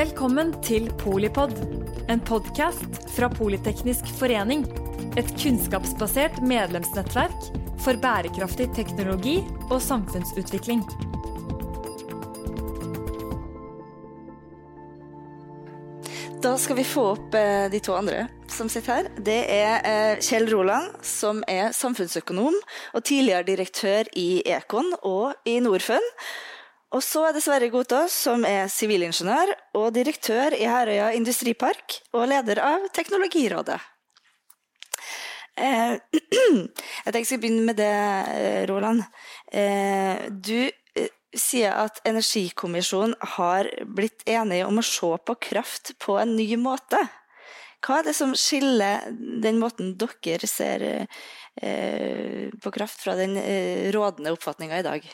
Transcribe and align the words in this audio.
Velkommen 0.00 0.54
til 0.64 0.86
Polipod, 0.96 1.50
en 2.08 2.22
podkast 2.24 2.94
fra 3.12 3.26
Politeknisk 3.28 4.06
forening. 4.16 4.62
Et 5.20 5.28
kunnskapsbasert 5.42 6.38
medlemsnettverk 6.40 7.50
for 7.84 8.00
bærekraftig 8.00 8.70
teknologi 8.78 9.34
og 9.66 9.76
samfunnsutvikling. 9.84 10.80
Da 16.40 16.54
skal 16.56 16.78
vi 16.80 16.86
få 16.88 17.04
opp 17.18 17.36
eh, 17.36 17.66
de 17.68 17.82
to 17.84 17.92
andre 17.98 18.22
som 18.48 18.72
sitter 18.72 19.02
her. 19.02 19.10
Det 19.20 19.42
er 19.52 19.84
eh, 19.84 20.22
Kjell 20.24 20.48
Roland, 20.48 20.94
som 21.04 21.44
er 21.44 21.74
samfunnsøkonom 21.76 22.56
og 22.56 23.04
tidligere 23.04 23.44
direktør 23.52 24.08
i 24.16 24.30
Ekon 24.48 24.94
og 25.02 25.36
i 25.44 25.58
Norfund. 25.60 26.08
Og 26.90 27.02
så 27.06 27.22
er 27.28 27.36
det 27.36 27.44
Sverre 27.44 27.68
Gotaas, 27.70 28.14
som 28.26 28.42
er 28.46 28.66
sivilingeniør 28.72 29.52
og 29.78 29.92
direktør 29.94 30.56
i 30.58 30.66
Herøya 30.66 31.12
industripark 31.14 32.00
og 32.18 32.26
leder 32.32 32.58
av 32.66 32.88
Teknologirådet. 32.96 33.78
Eh, 35.60 35.94
jeg 37.04 37.12
tenkte 37.12 37.20
jeg 37.20 37.28
skulle 37.28 37.44
begynne 37.44 37.68
med 37.68 37.78
det, 37.78 37.94
eh, 38.34 38.64
Roland. 38.70 39.04
Eh, 39.52 40.26
du 40.34 40.70
sier 41.30 41.78
at 41.78 42.02
Energikommisjonen 42.10 43.14
har 43.36 43.70
blitt 43.86 44.26
enige 44.26 44.66
om 44.66 44.82
å 44.82 44.86
se 44.86 45.14
på 45.22 45.38
kraft 45.46 45.94
på 46.02 46.18
en 46.18 46.34
ny 46.34 46.48
måte. 46.58 46.98
Hva 47.86 48.00
er 48.00 48.10
det 48.10 48.18
som 48.18 48.34
skiller 48.34 49.06
den 49.14 49.62
måten 49.62 49.94
dere 50.00 50.50
ser 50.50 50.82
på 51.54 52.72
kraft, 52.74 52.98
fra 53.00 53.14
den 53.16 53.38
rådende 53.94 54.34
oppfatninga 54.34 54.82
i 54.82 54.84
dag? 54.84 55.06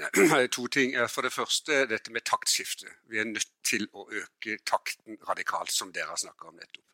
To 0.56 0.66
ting. 0.66 0.94
For 1.08 1.22
det 1.22 1.32
første 1.32 1.84
dette 1.90 2.12
med 2.12 2.24
taktskifte. 2.28 2.88
Vi 3.10 3.20
er 3.20 3.28
nødt 3.28 3.50
til 3.66 3.88
å 3.92 4.06
øke 4.08 4.58
takten 4.66 5.18
radikalt, 5.28 5.72
som 5.72 5.92
dere 5.92 6.12
har 6.12 6.20
snakka 6.20 6.48
om 6.48 6.56
nettopp. 6.56 6.84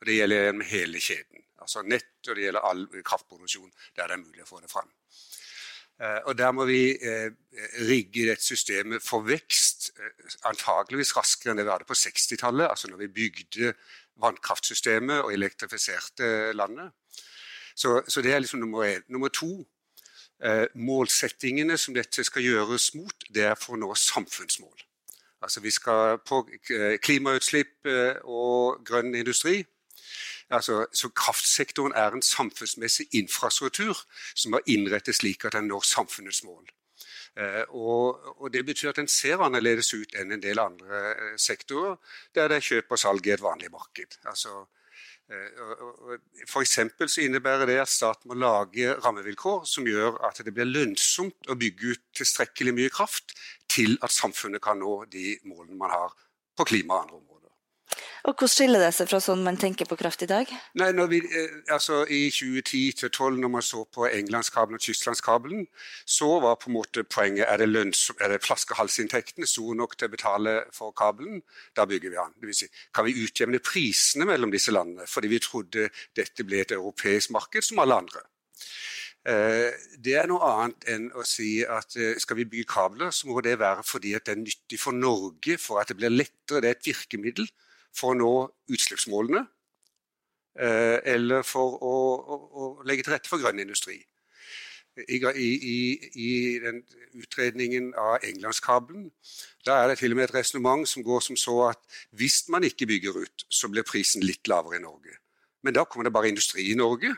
Og 0.00 0.06
Det 0.06 0.16
gjelder 0.16 0.46
gjennom 0.46 0.66
hele 0.66 1.00
kjeden. 1.00 1.44
Altså 1.62 1.82
nett, 1.86 2.14
og 2.28 2.36
det 2.36 2.48
gjelder 2.48 2.66
all 2.66 2.86
kraftproduksjon 3.06 3.70
der 3.96 4.10
det 4.10 4.16
er 4.16 4.24
mulig 4.24 4.42
å 4.42 4.48
få 4.48 4.60
det 4.60 4.70
fram. 4.70 4.90
Eh, 6.02 6.18
og 6.26 6.38
Der 6.38 6.52
må 6.52 6.66
vi 6.66 6.96
eh, 6.98 7.30
rigge 7.86 8.26
dette 8.26 8.42
systemet 8.42 9.04
for 9.04 9.22
vekst, 9.22 9.92
eh, 9.94 10.32
antageligvis 10.50 11.14
raskere 11.16 11.52
enn 11.52 11.60
det 11.60 11.68
vi 11.68 11.74
hadde 11.74 11.86
på 11.86 11.98
60-tallet, 11.98 12.66
altså 12.66 12.90
når 12.90 13.04
vi 13.04 13.12
bygde 13.20 13.74
vannkraftsystemet 14.22 15.22
og 15.22 15.32
elektrifiserte 15.32 16.50
landet. 16.58 16.90
Så, 17.74 18.02
så 18.08 18.20
det 18.20 18.34
er 18.34 18.42
liksom 18.42 18.60
nummer 18.60 18.84
én. 18.84 19.06
Nummer 19.08 19.30
to 19.30 19.62
Eh, 19.62 19.81
målsettingene 20.74 21.76
som 21.78 21.94
dette 21.94 22.24
skal 22.26 22.42
gjøres 22.42 22.88
mot, 22.98 23.26
det 23.30 23.44
er 23.46 23.54
for 23.58 23.76
å 23.76 23.82
nå 23.82 23.92
samfunnsmål. 23.94 24.80
Altså 25.42 25.60
Vi 25.60 25.70
skal 25.70 26.18
på 26.18 26.48
eh, 26.70 26.98
klimautslipp 27.02 27.86
eh, 27.86 28.18
og 28.24 28.84
grønn 28.86 29.14
industri. 29.14 29.64
Altså, 30.52 30.84
så 30.92 31.08
Kraftsektoren 31.08 31.94
er 31.96 32.12
en 32.12 32.22
samfunnsmessig 32.22 33.08
infrastruktur 33.16 33.96
som 34.34 34.54
er 34.54 34.66
innrettet 34.70 35.16
slik 35.16 35.46
at 35.48 35.56
den 35.56 35.70
når 35.72 35.86
samfunnets 35.88 36.44
mål. 36.44 36.66
Og, 37.68 38.18
og, 38.42 38.52
Det 38.52 38.60
betyr 38.66 38.90
at 38.90 38.98
den 39.00 39.08
ser 39.08 39.40
annerledes 39.40 39.94
ut 39.94 40.12
enn 40.20 40.34
en 40.34 40.42
del 40.42 40.60
andre 40.60 41.38
sektorer, 41.40 41.96
der 42.34 42.52
det 42.52 42.58
er 42.58 42.66
kjøp 42.66 42.92
og 42.92 43.00
salg 43.00 43.26
i 43.26 43.32
et 43.32 43.40
vanlig 43.40 43.70
marked. 43.72 44.18
Altså, 44.28 44.66
Eh, 44.68 44.81
F.eks. 46.46 46.78
så 47.06 47.24
innebærer 47.24 47.66
det 47.70 47.78
at 47.82 47.90
staten 47.90 48.30
må 48.30 48.36
lage 48.36 48.94
rammevilkår 49.00 49.64
som 49.68 49.86
gjør 49.88 50.18
at 50.28 50.42
det 50.44 50.54
blir 50.54 50.68
lønnsomt 50.68 51.50
å 51.50 51.56
bygge 51.58 51.94
ut 51.94 52.04
tilstrekkelig 52.20 52.74
mye 52.76 52.92
kraft 52.92 53.36
til 53.72 53.96
at 54.04 54.12
samfunnet 54.12 54.62
kan 54.64 54.80
nå 54.82 55.02
de 55.12 55.36
målene 55.48 55.78
man 55.80 55.94
har 55.94 56.16
på 56.58 56.68
klima 56.68 56.98
og 56.98 57.04
andre 57.06 57.20
områder. 57.20 57.31
Og 58.22 58.36
Hvordan 58.36 58.50
skiller 58.52 58.78
det 58.84 58.92
seg 58.94 59.08
fra 59.10 59.18
sånn 59.18 59.40
man 59.42 59.56
tenker 59.58 59.88
på 59.90 59.96
kraft 59.98 60.22
i 60.22 60.28
dag? 60.30 60.50
Nei, 60.78 60.90
vi, 61.10 61.18
eh, 61.26 61.54
altså 61.74 62.04
I 62.06 62.28
2010-2012, 62.30 63.38
når 63.42 63.50
man 63.50 63.64
så 63.66 63.82
på 63.90 64.06
Englandskabelen 64.06 64.78
og 64.78 64.84
Tysklandskabelen, 64.84 65.64
så 66.06 66.28
var 66.44 66.60
på 66.62 66.70
en 66.70 66.76
måte 66.76 67.02
poenget 67.02 67.48
er 67.48 67.58
det, 67.58 67.68
lønns, 67.72 68.04
er 68.22 68.30
det 68.30 68.44
flaskehalsinntektene 68.46 69.48
store 69.50 69.74
nok 69.80 69.96
til 69.98 70.06
å 70.06 70.12
betale 70.12 70.52
for 70.76 70.94
kabelen. 70.94 71.40
Da 71.74 71.86
bygger 71.90 72.12
vi 72.12 72.20
den. 72.20 72.36
Det 72.38 72.50
vil 72.52 72.58
si, 72.60 72.68
kan 72.94 73.08
vi 73.08 73.16
utjevne 73.24 73.58
prisene 73.58 74.28
mellom 74.30 74.54
disse 74.54 74.74
landene? 74.74 75.08
Fordi 75.10 75.32
vi 75.32 75.42
trodde 75.42 75.88
dette 76.14 76.46
ble 76.46 76.62
et 76.62 76.76
europeisk 76.78 77.34
marked 77.34 77.66
som 77.66 77.82
alle 77.82 77.98
andre. 78.04 78.22
Eh, 79.26 79.74
det 79.98 80.14
er 80.18 80.30
noe 80.30 80.46
annet 80.46 80.86
enn 80.94 81.10
å 81.18 81.26
si 81.26 81.56
at 81.66 81.98
eh, 81.98 82.14
skal 82.22 82.38
vi 82.38 82.46
bygge 82.54 82.70
kabler, 82.70 83.10
så 83.10 83.26
må 83.26 83.42
det 83.42 83.58
være 83.58 83.82
fordi 83.86 84.14
det 84.14 84.30
er 84.36 84.40
nyttig 84.46 84.78
for 84.78 84.94
Norge, 84.94 85.58
for 85.58 85.82
at 85.82 85.90
det 85.90 85.98
blir 85.98 86.14
lettere. 86.14 86.62
Det 86.62 86.70
er 86.70 86.78
et 86.78 86.90
virkemiddel 86.92 87.50
for 87.96 88.12
å 88.12 88.18
nå 88.18 88.32
utslippsmålene, 88.72 89.44
eh, 90.58 90.98
eller 91.14 91.44
for 91.46 91.76
å, 91.76 91.96
å, 92.16 92.40
å, 92.52 92.70
legge 92.88 93.06
til 93.06 93.16
rette 93.16 93.30
for 93.30 93.42
grønn 93.42 93.62
industri. 93.62 94.00
I, 95.08 95.16
i, 95.16 96.10
i 96.20 96.30
den 96.60 96.82
utredningen 97.16 97.94
av 97.96 98.26
Englandskabelen 98.28 99.06
da 99.64 99.78
er 99.80 99.88
det 99.88 100.02
til 100.02 100.12
og 100.12 100.18
med 100.18 100.26
et 100.26 100.34
resonnement 100.34 100.84
som 100.88 101.04
går 101.06 101.22
som 101.24 101.38
så 101.40 101.54
at 101.70 101.80
hvis 102.20 102.42
man 102.52 102.66
ikke 102.68 102.90
bygger 102.90 103.16
ut, 103.22 103.46
så 103.48 103.70
blir 103.72 103.86
prisen 103.88 104.20
litt 104.20 104.50
lavere 104.52 104.76
i 104.76 104.82
Norge. 104.84 105.16
Men 105.64 105.78
da 105.78 105.86
kommer 105.88 106.04
det 106.04 106.12
bare 106.12 106.28
industri 106.28 106.66
i 106.68 106.76
Norge 106.76 107.14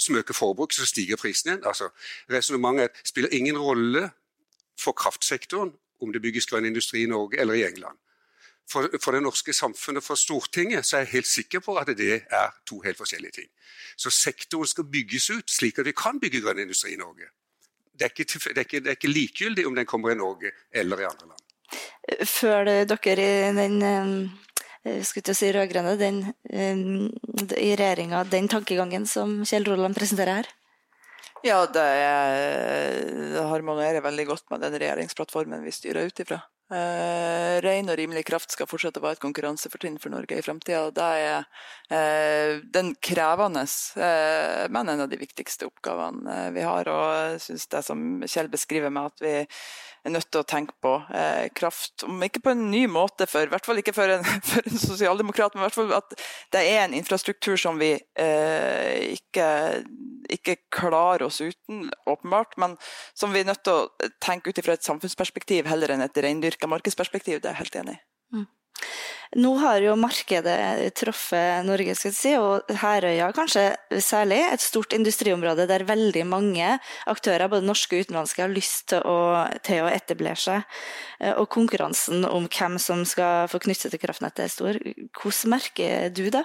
som 0.00 0.16
øker 0.16 0.36
forbruk, 0.36 0.72
så 0.76 0.84
stiger 0.88 1.16
prisen 1.16 1.48
igjen. 1.50 1.64
Altså, 1.64 1.88
Resonnementet 2.32 3.00
spiller 3.04 3.32
ingen 3.32 3.56
rolle 3.56 4.10
for 4.76 4.92
kraftsektoren 4.92 5.72
om 6.00 6.12
det 6.12 6.22
bygges 6.22 6.48
grønn 6.52 6.68
industri 6.68 7.04
i 7.04 7.08
Norge 7.08 7.40
eller 7.40 7.56
i 7.56 7.64
England 7.64 7.96
for, 8.70 8.88
for, 9.02 9.16
det 9.16 9.22
norske 9.24 9.52
samfunnet, 9.56 10.04
for 10.04 10.18
Stortinget, 10.18 10.86
så 10.86 10.96
er 10.96 11.04
jeg 11.04 11.14
helt 11.16 11.30
sikker 11.30 11.62
på 11.64 11.76
at 11.80 11.90
det 11.98 12.22
er 12.30 12.54
to 12.68 12.80
helt 12.84 12.98
forskjellige 12.98 13.40
ting. 13.40 13.48
Så 13.96 14.12
sektoren 14.14 14.70
skal 14.70 14.86
bygges 14.92 15.30
ut 15.30 15.50
slik 15.50 15.78
at 15.78 15.88
vi 15.88 15.96
kan 15.96 16.20
bygge 16.22 16.42
grønn 16.44 16.62
industri 16.62 16.94
i 16.94 17.00
Norge. 17.00 17.30
Det 17.98 18.06
er, 18.06 18.14
ikke, 18.14 18.24
det, 18.24 18.56
er 18.56 18.64
ikke, 18.64 18.80
det 18.80 18.92
er 18.92 18.96
ikke, 18.96 19.12
likegyldig 19.12 19.66
om 19.68 19.74
den 19.76 19.88
kommer 19.88 20.14
i 20.14 20.18
Norge 20.18 20.54
eller 20.72 21.02
i 21.02 21.08
andre 21.08 21.32
land. 21.32 21.42
Før 22.26 22.70
dere 22.88 23.26
i 23.26 23.50
den 23.58 23.82
eh, 23.84 25.02
skulle 25.04 25.34
si 25.36 25.50
rød-grønne, 25.52 26.32
eh, 26.48 26.80
i 27.60 27.74
regjeringa, 27.76 28.24
den 28.24 28.48
tankegangen 28.48 29.04
som 29.06 29.42
Kjell 29.44 29.68
Roland 29.68 29.98
presenterer 29.98 30.40
her? 30.40 30.48
Ja, 31.46 31.64
det, 31.72 31.84
harmonerer 33.48 34.04
veldig 34.04 34.26
godt 34.28 34.50
med 34.52 34.60
den 34.64 34.76
regjeringsplattformen 34.80 35.62
vi 35.64 35.72
styrer 35.72 36.10
ut 36.10 36.20
ifra. 36.20 36.40
Eh, 36.70 37.56
ren 37.64 37.90
og 37.90 37.96
rimelig 37.98 38.22
kraft 38.28 38.52
skal 38.54 38.68
fortsette 38.70 39.00
å 39.00 39.02
være 39.02 39.16
et 39.16 39.22
konkurransefortrinn 39.24 39.96
for 39.98 40.12
Norge 40.14 40.36
i 40.38 40.44
framtida. 40.44 40.84
Det 40.94 41.06
er 41.18 41.48
eh, 41.90 42.60
den 42.62 42.92
krevende, 43.02 43.64
eh, 43.98 44.68
men 44.70 44.92
en 44.92 45.02
av 45.02 45.10
de 45.10 45.18
viktigste 45.18 45.66
oppgavene 45.66 46.44
vi 46.54 46.62
har. 46.62 46.90
Og 46.92 47.06
jeg 47.32 47.42
syns 47.48 47.66
det 47.74 47.82
som 47.88 48.04
Kjell 48.22 48.52
beskriver 48.52 48.94
med 48.94 49.10
at 49.10 49.24
vi 49.24 49.34
er 50.04 50.14
nødt 50.14 50.28
til 50.32 50.42
å 50.42 50.48
tenke 50.48 50.76
på 50.82 50.94
eh, 51.14 51.48
kraft, 51.56 52.04
om 52.06 52.22
ikke 52.24 52.42
på 52.44 52.52
en 52.54 52.66
ny 52.72 52.84
måte, 52.90 53.26
for, 53.30 53.46
i 53.46 53.52
hvert 53.52 53.66
fall 53.66 53.80
ikke 53.82 53.94
for 53.96 54.12
en, 54.12 54.24
for 54.50 54.66
en 54.66 54.80
sosialdemokrat, 54.80 55.54
men 55.54 55.64
i 55.64 55.66
hvert 55.66 55.78
fall 55.78 55.94
at 55.96 56.14
det 56.54 56.64
er 56.68 56.84
en 56.84 56.96
infrastruktur 56.96 57.60
som 57.60 57.80
vi 57.80 57.92
eh, 57.96 59.16
ikke, 59.16 59.48
ikke, 60.38 60.56
klarer 60.72 61.26
oss 61.28 61.40
uten, 61.42 61.88
åpenbart, 62.10 62.56
men 62.60 62.78
som 63.14 63.34
vi 63.34 63.42
er 63.42 63.50
nødt 63.50 63.64
til 63.66 63.82
å 63.82 64.10
tenke 64.22 64.52
ut 64.52 64.62
fra 64.64 64.76
et 64.76 64.86
samfunnsperspektiv 64.86 65.68
heller 65.70 65.92
enn 65.94 66.04
et 66.04 66.24
reindyrka 66.24 66.70
markedsperspektiv. 66.70 67.40
Det 67.40 67.50
er 67.50 67.56
jeg 67.56 67.64
helt 67.64 67.80
enig 67.82 67.98
i. 67.98 68.02
Mm. 68.36 68.48
Nå 69.38 69.50
har 69.62 69.78
jo 69.78 69.92
markedet 69.94 70.90
truffet 70.98 71.62
Norge, 71.62 71.94
skal 71.94 72.10
jeg 72.10 72.16
si, 72.16 72.30
og 72.34 72.72
Herøya 72.80 73.28
kanskje 73.30 73.62
særlig. 74.02 74.40
Et 74.42 74.62
stort 74.62 74.96
industriområde 74.96 75.68
der 75.70 75.84
veldig 75.86 76.24
mange 76.26 76.72
aktører, 77.06 77.46
både 77.52 77.68
norske 77.68 77.94
og 77.94 78.08
utenlandske, 78.08 78.42
har 78.42 78.50
lyst 78.50 78.88
til 78.90 79.04
å, 79.06 79.44
til 79.62 79.84
å 79.84 79.92
etablere 79.92 80.40
seg. 80.40 80.80
Eh, 81.20 81.36
og 81.36 81.46
konkurransen 81.54 82.26
om 82.26 82.48
hvem 82.50 82.80
som 82.82 83.04
skal 83.06 83.46
få 83.52 83.60
knytte 83.62 83.92
til 83.92 84.02
kraftnettet 84.02 84.48
er 84.48 84.50
stor. 84.50 84.80
Hvordan 85.14 85.54
merker 85.54 86.10
du 86.10 86.24
det? 86.34 86.42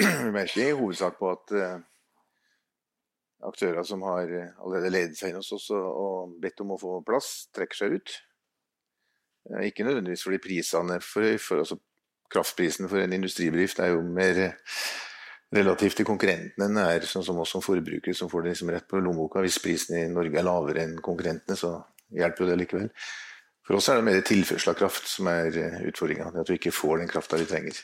Vi 0.00 0.32
merker 0.32 0.62
i 0.64 0.72
hovedsak 0.72 1.20
på 1.20 1.28
at 1.34 1.52
uh, 1.60 1.76
aktører 3.52 3.84
som 3.84 4.00
har 4.08 4.24
allerede 4.32 4.94
ledet 4.94 5.20
seg 5.20 5.34
inn 5.34 5.42
hos 5.42 5.52
oss 5.52 5.68
og 5.76 6.38
bedt 6.40 6.64
om 6.64 6.72
å 6.72 6.80
få 6.80 7.02
plass, 7.04 7.50
trekker 7.52 7.84
seg 7.84 7.98
ut. 8.00 8.16
Ikke 9.62 9.84
nødvendigvis 9.86 10.24
fordi 10.26 10.40
prisene 10.42 11.00
for, 11.04 11.36
for 11.42 11.62
altså 11.62 11.78
Kraftprisen 12.32 12.88
for 12.90 12.98
en 12.98 13.12
industribedrift 13.14 13.78
er 13.78 13.92
jo 13.92 14.00
mer 14.02 14.40
relativt 15.54 16.00
til 16.00 16.08
konkurrentene 16.08 16.66
enn 16.66 16.78
det 16.78 16.86
er 16.90 17.06
sånn 17.06 17.24
som 17.26 17.38
oss 17.38 17.52
som 17.54 17.62
forbrukere, 17.62 18.16
som 18.18 18.30
får 18.30 18.42
det 18.42 18.54
liksom 18.54 18.72
rett 18.74 18.88
på 18.90 18.98
lommeboka. 18.98 19.44
Hvis 19.44 19.60
prisen 19.62 19.98
i 20.00 20.08
Norge 20.10 20.40
er 20.40 20.46
lavere 20.46 20.82
enn 20.82 20.96
konkurrentene, 21.02 21.58
så 21.58 21.76
hjelper 22.10 22.44
jo 22.44 22.48
det 22.50 22.58
likevel. 22.64 22.88
For 23.66 23.78
oss 23.78 23.88
er 23.90 24.00
det 24.00 24.06
mer 24.06 24.18
tilførsel 24.26 24.72
av 24.72 24.78
kraft 24.78 25.06
som 25.10 25.30
er 25.30 25.58
eh, 25.58 25.78
utfordringa. 25.90 26.32
At 26.42 26.50
vi 26.50 26.58
ikke 26.60 26.74
får 26.74 27.00
den 27.02 27.10
krafta 27.10 27.38
vi 27.40 27.48
trenger. 27.50 27.78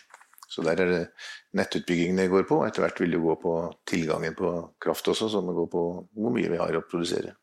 Så 0.53 0.63
der 0.67 0.83
er 0.83 0.91
det 0.91 1.01
nettutbyggingen 1.59 2.21
det 2.21 2.29
går 2.31 2.45
på. 2.51 2.61
Etter 2.67 2.85
hvert 2.85 3.01
vil 3.03 3.15
det 3.15 3.23
gå 3.23 3.39
på 3.43 3.55
tilgangen 3.89 4.37
på 4.39 4.53
kraft 4.83 5.09
også, 5.11 5.31
som 5.33 5.49
går 5.49 5.71
på 5.73 5.87
hvor 6.19 6.35
mye 6.35 6.51
vi 6.53 6.61
har 6.61 6.77
å 6.79 6.85
produsere. 6.87 7.35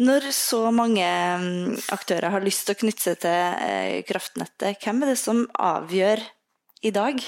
Når 0.00 0.30
så 0.34 0.60
mange 0.74 1.04
mm, 1.04 1.78
aktører 1.94 2.32
har 2.34 2.44
lyst 2.44 2.66
til 2.66 2.76
å 2.76 2.80
knytte 2.82 3.04
seg 3.08 3.22
til 3.24 3.64
eh, 3.66 4.00
kraftnettet, 4.08 4.78
hvem 4.82 5.02
er 5.04 5.12
det 5.12 5.18
som 5.20 5.42
avgjør 5.58 6.22
i 6.86 6.92
dag? 6.94 7.20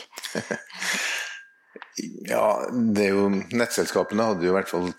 ja, 2.33 2.47
det 2.71 3.09
er 3.09 3.17
jo 3.17 3.27
Nettselskapene 3.33 4.31
hadde 4.31 4.49
jo 4.49 4.55
i 4.55 4.57
hvert 4.57 4.71
fall 4.73 4.93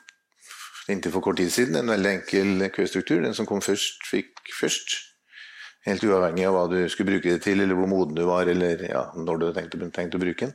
inntil 0.92 1.14
for 1.16 1.24
kort 1.26 1.40
tid 1.40 1.52
siden 1.54 1.80
en 1.80 1.94
veldig 1.94 2.12
enkel 2.18 2.68
køstruktur. 2.76 3.24
Den 3.24 3.36
som 3.38 3.48
kom 3.50 3.64
først, 3.64 4.04
fikk 4.10 4.44
først. 4.60 5.00
Helt 5.88 6.04
uavhengig 6.08 6.46
av 6.48 6.56
hva 6.56 6.68
du 6.72 6.78
skulle 6.92 7.16
bruke 7.16 7.34
det 7.34 7.44
til, 7.44 7.60
eller 7.64 7.76
hvor 7.76 7.90
moden 7.92 8.16
du 8.16 8.24
var, 8.28 8.48
eller 8.48 8.86
ja, 8.88 9.08
når 9.16 9.40
du 9.40 9.48
hadde 9.48 9.64
tenkt, 9.64 9.96
tenkt 9.96 10.16
å 10.16 10.22
bruke 10.22 10.48
den. 10.48 10.54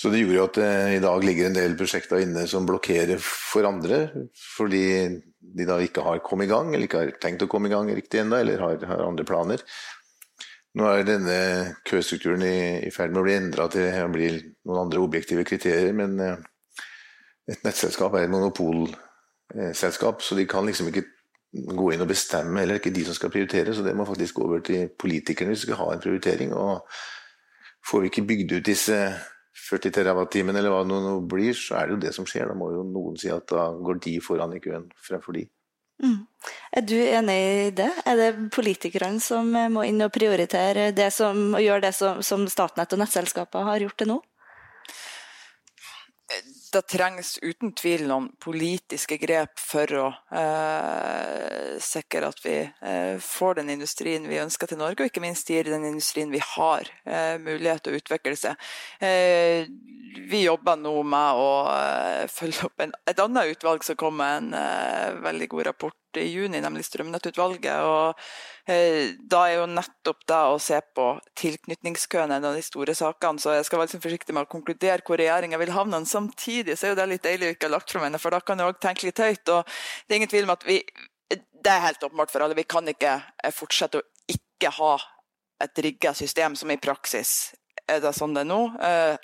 Så 0.00 0.08
det 0.08 0.22
gjorde 0.22 0.36
jo 0.38 0.44
at 0.46 0.56
det 0.56 0.66
eh, 0.66 0.94
i 0.96 1.02
dag 1.02 1.24
ligger 1.24 1.50
en 1.50 1.56
del 1.58 1.74
prosjekter 1.76 2.22
inne 2.24 2.46
som 2.48 2.64
blokkerer 2.68 3.20
for 3.20 3.68
andre, 3.68 3.98
fordi 4.56 4.84
de 5.40 5.66
da 5.68 5.76
ikke 5.84 6.04
har 6.06 6.22
kommet 6.24 6.48
i 6.48 6.52
gang, 6.52 6.70
eller 6.72 6.86
ikke 6.86 7.02
har 7.02 7.16
tenkt 7.20 7.44
å 7.44 7.48
komme 7.50 7.68
i 7.68 7.72
gang 7.74 7.90
riktig 7.92 8.22
ennå, 8.22 8.38
eller 8.40 8.62
har, 8.64 8.78
har, 8.88 9.02
andre 9.04 9.26
planer. 9.28 9.64
Nå 10.78 10.86
er 10.86 11.04
denne 11.04 11.36
køstrukturen 11.84 12.44
i, 12.46 12.56
i 12.86 12.92
ferd 12.94 13.12
med 13.12 13.20
å 13.20 13.26
bli 13.26 13.34
endra 13.36 13.66
til 13.72 13.90
å 13.90 14.12
bli 14.14 14.30
noen 14.38 14.84
andre 14.86 15.02
objektive 15.02 15.44
kriterier, 15.44 15.92
men 15.96 16.16
eh, 16.24 16.38
et 17.50 17.66
nettselskap 17.66 18.16
er 18.16 18.24
et 18.24 18.32
monopolselskap, 18.32 20.24
så 20.24 20.38
de 20.38 20.46
kan 20.48 20.64
liksom 20.64 20.88
ikke 20.88 21.04
gå 21.50 21.90
inn 21.92 22.06
og 22.06 22.08
bestemme, 22.08 22.62
eller 22.62 22.78
ikke 22.80 22.94
de 22.94 23.04
som 23.04 23.18
skal 23.18 23.34
prioritere, 23.34 23.74
så 23.76 23.84
det 23.84 23.92
må 23.98 24.06
faktisk 24.08 24.38
gå 24.38 24.46
over 24.46 24.64
til 24.64 24.88
politikerne 24.96 25.52
hvis 25.52 25.66
vi 25.66 25.72
skal 25.72 25.82
ha 25.82 25.90
en 25.92 26.02
prioritering. 26.06 26.54
og 26.54 26.86
Får 27.90 28.04
vi 28.04 28.10
ikke 28.12 28.26
bygd 28.30 28.56
ut 28.56 28.70
disse 28.70 28.96
40 29.56 29.92
TWh 29.96 30.50
eller 30.54 30.70
hva 30.70 30.82
det 30.84 30.98
nå 31.04 31.14
blir, 31.30 31.54
så 31.56 31.80
er 31.80 31.88
det 31.88 31.96
jo 31.96 32.02
det 32.04 32.12
som 32.16 32.26
skjer. 32.28 32.50
Da 32.50 32.58
må 32.58 32.70
jo 32.74 32.84
noen 32.86 33.18
si 33.20 33.30
at 33.32 33.48
da 33.50 33.70
går 33.74 34.02
de 34.06 34.18
foran 34.22 34.54
i 34.56 34.62
køen 34.62 34.88
fremfor 35.06 35.36
de. 35.36 35.46
Mm. 36.00 36.20
Er 36.72 36.84
du 36.86 36.96
enig 36.96 37.36
i 37.36 37.70
det? 37.76 37.90
Er 38.08 38.16
det 38.16 38.30
politikerne 38.54 39.20
som 39.20 39.50
må 39.72 39.84
inn 39.84 40.00
og 40.00 40.12
prioritere 40.14 40.90
det 40.96 41.10
som, 41.12 41.50
og 41.52 41.60
gjøre 41.60 41.84
det 41.88 41.94
som, 41.96 42.22
som 42.24 42.46
Statnett 42.48 42.94
og 42.96 43.02
nettselskaper 43.02 43.66
har 43.68 43.84
gjort 43.84 43.98
til 44.00 44.14
nå? 44.14 44.20
Det 46.74 46.82
trengs 46.90 47.36
uten 47.42 47.72
tvil 47.76 48.06
noen 48.08 48.28
politiske 48.42 49.18
grep 49.20 49.60
for 49.60 49.94
å 49.98 50.06
eh, 50.36 51.76
sikre 51.82 52.30
at 52.30 52.42
vi 52.44 52.56
eh, 52.62 53.16
får 53.22 53.60
den 53.60 53.72
industrien 53.76 54.26
vi 54.30 54.40
ønsker 54.42 54.70
til 54.70 54.80
Norge, 54.80 55.02
og 55.02 55.12
ikke 55.12 55.24
minst 55.24 55.50
gir 55.50 55.68
den 55.70 55.86
industrien 55.88 56.32
vi 56.32 56.42
har, 56.56 56.90
eh, 57.04 57.36
mulighet 57.42 57.84
til 57.84 57.94
å 57.96 58.02
utvikle 58.02 58.36
seg. 58.38 58.70
Eh, 59.00 59.66
vi 60.30 60.44
jobber 60.44 60.78
nå 60.80 60.94
med 61.06 61.38
å 61.38 61.50
eh, 61.72 62.26
følge 62.30 62.66
opp 62.68 62.84
en, 62.84 62.94
et 63.08 63.22
annet 63.22 63.54
utvalg 63.54 63.84
som 63.86 63.98
kom 64.00 64.18
med 64.20 64.36
en 64.40 64.54
eh, 64.58 65.20
veldig 65.24 65.50
god 65.54 65.68
rapport 65.70 66.09
i 66.16 66.26
juni, 66.32 66.60
nemlig 66.62 66.86
Strømnettutvalget. 66.88 67.84
og 67.86 68.18
eh, 68.66 69.12
Da 69.30 69.44
er 69.46 69.60
jo 69.60 69.68
nettopp 69.70 70.24
det 70.26 70.40
å 70.50 70.58
se 70.62 70.80
på 70.96 71.06
tilknytningskøen 71.38 72.34
en 72.34 72.48
av 72.50 72.56
de 72.56 72.64
store 72.64 72.96
sakene. 72.98 73.42
Så 73.42 73.54
jeg 73.54 73.68
skal 73.68 73.78
være 73.78 73.90
liksom 73.90 74.04
forsiktig 74.06 74.36
med 74.36 74.48
å 74.48 74.50
konkludere 74.50 75.04
hvor 75.06 75.20
regjeringa 75.20 75.60
vil 75.60 75.74
havne. 75.76 76.00
Men 76.00 76.10
samtidig 76.10 76.78
så 76.78 76.88
er 76.88 76.94
jo 76.94 77.00
det 77.02 77.08
litt 77.12 77.28
deilig 77.28 77.52
å 77.52 77.54
ikke 77.56 77.70
ha 77.70 77.76
lagt 77.76 77.94
fram 77.94 78.08
henne, 78.08 78.22
for 78.22 78.34
da 78.34 78.42
kan 78.42 78.58
jeg 78.58 78.72
òg 78.72 78.82
tenke 78.82 79.06
litt 79.06 79.22
høyt. 79.22 79.54
og 79.54 79.64
Det 80.06 80.14
er 80.14 80.20
ingen 80.22 80.34
tvil 80.34 80.48
om 80.48 80.56
at 80.56 80.66
vi 80.66 80.82
Det 81.30 81.70
er 81.70 81.84
helt 81.84 82.02
åpenbart 82.02 82.30
for 82.32 82.40
alle. 82.40 82.56
Vi 82.56 82.64
kan 82.64 82.88
ikke 82.88 83.20
fortsette 83.52 84.00
å 84.00 84.06
ikke 84.32 84.70
ha 84.80 84.94
et 85.60 85.78
rigga 85.84 86.14
system 86.16 86.56
som 86.56 86.70
i 86.72 86.80
praksis 86.80 87.52
er 87.90 88.00
det 88.02 88.14
sånn 88.16 88.34
det 88.36 88.44
er 88.44 88.50
nå. 88.50 88.60
Eh, 88.80 89.16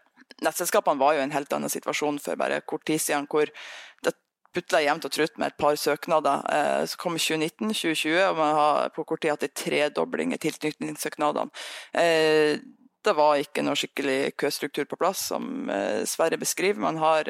nettselskapene 0.44 1.00
var 1.00 1.16
jo 1.16 1.22
i 1.22 1.26
en 1.26 1.34
helt 1.34 1.52
annen 1.56 1.72
situasjon 1.72 2.20
for 2.22 2.38
bare 2.40 2.62
kort 2.68 2.84
tid 2.88 3.00
siden, 3.02 3.28
hvor 3.30 3.50
putla 4.56 4.80
jevnt 4.84 5.04
og 5.08 5.12
trutt 5.12 5.36
med 5.40 5.52
et 5.52 5.58
par 5.60 5.76
søknader. 5.80 6.46
Eh, 6.52 6.86
så 6.88 6.98
kom 7.00 7.18
2019, 7.18 7.74
2020, 7.74 8.16
og 8.30 8.40
man 8.40 8.56
har 8.56 8.88
på 8.96 9.04
kort 9.04 9.22
tid 9.24 9.34
hatt 9.34 9.46
en 9.46 9.54
tredobling 9.62 10.34
i 10.34 10.40
tilknytningssøknadene. 10.40 11.52
Eh, 11.92 12.58
det 13.06 13.14
var 13.14 13.38
ikke 13.38 13.62
noe 13.62 13.78
skikkelig 13.78 14.34
køstruktur 14.40 14.88
på 14.90 14.98
plass, 14.98 15.28
som 15.30 15.70
eh, 15.70 16.02
Sverre 16.08 16.40
beskriver. 16.40 16.80
Man 16.82 16.98
har 16.98 17.28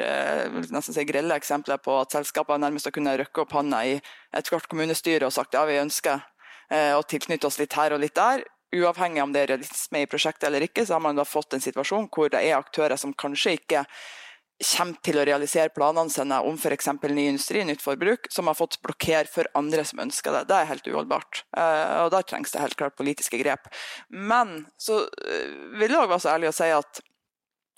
nesten 0.71 0.95
si 0.95 1.05
grelle 1.05 1.37
eksempler 1.37 1.77
på 1.83 1.99
at 2.01 2.15
selskapene 2.15 2.65
nærmest 2.65 2.89
har 2.89 2.95
kunnet 2.95 3.19
røkke 3.21 3.43
opp 3.43 3.53
hånda 3.59 3.83
i 3.85 3.97
et 3.99 4.49
kvart 4.49 4.69
kommunestyre 4.71 5.27
og 5.27 5.35
sagt 5.35 5.53
ja, 5.53 5.67
vi 5.69 5.77
ønsker 5.83 6.25
å 6.67 6.99
tilknytte 7.07 7.47
oss 7.47 7.61
litt 7.61 7.77
her 7.79 7.93
og 7.95 8.01
litt 8.03 8.17
der. 8.17 8.41
Uavhengig 8.75 9.21
om 9.23 9.31
det 9.31 9.45
er 9.45 9.53
realisme 9.53 10.01
i 10.03 10.07
prosjektet 10.09 10.49
eller 10.49 10.65
ikke, 10.65 10.83
så 10.83 10.97
har 10.97 11.03
man 11.05 11.15
da 11.15 11.23
fått 11.23 11.55
en 11.55 11.63
situasjon 11.63 12.09
hvor 12.11 12.33
det 12.33 12.41
er 12.43 12.57
aktører 12.57 12.99
som 12.99 13.13
kanskje 13.15 13.53
ikke 13.61 13.85
kommer 14.57 14.97
til 15.05 15.19
å 15.19 15.25
realisere 15.27 15.73
planene 15.73 16.09
sine 16.09 16.39
om 16.45 16.55
f.eks. 16.57 16.89
ny 17.05 17.27
industri, 17.29 17.61
nytt 17.65 17.83
forbruk, 17.83 18.29
som 18.33 18.49
har 18.49 18.57
fått 18.57 18.79
blokkere 18.81 19.29
for 19.29 19.49
andre 19.57 19.83
som 19.85 20.01
ønsker 20.01 20.33
det. 20.33 20.47
Det 20.49 20.57
er 20.57 20.71
helt 20.71 20.89
uholdbart. 20.89 21.43
Uh, 21.53 22.05
og 22.05 22.11
Der 22.15 22.25
trengs 22.25 22.53
det 22.53 22.63
helt 22.63 22.77
klart 22.79 22.97
politiske 22.97 23.37
grep. 23.41 23.69
Men 24.09 24.65
så 24.81 25.03
uh, 25.05 25.51
vil 25.77 25.93
jeg 25.93 25.99
òg 25.99 26.09
være 26.09 26.23
så 26.25 26.33
ærlig 26.33 26.49
å 26.49 26.57
si 26.57 26.71
at 26.73 27.03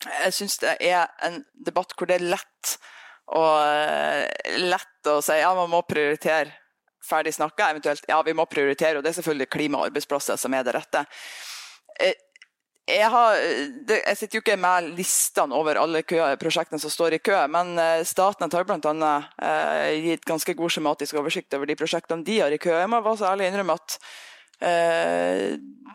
jeg 0.07 0.37
syns 0.37 0.55
det 0.61 0.77
er 0.87 1.11
en 1.27 1.41
debatt 1.67 1.91
hvor 1.99 2.07
det 2.07 2.21
er 2.21 2.29
lett, 2.31 2.77
og, 3.35 3.59
uh, 3.59 4.23
lett 4.63 5.11
å 5.11 5.19
si 5.25 5.35
ja, 5.41 5.51
man 5.57 5.71
må 5.73 5.83
prioritere 5.83 6.55
ferdig 7.09 7.33
snakka, 7.35 7.73
eventuelt 7.73 8.07
ja, 8.07 8.21
vi 8.23 8.35
må 8.37 8.45
prioritere, 8.47 8.99
og 8.99 9.03
det 9.03 9.11
er 9.11 9.19
selvfølgelig 9.19 9.51
klima 9.51 9.79
og 9.81 9.89
arbeidsplasser 9.89 10.39
som 10.39 10.53
er 10.53 10.63
det 10.67 10.75
rette 10.77 11.03
jeg, 12.89 13.09
har, 13.13 13.37
jeg, 13.89 14.17
sitter 14.17 14.39
jo 14.39 14.41
ikke 14.43 14.57
med 14.59 14.89
listene 14.97 15.55
over 15.55 15.79
alle 15.81 16.01
kø, 16.07 16.19
prosjektene 16.41 16.81
som 16.81 16.91
står 16.93 17.17
i 17.17 17.21
kø, 17.23 17.35
men 17.51 17.75
uh, 17.77 18.01
Statnett 18.07 18.55
har 18.57 18.67
bl.a. 18.67 19.11
Uh, 19.39 19.89
gitt 20.05 20.25
ganske 20.27 20.55
god 20.57 20.73
skjematisk 20.73 21.19
oversikt 21.21 21.53
over 21.57 21.69
de 21.69 21.77
prosjektene 21.79 22.25
de 22.25 22.39
har 22.41 22.55
i 22.55 22.61
kø. 22.61 22.73
Jeg 22.75 22.91
må 22.91 23.01
være 23.05 23.21
så 23.21 23.29
ærlig 23.31 23.49
innrømme 23.49 23.77
at 23.79 23.97
uh, 24.65 25.45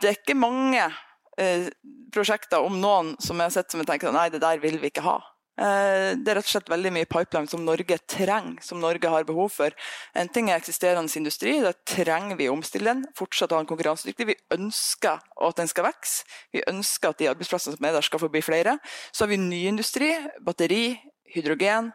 det 0.01 0.11
er 0.11 0.17
ikke 0.17 0.37
mange 0.39 0.87
uh, 0.87 1.69
prosjekter, 2.15 2.63
om 2.63 2.79
noen, 2.79 3.15
som 3.19 3.39
jeg 3.39 3.51
har 3.51 3.57
sett 3.57 3.73
som 3.73 3.83
jeg 3.83 3.91
tenker 3.91 4.15
nei, 4.15 4.29
det 4.33 4.43
der 4.43 4.61
vil 4.63 4.79
vi 4.81 4.93
ikke 4.93 5.05
ha. 5.05 5.19
Eh, 5.55 6.11
det 6.19 6.31
er 6.31 6.37
rett 6.39 6.47
og 6.49 6.51
slett 6.51 6.71
veldig 6.71 6.91
mye 6.97 7.07
pipeline 7.07 7.47
som 7.47 7.63
Norge 7.63 7.97
trenger, 8.11 8.59
som 8.65 8.81
Norge 8.83 9.11
har 9.11 9.27
behov 9.27 9.53
for. 9.55 9.75
En 10.17 10.29
ting 10.31 10.49
er 10.49 10.59
eksisterende 10.59 11.11
industri, 11.15 11.57
da 11.63 11.71
trenger 11.87 12.35
vi 12.39 12.49
å 12.49 12.55
omstille 12.57 12.91
den, 12.91 13.05
fortsatt 13.15 13.55
ha 13.55 13.61
den 13.61 13.69
konkurransedyktig. 13.69 14.27
Vi 14.33 14.37
ønsker 14.57 15.23
at 15.23 15.59
den 15.61 15.71
skal 15.71 15.87
vokse, 15.87 16.27
vi 16.51 16.63
ønsker 16.67 17.13
at 17.13 17.21
de 17.21 17.31
arbeidsplassene 17.31 17.77
som 17.77 17.87
er 17.87 17.95
der 17.95 18.05
skal 18.05 18.23
få 18.25 18.31
bli 18.33 18.43
flere. 18.43 18.77
Så 19.11 19.23
har 19.23 19.31
vi 19.31 19.39
ny 19.39 19.65
industri, 19.71 20.11
batteri, 20.43 20.97
hydrogen. 21.35 21.93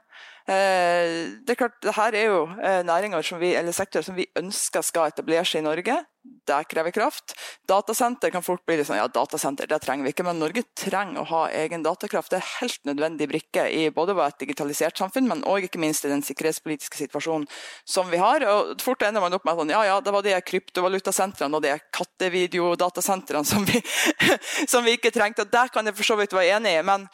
Eh, 0.51 1.37
det 1.47 1.55
er 1.55 1.59
klart, 1.61 1.77
det 1.85 1.93
her 1.95 2.17
er 2.19 2.25
jo 2.27 2.39
eh, 2.59 2.81
næringer 2.83 3.37
vi, 3.39 3.53
eller 3.55 3.75
sektorer 3.77 4.03
som 4.03 4.17
vi 4.19 4.27
ønsker 4.39 4.83
skal 4.83 5.13
etablere 5.13 5.45
seg 5.47 5.63
i 5.63 5.67
Norge. 5.69 5.95
Det 6.21 6.57
krever 6.69 6.93
kraft. 6.93 7.33
Datasenter 7.71 8.33
kan 8.35 8.43
fort 8.43 8.65
bli 8.67 8.77
litt 8.77 8.89
sånn, 8.89 8.99
ja, 8.99 9.07
datasenter 9.09 9.69
det 9.71 9.79
trenger 9.85 10.05
vi 10.05 10.13
ikke, 10.13 10.25
men 10.27 10.41
Norge 10.43 10.65
trenger 10.77 11.23
å 11.23 11.29
ha 11.31 11.43
egen 11.55 11.85
datakraft. 11.87 12.33
Det 12.33 12.41
er 12.41 12.49
helt 12.59 12.83
nødvendig 12.89 13.29
brikke 13.31 13.69
i 13.71 13.87
både 13.95 14.17
et 14.27 14.43
digitalisert 14.43 14.99
samfunn, 14.99 15.29
men 15.31 15.45
òg 15.49 15.69
ikke 15.69 15.81
minst 15.81 16.05
i 16.05 16.11
den 16.11 16.25
sikkerhetspolitiske 16.27 16.99
situasjonen 16.99 17.47
som 17.89 18.11
vi 18.11 18.19
har. 18.21 18.45
Og 18.51 18.75
Fort 18.83 19.07
ender 19.07 19.23
man 19.23 19.37
opp 19.39 19.47
med 19.47 19.63
sånn, 19.63 19.73
ja 19.77 19.85
ja, 19.87 20.01
det 20.03 20.13
var 20.17 20.27
de 20.27 20.35
kryptovalutasentrene 20.51 21.61
og 21.61 21.65
de 21.65 21.77
kattevideodatasentrene 21.95 23.47
som, 23.47 23.65
vi, 23.71 23.79
som 24.73 24.85
vi 24.85 24.99
ikke 24.99 25.15
trengte. 25.15 25.47
og 25.47 25.55
Der 25.55 25.71
kan 25.71 25.87
jeg 25.87 25.97
for 26.01 26.11
så 26.11 26.19
vidt 26.19 26.35
være 26.35 26.59
enig 26.59 26.75
i. 26.75 26.83
men 26.83 27.07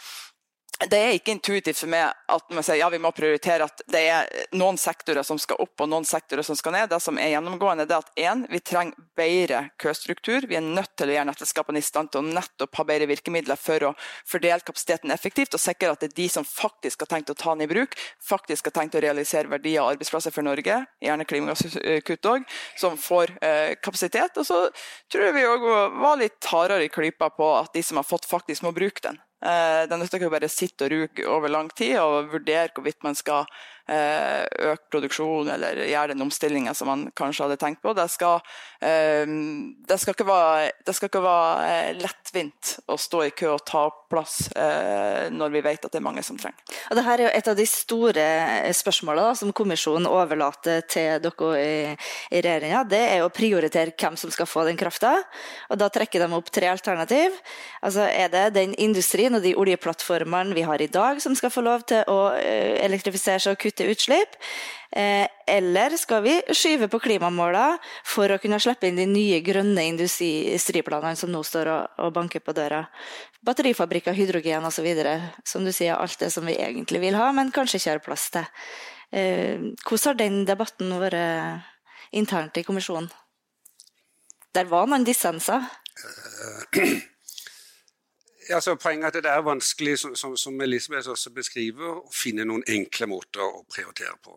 det 0.77 0.99
er 1.01 1.15
ikke 1.17 1.33
intuitivt 1.33 1.79
for 1.81 1.89
meg 1.89 2.11
at 2.29 2.51
man 2.53 2.65
sier 2.65 2.77
ja, 2.77 2.89
vi 2.93 2.99
må 3.01 3.09
prioritere 3.17 3.65
at 3.65 3.81
det 3.89 4.01
er 4.13 4.27
noen 4.61 4.77
sektorer 4.77 5.25
som 5.25 5.39
skal 5.41 5.57
opp 5.65 5.81
og 5.81 5.89
noen 5.89 6.05
sektorer 6.05 6.45
som 6.45 6.59
skal 6.59 6.75
ned. 6.75 6.91
Det 6.91 6.99
som 7.01 7.17
er 7.17 7.31
gjennomgående, 7.33 7.87
er 7.89 8.03
at 8.03 8.11
en, 8.21 8.43
vi 8.53 8.61
trenger 8.61 9.07
bedre 9.17 9.63
køstruktur. 9.81 10.45
Vi 10.51 10.59
er 10.59 10.65
nødt 10.67 10.93
til 10.99 11.09
å 11.09 11.15
gjøre 11.17 11.31
nettselskapene 11.31 11.81
i 11.81 11.87
stand 11.87 12.13
til 12.13 12.21
å 12.21 12.29
nettopp 12.29 12.77
ha 12.77 12.85
bedre 12.91 13.09
virkemidler 13.09 13.57
for 13.57 13.89
å 13.89 13.95
fordele 14.29 14.61
kapasiteten 14.67 15.15
effektivt 15.17 15.57
og 15.57 15.63
sikre 15.65 15.95
at 15.95 16.05
det 16.05 16.11
er 16.11 16.19
de 16.19 16.29
som 16.35 16.45
faktisk 16.45 17.07
har 17.07 17.13
tenkt 17.15 17.33
å 17.33 17.39
ta 17.39 17.55
den 17.55 17.65
i 17.65 17.71
bruk, 17.73 17.97
faktisk 18.21 18.69
har 18.69 18.77
tenkt 18.77 18.99
å 19.01 19.05
realisere 19.07 19.49
verdier 19.49 19.81
og 19.81 19.95
arbeidsplasser 19.95 20.35
for 20.35 20.45
Norge, 20.45 20.83
gjerne 21.01 21.29
klimagasskutt 21.31 22.31
òg, 22.35 22.45
som 22.77 23.01
får 23.01 23.33
eh, 23.41 23.73
kapasitet. 23.81 24.37
Og 24.37 24.45
så 24.45 24.67
tror 25.09 25.31
jeg 25.31 25.39
vi 25.39 25.49
òg 25.49 25.65
var 26.05 26.21
litt 26.21 26.53
hardere 26.53 26.85
i 26.85 26.93
klypa 26.93 27.33
på 27.33 27.49
at 27.63 27.73
de 27.73 27.85
som 27.87 27.97
har 27.97 28.05
fått, 28.05 28.29
faktisk 28.29 28.69
må 28.69 28.77
bruke 28.77 29.09
den. 29.09 29.17
Det 29.37 29.93
er 29.93 29.99
nødt 30.01 30.11
til 30.11 30.25
å 30.25 30.33
bare 30.33 30.49
sitte 30.49 30.87
og 30.87 30.93
ruge 30.95 31.27
over 31.29 31.53
lang 31.53 31.69
tid 31.77 31.99
og 32.01 32.31
vurdere 32.33 32.71
hvorvidt 32.75 33.05
man 33.05 33.19
skal 33.19 33.45
Eh, 33.87 34.43
øke 34.67 34.89
produksjon 34.91 35.47
eller 35.55 35.79
gjøre 35.87 36.11
den 36.11 36.25
omstillinga 36.25 36.73
som 36.75 36.89
man 36.91 37.05
kanskje 37.15 37.45
hadde 37.45 37.59
tenkt 37.61 37.85
på. 37.85 37.93
Det 37.95 38.09
skal, 38.11 38.41
eh, 38.83 39.23
det 39.87 39.99
skal, 40.03 40.17
ikke, 40.17 40.27
være, 40.27 40.73
det 40.83 40.97
være 41.15 41.69
eh, 41.69 41.93
lettvint 42.01 42.73
å 42.91 42.97
stå 42.99 43.21
i 43.29 43.31
kø 43.31 43.53
og 43.55 43.63
ta 43.67 43.87
plass 44.11 44.49
når 45.35 45.51
vi 45.51 45.61
vet 45.65 45.83
at 45.83 45.91
det 45.91 45.99
er 45.99 46.05
mange 46.05 46.23
som 46.23 46.37
trenger. 46.39 46.61
Og 46.91 46.95
Dette 46.95 47.13
er 47.13 47.23
jo 47.25 47.31
et 47.35 47.49
av 47.51 47.57
de 47.59 47.65
store 47.67 48.27
spørsmålene 48.79 49.33
som 49.39 49.51
kommisjonen 49.57 50.07
overlater 50.07 50.85
til 50.87 51.19
dere 51.25 51.49
i, 51.59 51.97
i 52.31 52.43
regjeringa. 52.45 52.85
Det 52.87 53.01
er 53.17 53.25
å 53.25 53.33
prioritere 53.35 53.95
hvem 53.99 54.15
som 54.19 54.31
skal 54.31 54.47
få 54.47 54.63
den 54.69 54.79
krafta. 54.79 55.17
Da 55.75 55.89
trekker 55.91 56.23
de 56.23 56.39
opp 56.39 56.53
tre 56.55 56.71
alternativ. 56.71 57.35
Altså 57.83 58.07
Er 58.07 58.31
det 58.31 58.45
den 58.55 58.77
industrien 58.79 59.35
og 59.35 59.43
de 59.43 59.57
oljeplattformene 59.59 60.55
vi 60.55 60.67
har 60.67 60.83
i 60.83 60.91
dag 60.91 61.21
som 61.23 61.35
skal 61.35 61.51
få 61.51 61.67
lov 61.67 61.83
til 61.91 62.07
å 62.07 62.31
elektrifisere 62.39 63.43
seg 63.43 63.57
og 63.57 63.63
kutte 63.67 63.76
kutte 63.77 63.91
utslipp? 63.91 64.29
Eh, 64.91 65.29
eller 65.47 65.97
skal 65.97 66.23
vi 66.23 66.43
skyve 66.55 66.89
på 66.89 66.99
klimamåla 66.99 67.79
for 68.05 68.31
å 68.31 68.39
kunne 68.41 68.59
slippe 68.61 68.89
inn 68.89 68.97
de 68.97 69.07
nye 69.07 69.41
grønne 69.45 69.85
industriplanene 69.91 71.17
som 71.17 71.31
nå 71.31 71.43
står 71.45 71.69
og, 71.69 72.13
banker 72.15 72.41
på 72.41 72.55
døra? 72.57 72.87
Batterifabrikker, 73.45 74.15
hydrogen 74.17 74.65
osv. 74.65 74.87
Som 75.45 75.65
du 75.65 75.73
sier, 75.73 75.97
alt 75.97 76.19
det 76.21 76.31
som 76.33 76.47
vi 76.47 76.57
egentlig 76.57 77.01
vil 77.01 77.19
ha, 77.19 77.31
men 77.33 77.53
kanskje 77.53 77.79
ikke 77.81 77.91
har 77.91 78.05
plass 78.05 78.31
til. 78.31 78.47
Eh, 79.13 79.61
hvordan 79.85 80.07
har 80.09 80.21
den 80.23 80.45
debatten 80.47 80.97
vært 81.01 81.21
internt 82.13 82.57
i 82.57 82.65
kommisjonen? 82.65 83.11
Der 84.55 84.65
var 84.65 84.87
noen 84.89 85.05
dissenser? 85.05 85.69
Altså, 88.51 88.75
poenget 88.75 89.05
er 89.05 89.19
at 89.19 89.25
det 89.25 89.31
er 89.33 89.43
vanskelig, 89.43 89.99
som, 89.99 90.37
som 90.37 90.61
Elisabeth 90.61 91.09
også 91.09 91.31
beskriver, 91.31 91.99
å 91.99 92.13
finne 92.15 92.45
noen 92.47 92.63
enkle 92.69 93.09
måter 93.11 93.43
å 93.43 93.65
prioritere 93.71 94.15
på. 94.23 94.37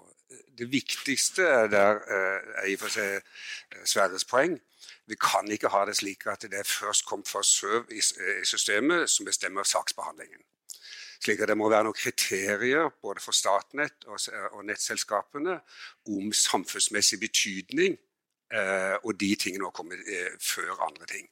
Det 0.58 0.68
viktigste 0.72 1.46
der 1.72 2.02
eh, 2.02 2.50
er 2.64 2.70
i 2.70 2.76
og 2.78 2.84
for 2.84 2.94
seg 2.94 3.20
eh, 3.20 3.84
Sverres 3.86 4.26
poeng. 4.26 4.58
Vi 5.10 5.18
kan 5.18 5.50
ikke 5.52 5.72
ha 5.74 5.86
det 5.90 5.98
slik 5.98 6.28
at 6.30 6.46
det 6.50 6.60
er 6.60 6.68
først 6.68 7.06
kom, 7.10 7.24
først 7.26 7.62
serve 7.62 7.94
i 7.94 8.02
systemet 8.46 9.10
som 9.10 9.26
bestemmer 9.26 9.66
saksbehandlingen. 9.66 10.42
Slik 11.20 11.42
at 11.44 11.50
det 11.52 11.58
må 11.60 11.68
være 11.70 11.90
noen 11.90 11.98
kriterier 11.98 12.92
både 13.04 13.24
for 13.24 13.36
Statnett 13.36 14.06
og, 14.08 14.20
nettselskapene 14.64 15.58
om 16.14 16.30
samfunnsmessig 16.32 17.20
betydning, 17.20 17.98
eh, 18.54 18.96
og 19.04 19.18
de 19.20 19.34
tingene 19.36 19.66
må 19.66 19.74
komme 19.76 20.00
eh, 20.00 20.38
før 20.40 20.78
andre 20.88 21.10
ting. 21.10 21.28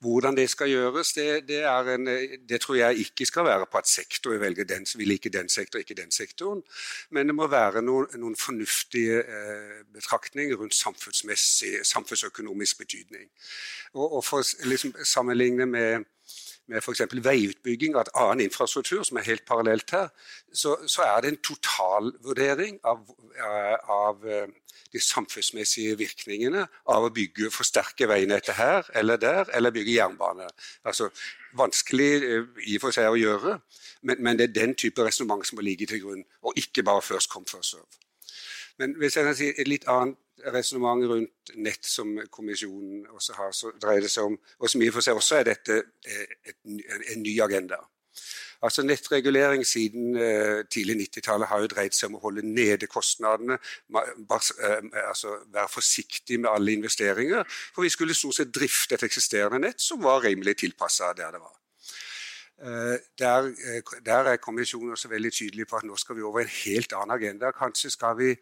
Hvordan 0.00 0.36
det 0.36 0.50
skal 0.50 0.70
gjøres, 0.70 1.12
det, 1.12 1.48
det, 1.48 1.64
en, 1.94 2.06
det, 2.48 2.60
tror 2.60 2.74
jeg 2.74 2.96
ikke 3.02 3.26
skal 3.26 3.44
være 3.44 3.66
på 3.68 3.78
at 3.78 3.88
sektor 3.88 4.38
velger 4.40 4.64
den, 4.64 4.86
vil 4.96 5.10
ikke 5.10 5.28
den 5.28 5.48
sektoren, 5.48 5.80
ikke 5.80 6.02
den 6.02 6.10
sektoren. 6.10 6.62
Men 7.10 7.26
det 7.28 7.34
må 7.36 7.46
være 7.46 7.82
noen, 7.84 8.06
noen 8.16 8.36
fornuftige 8.36 9.18
eh, 9.20 9.84
betraktninger 9.92 10.56
rundt 10.56 10.74
samfunnsøkonomisk 10.74 12.78
betydning. 12.78 13.28
Og, 13.92 14.12
og 14.16 14.24
for 14.24 14.40
å 14.40 14.44
liksom, 14.72 14.94
sammenligne 15.04 15.66
med 15.68 16.04
med 16.70 16.80
f.eks. 16.80 17.02
veiutbygging 17.12 17.96
av 17.98 18.10
annen 18.14 18.46
infrastruktur, 18.46 19.02
som 19.06 19.18
er 19.18 19.26
helt 19.26 19.44
parallelt 19.48 19.90
her, 19.94 20.08
så, 20.52 20.76
så 20.86 21.04
er 21.06 21.22
det 21.22 21.32
en 21.32 21.40
totalvurdering 21.50 22.78
av, 22.86 23.02
av 23.90 24.26
eh, 24.26 24.46
de 24.92 25.02
samfunnsmessige 25.02 25.96
virkningene 25.98 26.64
av 26.90 27.06
å 27.06 27.12
bygge, 27.14 27.50
forsterke 27.54 28.08
veinettet 28.10 28.58
her 28.58 28.88
eller 28.98 29.20
der, 29.20 29.50
eller 29.54 29.74
bygge 29.74 29.98
jernbane. 29.98 30.48
Altså, 30.84 31.10
Vanskelig 31.58 32.10
eh, 32.22 32.50
i 32.70 32.76
og 32.78 32.84
for 32.86 32.94
seg 32.94 33.10
å 33.10 33.18
gjøre, 33.18 33.56
men, 34.06 34.22
men 34.22 34.38
det 34.38 34.48
er 34.48 34.58
den 34.60 34.76
type 34.78 35.02
resonnement 35.02 35.42
som 35.46 35.58
må 35.58 35.66
ligge 35.66 35.88
til 35.90 36.04
grunn, 36.04 36.22
og 36.46 36.58
ikke 36.58 36.86
bare 36.86 37.02
først 37.02 37.30
kom, 37.32 37.46
først 37.50 37.74
serve. 37.74 38.06
Men 38.80 38.94
hvis 38.96 39.16
jeg 39.18 39.26
kan 39.26 39.36
si 39.36 39.50
et 39.50 39.68
litt 39.68 39.88
annet 39.90 40.16
resonnement 40.54 41.04
rundt 41.10 41.54
nett 41.56 41.86
som 41.86 42.18
kommisjonen 42.30 43.06
også 43.10 43.38
har, 43.38 43.54
så 43.56 43.72
dreier 43.80 44.04
det 44.06 44.12
seg 44.12 44.32
om, 44.32 44.36
og 44.58 44.70
som 44.70 44.82
i 44.82 44.90
og 44.90 44.98
for 44.98 45.06
seg 45.06 45.18
også 45.18 45.40
er 45.40 45.48
dette 45.52 45.80
eh, 45.80 46.52
en 47.14 47.24
ny 47.24 47.36
agenda. 47.44 47.80
Altså 48.62 48.82
Nettregulering 48.84 49.66
siden 49.66 50.16
uh, 50.16 50.64
tidlig 50.72 50.96
90-tallet 50.96 51.48
har 51.48 51.62
jo 51.62 51.68
dreid 51.72 51.94
seg 51.96 52.10
om 52.10 52.18
å 52.18 52.24
holde 52.26 52.44
nede 52.44 52.88
kostnadene. 52.92 53.56
Uh, 53.88 54.10
altså 55.06 55.38
Være 55.48 55.70
forsiktig 55.72 56.40
med 56.42 56.50
alle 56.52 56.74
investeringer. 56.76 57.46
For 57.48 57.86
vi 57.86 57.92
skulle 57.92 58.16
stort 58.16 58.36
sett 58.36 58.52
drifte 58.52 58.98
et 58.98 59.06
eksisterende 59.08 59.62
nett 59.64 59.80
som 59.80 60.02
var 60.04 60.20
rimelig 60.26 60.58
tilpassa 60.60 61.14
der 61.16 61.32
det 61.36 61.40
var. 61.40 61.56
Der, 62.60 63.46
der, 64.04 64.26
er 64.28 64.36
kommisjonen 64.36 64.90
også 64.92 65.08
veldig 65.08 65.30
tydelig 65.32 65.64
på 65.66 65.78
at 65.78 65.86
nå 65.88 65.94
skal 65.96 66.18
vi 66.18 66.26
over 66.28 66.42
en 66.42 66.50
helt 66.52 66.92
annen 66.92 67.14
agenda. 67.14 67.54
Kanskje 67.56 67.88
skal 67.94 68.18
vi 68.18 68.34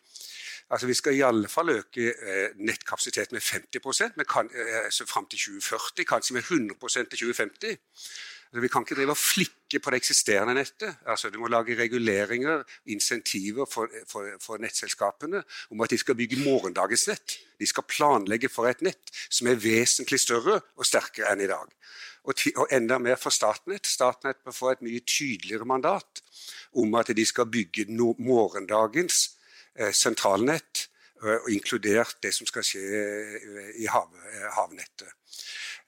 Altså 0.71 0.87
Vi 0.87 0.95
skal 0.95 1.17
i 1.17 1.21
alle 1.25 1.49
fall 1.49 1.69
øke 1.69 2.13
eh, 2.13 2.49
nettkapasiteten 2.57 3.35
med 3.35 3.43
50% 3.43 4.17
men 4.17 4.27
kan, 4.29 4.51
eh, 4.55 4.85
altså 4.85 5.07
fram 5.07 5.27
til 5.27 5.39
2040, 5.39 6.05
kanskje 6.05 6.35
med 6.35 6.43
100% 6.43 7.09
til 7.09 7.19
2050. 7.19 7.79
Altså, 8.49 8.61
vi 8.61 8.69
kan 8.69 8.83
ikke 8.83 8.95
drive 8.95 9.13
og 9.13 9.17
flikke 9.21 9.81
på 9.85 9.91
det 9.91 9.97
eksisterende 9.97 10.55
nettet. 10.55 10.97
Altså, 11.07 11.31
du 11.31 11.39
må 11.39 11.49
lage 11.53 11.77
reguleringer, 11.77 12.63
insentiver 12.87 13.67
for, 13.69 13.89
for, 14.09 14.29
for, 14.41 14.57
nettselskapene 14.57 15.43
om 15.71 15.81
at 15.85 15.91
de 15.91 15.99
skal 15.99 16.17
bygge 16.17 16.41
morgendagens 16.45 17.09
nett. 17.09 17.39
De 17.61 17.67
skal 17.67 17.85
planlegge 17.89 18.49
for 18.49 18.69
et 18.71 18.81
nett 18.83 19.13
som 19.29 19.51
er 19.53 19.61
vesentlig 19.61 20.21
større 20.21 20.61
og 20.77 20.89
sterkere 20.89 21.35
enn 21.35 21.45
i 21.45 21.51
dag. 21.51 21.69
Og, 22.25 22.41
og 22.57 22.73
enda 22.73 22.97
mer 22.99 23.21
for 23.21 23.33
Statnett. 23.33 23.87
Statnett 23.87 24.41
bør 24.45 24.57
få 24.57 24.73
et 24.73 24.85
mye 24.85 25.05
tydeligere 25.05 25.69
mandat 25.69 26.23
om 26.73 26.97
at 26.97 27.13
de 27.17 27.25
skal 27.29 27.49
bygge 27.53 27.85
no 27.93 28.15
morgendagens 28.19 29.21
eh, 29.29 29.38
sentralnett, 29.93 30.89
og 31.23 31.51
inkludert 31.51 32.19
det 32.23 32.33
som 32.35 32.47
skal 32.47 32.67
skje 32.67 32.83
eh, 32.83 33.71
i 33.83 33.89
hav, 33.91 34.11
eh, 34.31 34.45
havnettet. 34.55 35.11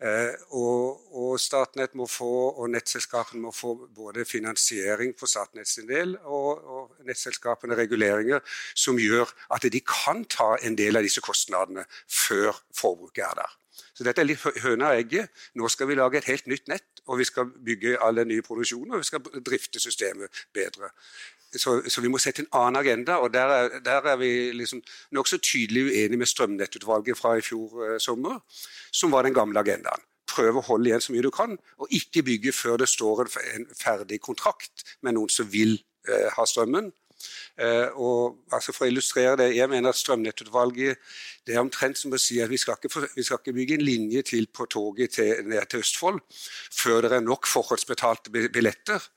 Eh, 0.01 0.33
og, 0.57 1.03
og, 1.13 1.35
Statnett 1.41 1.95
må 1.99 2.07
få, 2.09 2.31
og 2.57 2.71
nettselskapene 2.73 3.43
må 3.45 3.53
få 3.55 3.75
både 3.95 4.25
finansiering 4.25 5.13
for 5.19 5.31
Statnetts 5.31 5.77
del 5.89 6.17
og, 6.25 6.65
og, 6.65 6.95
nettselskapene 7.07 7.77
reguleringer 7.77 8.41
som 8.75 8.99
gjør 8.99 9.29
at 9.53 9.69
de 9.69 9.83
kan 9.85 10.25
ta 10.25 10.55
en 10.65 10.79
del 10.79 10.97
av 10.97 11.07
disse 11.07 11.23
kostnadene 11.25 11.85
før 12.09 12.57
forbruket 12.77 13.27
er 13.29 13.43
der. 13.43 13.59
Så 13.95 14.07
dette 14.07 14.23
er 14.23 14.31
litt 14.31 14.63
høna 14.65 14.95
og 14.95 15.03
egget. 15.03 15.29
Nå 15.61 15.69
skal 15.69 15.91
vi 15.91 15.99
lage 15.99 16.21
et 16.21 16.31
helt 16.31 16.49
nytt 16.49 16.71
nett, 16.73 17.03
og 17.05 17.21
vi 17.21 17.27
skal 17.29 17.51
bygge 17.53 17.99
all 18.01 18.17
den 18.17 18.31
nye 18.33 18.45
produksjonen, 18.45 18.95
og 18.95 19.03
vi 19.03 19.09
skal 19.11 19.45
drifte 19.45 19.83
systemet 19.83 20.33
bedre. 20.57 20.89
Så, 21.51 21.81
så, 21.91 22.01
vi 22.01 22.09
må 22.09 22.19
sette 22.23 22.45
en 22.45 22.53
annen 22.55 22.79
agenda, 22.79 23.17
og 23.19 23.33
der 23.35 23.51
er, 23.51 23.81
der 23.83 24.07
er 24.13 24.19
vi 24.21 24.53
liksom 24.55 24.83
nokså 25.17 25.41
tydelig 25.43 25.89
uenige 25.89 26.21
med 26.21 26.31
Strømnettutvalget 26.31 27.19
fra 27.19 27.35
i 27.39 27.43
fjor 27.43 27.83
eh, 27.87 27.99
sommer, 27.99 28.39
som 28.93 29.11
var 29.11 29.27
den 29.27 29.35
gamle 29.35 29.59
agendaen. 29.59 30.07
Prøve 30.31 30.61
å 30.61 30.67
holde 30.69 30.93
igjen 30.93 31.03
så 31.03 31.15
mye 31.15 31.27
du 31.27 31.33
kan, 31.35 31.57
og 31.83 31.91
ikke 31.91 32.23
bygge 32.23 32.55
før 32.55 32.79
det 32.79 32.89
står 32.93 33.25
en, 33.25 33.33
en 33.57 33.67
ferdig 33.75 34.21
kontrakt 34.23 34.87
med 35.03 35.19
noen 35.19 35.33
som 35.33 35.51
vil 35.51 35.75
eh, 36.07 36.31
ha 36.37 36.47
strømmen. 36.47 36.93
Eh, 37.61 37.89
og 38.01 38.47
altså 38.55 38.73
For 38.73 38.87
å 38.87 38.91
illustrere 38.93 39.37
det, 39.43 39.51
jeg 39.57 39.69
mener 39.69 39.91
at 39.91 39.99
Strømnettutvalget 39.99 41.01
det 41.47 41.57
er 41.57 41.63
omtrent 41.65 41.99
som 41.99 42.15
å 42.15 42.21
si 42.21 42.39
at 42.41 42.49
vi 42.49 42.59
skal 42.61 42.79
ikke, 42.79 43.09
vi 43.17 43.25
skal 43.27 43.41
ikke 43.41 43.57
bygge 43.57 43.77
en 43.77 43.85
linje 43.85 44.23
til 44.31 44.47
på 44.55 44.67
toget 44.71 45.19
til, 45.19 45.43
ned 45.51 45.67
til 45.69 45.83
Østfold 45.83 46.21
før 46.73 47.09
det 47.09 47.19
er 47.19 47.27
nok 47.27 47.49
forhåndsbetalte 47.51 48.33
billetter 48.33 49.11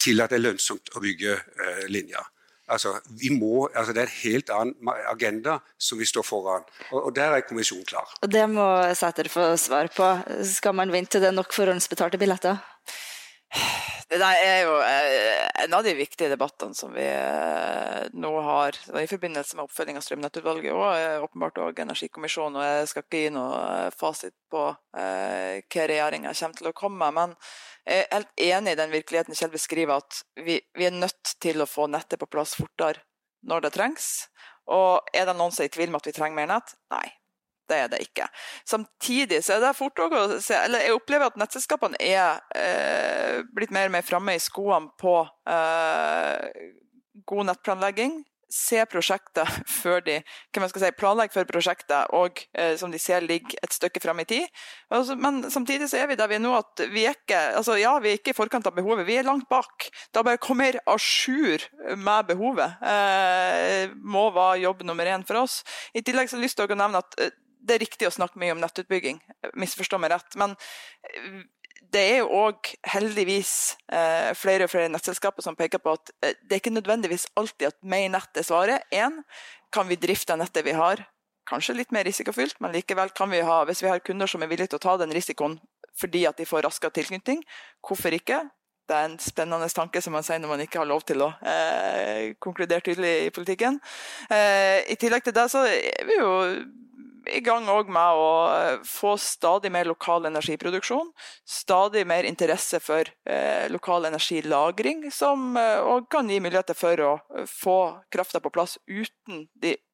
til 0.00 0.22
at 0.22 0.32
det 0.32 0.38
er 0.38 0.46
lønnsomt 0.46 0.92
å 0.94 1.02
bygge 1.02 1.36
eh, 1.36 1.86
linja. 1.90 2.22
Altså, 2.68 2.98
må, 3.32 3.68
altså, 3.72 3.94
det 3.96 4.02
er 4.02 4.10
en 4.10 4.18
helt 4.22 4.50
annen 4.52 4.90
agenda 5.08 5.56
som 5.80 6.00
vi 6.00 6.08
står 6.08 6.26
foran, 6.26 6.66
og, 6.90 6.98
og 7.06 7.14
der 7.16 7.38
er 7.38 7.46
kommisjonen 7.48 7.86
klar. 7.88 8.10
Og 8.20 8.32
Det 8.32 8.44
må 8.52 8.66
Sæter 8.98 9.30
få 9.32 9.54
svar 9.56 9.88
på. 9.94 10.10
Skal 10.44 10.76
man 10.76 10.92
vente 10.92 11.16
til 11.16 11.24
det 11.24 11.32
er 11.32 11.38
nok 11.38 11.54
forhåndsbetalte 11.56 12.20
billetter? 12.20 12.60
Det 14.08 14.16
der 14.22 14.40
er 14.40 14.62
jo 14.64 14.76
eh, 14.80 15.64
en 15.64 15.74
av 15.76 15.82
de 15.84 15.92
viktige 15.92 16.30
debattene 16.32 16.72
som 16.76 16.94
vi 16.94 17.04
eh, 17.04 18.06
nå 18.16 18.30
har 18.46 18.76
i 18.96 19.08
forbindelse 19.10 19.58
med 19.58 19.66
oppfølging 19.66 19.98
av 20.00 20.04
Strømnettutvalget 20.06 20.72
og 20.72 21.26
åpenbart 21.26 21.60
òg 21.60 21.82
Energikommisjonen. 21.84 22.56
og 22.56 22.64
Jeg 22.64 22.88
skal 22.88 23.04
ikke 23.04 23.20
gi 23.26 23.34
noe 23.36 23.90
fasit 23.92 24.36
på 24.48 24.64
hva 24.72 25.84
regjeringa 25.92 26.32
kommer 26.32 26.62
til 26.62 26.70
å 26.70 26.76
komme 26.76 27.10
med. 27.10 27.18
men 27.20 27.36
jeg 27.88 28.04
er 28.04 28.16
helt 28.16 28.42
enig 28.48 28.72
i 28.72 28.78
den 28.80 28.90
virkeligheten 28.92 29.36
Kjell 29.36 29.52
beskriver, 29.52 30.02
at 30.02 30.18
vi, 30.44 30.58
vi, 30.76 30.88
er 30.88 30.96
nødt 30.96 31.36
til 31.40 31.62
å 31.62 31.68
få 31.68 31.86
nettet 31.88 32.20
på 32.20 32.28
plass 32.28 32.52
fortere 32.58 33.04
når 33.48 33.64
det 33.64 33.74
trengs. 33.76 34.08
Og 34.68 35.08
er 35.16 35.24
det 35.28 35.36
noen 35.36 35.54
som 35.54 35.64
er 35.64 35.70
i 35.70 35.72
tvil 35.72 35.92
om 35.92 35.96
at 36.00 36.08
vi 36.08 36.16
trenger 36.16 36.36
mer 36.36 36.50
nett? 36.50 36.74
Nei, 36.92 37.06
det 37.68 37.78
er 37.82 37.92
det 37.92 38.02
ikke. 38.06 38.28
Samtidig 38.68 39.42
så 39.44 39.56
er 39.56 39.64
det 39.64 39.74
fort 39.78 40.00
å 40.00 40.08
se 40.42 40.56
eller 40.56 40.86
Jeg 40.86 40.96
opplever 40.96 41.30
at 41.30 41.38
nettselskapene 41.40 42.00
er 42.00 42.40
eh, 42.56 43.44
blitt 43.54 43.74
mer 43.74 43.90
og 43.90 43.96
mer 43.98 44.06
framme 44.06 44.36
i 44.36 44.42
skoene 44.42 44.92
på 45.00 45.20
eh, 45.50 46.66
god 47.28 47.50
nettplanlegging 47.50 48.20
se 48.48 48.80
prosjektet 48.88 49.48
før 49.80 50.02
de 50.04 50.18
hva 50.22 50.62
man 50.62 50.70
skal 50.72 50.82
si, 50.82 50.90
planlegger 50.98 51.36
for 51.36 51.50
prosjektet 51.50 52.14
og 52.16 52.40
eh, 52.56 52.74
som 52.80 52.92
de 52.92 53.00
ser 53.00 53.24
ligger 53.24 53.60
et 53.62 53.74
stykke 53.76 54.02
frem 54.02 54.22
i 54.24 54.28
tid. 54.28 54.60
Altså, 54.94 55.16
men 55.20 55.42
samtidig 55.52 55.90
så 55.90 56.00
er 56.00 56.10
vi 56.10 56.18
der 56.18 56.30
vi 56.30 56.38
er 56.38 56.44
nå 56.44 56.54
at 56.56 56.84
vi 56.92 57.04
er 57.08 57.16
ikke 57.16 57.40
altså 57.60 57.78
ja, 57.80 57.94
vi 58.02 58.12
er 58.12 58.20
ikke 58.20 58.32
i 58.34 58.38
forkant 58.38 58.68
av 58.68 58.76
behovet, 58.76 59.06
vi 59.08 59.18
er 59.20 59.28
langt 59.28 59.48
bak. 59.52 59.90
Da 60.14 60.24
bare 60.26 60.40
kommer 60.40 60.80
à 60.88 60.96
jour 60.98 61.62
med 61.96 62.32
behovet. 62.32 62.80
Eh, 62.82 63.92
må 64.00 64.28
være 64.34 64.64
jobb 64.64 64.86
nummer 64.88 65.06
én 65.06 65.26
for 65.28 65.44
oss. 65.44 65.60
I 65.94 66.02
tillegg 66.02 66.30
så 66.30 66.36
har 66.36 66.42
jeg 66.42 66.48
lyst 66.48 66.60
til 66.60 66.72
å 66.72 66.80
nevne 66.80 67.04
at 67.04 67.20
eh, 67.20 67.36
det 67.68 67.76
er 67.76 67.84
riktig 67.84 68.08
å 68.08 68.14
snakke 68.14 68.40
mye 68.40 68.54
om 68.54 68.62
nettutbygging, 68.62 69.20
misforstå 69.58 70.00
meg 70.00 70.14
rett. 70.14 70.36
men 70.40 70.56
eh, 71.12 71.44
det 71.92 72.00
er 72.04 72.16
jo 72.20 72.32
òg 72.36 72.72
heldigvis 72.90 73.52
eh, 73.94 74.32
flere 74.36 74.66
og 74.66 74.72
flere 74.72 74.90
nettselskaper 74.92 75.44
som 75.44 75.56
peker 75.56 75.80
på 75.80 75.94
at 75.96 76.10
eh, 76.24 76.34
det 76.42 76.56
er 76.56 76.62
ikke 76.62 76.74
nødvendigvis 76.74 77.28
alltid 77.38 77.70
at 77.70 77.78
mer 77.80 78.08
nett 78.12 78.40
er 78.40 78.44
svaret. 78.44 78.84
Én, 78.92 79.22
kan 79.72 79.88
vi 79.88 79.96
drifte 80.00 80.36
nettet 80.36 80.66
vi 80.66 80.76
har? 80.76 81.04
Kanskje 81.48 81.78
litt 81.78 81.94
mer 81.94 82.04
risikofylt, 82.04 82.58
men 82.60 82.74
likevel 82.74 83.14
kan 83.16 83.30
vi 83.32 83.40
ha, 83.44 83.62
hvis 83.68 83.80
vi 83.84 83.88
har 83.88 84.04
kunder 84.04 84.28
som 84.28 84.44
er 84.44 84.50
villige 84.50 84.74
til 84.74 84.80
å 84.82 84.84
ta 84.84 84.98
den 85.00 85.14
risikoen 85.16 85.56
fordi 85.98 86.26
at 86.28 86.38
de 86.38 86.44
får 86.46 86.62
raskere 86.62 86.94
tilknytning, 86.94 87.40
hvorfor 87.82 88.14
ikke? 88.14 88.44
det 88.88 88.96
er 88.96 89.04
en 89.04 89.18
spennende 89.20 89.68
tanke, 89.68 90.00
som 90.00 90.14
man 90.16 90.24
sier 90.24 90.40
når 90.40 90.52
man 90.52 90.64
ikke 90.64 90.80
har 90.80 90.88
lov 90.88 91.04
til 91.08 91.20
å 91.24 91.28
eh, 91.44 92.34
konkludere 92.40 92.84
tydelig 92.84 93.14
i 93.26 93.32
politikken. 93.34 93.76
Eh, 94.32 94.84
I 94.88 94.96
tillegg 95.00 95.26
til 95.26 95.36
det 95.36 95.44
så 95.52 95.64
er 95.68 96.06
vi 96.08 96.16
jo 96.16 96.30
i 97.28 97.40
gang 97.44 97.66
med 97.66 98.18
å 98.18 98.28
eh, 98.52 98.78
få 98.86 99.14
stadig 99.20 99.70
mer 99.72 99.88
lokal 99.88 100.26
energiproduksjon. 100.28 101.10
Stadig 101.48 102.04
mer 102.08 102.28
interesse 102.28 102.80
for 102.82 103.08
eh, 103.28 103.66
lokal 103.72 104.08
energilagring, 104.10 105.06
som 105.14 105.56
eh, 105.56 105.90
kan 106.10 106.30
gi 106.30 106.40
muligheter 106.40 106.78
for 106.78 107.04
å 107.04 107.12
få 107.48 107.78
krafta 108.14 108.40
på 108.40 108.52
plass 108.54 108.78
uten, 108.86 109.46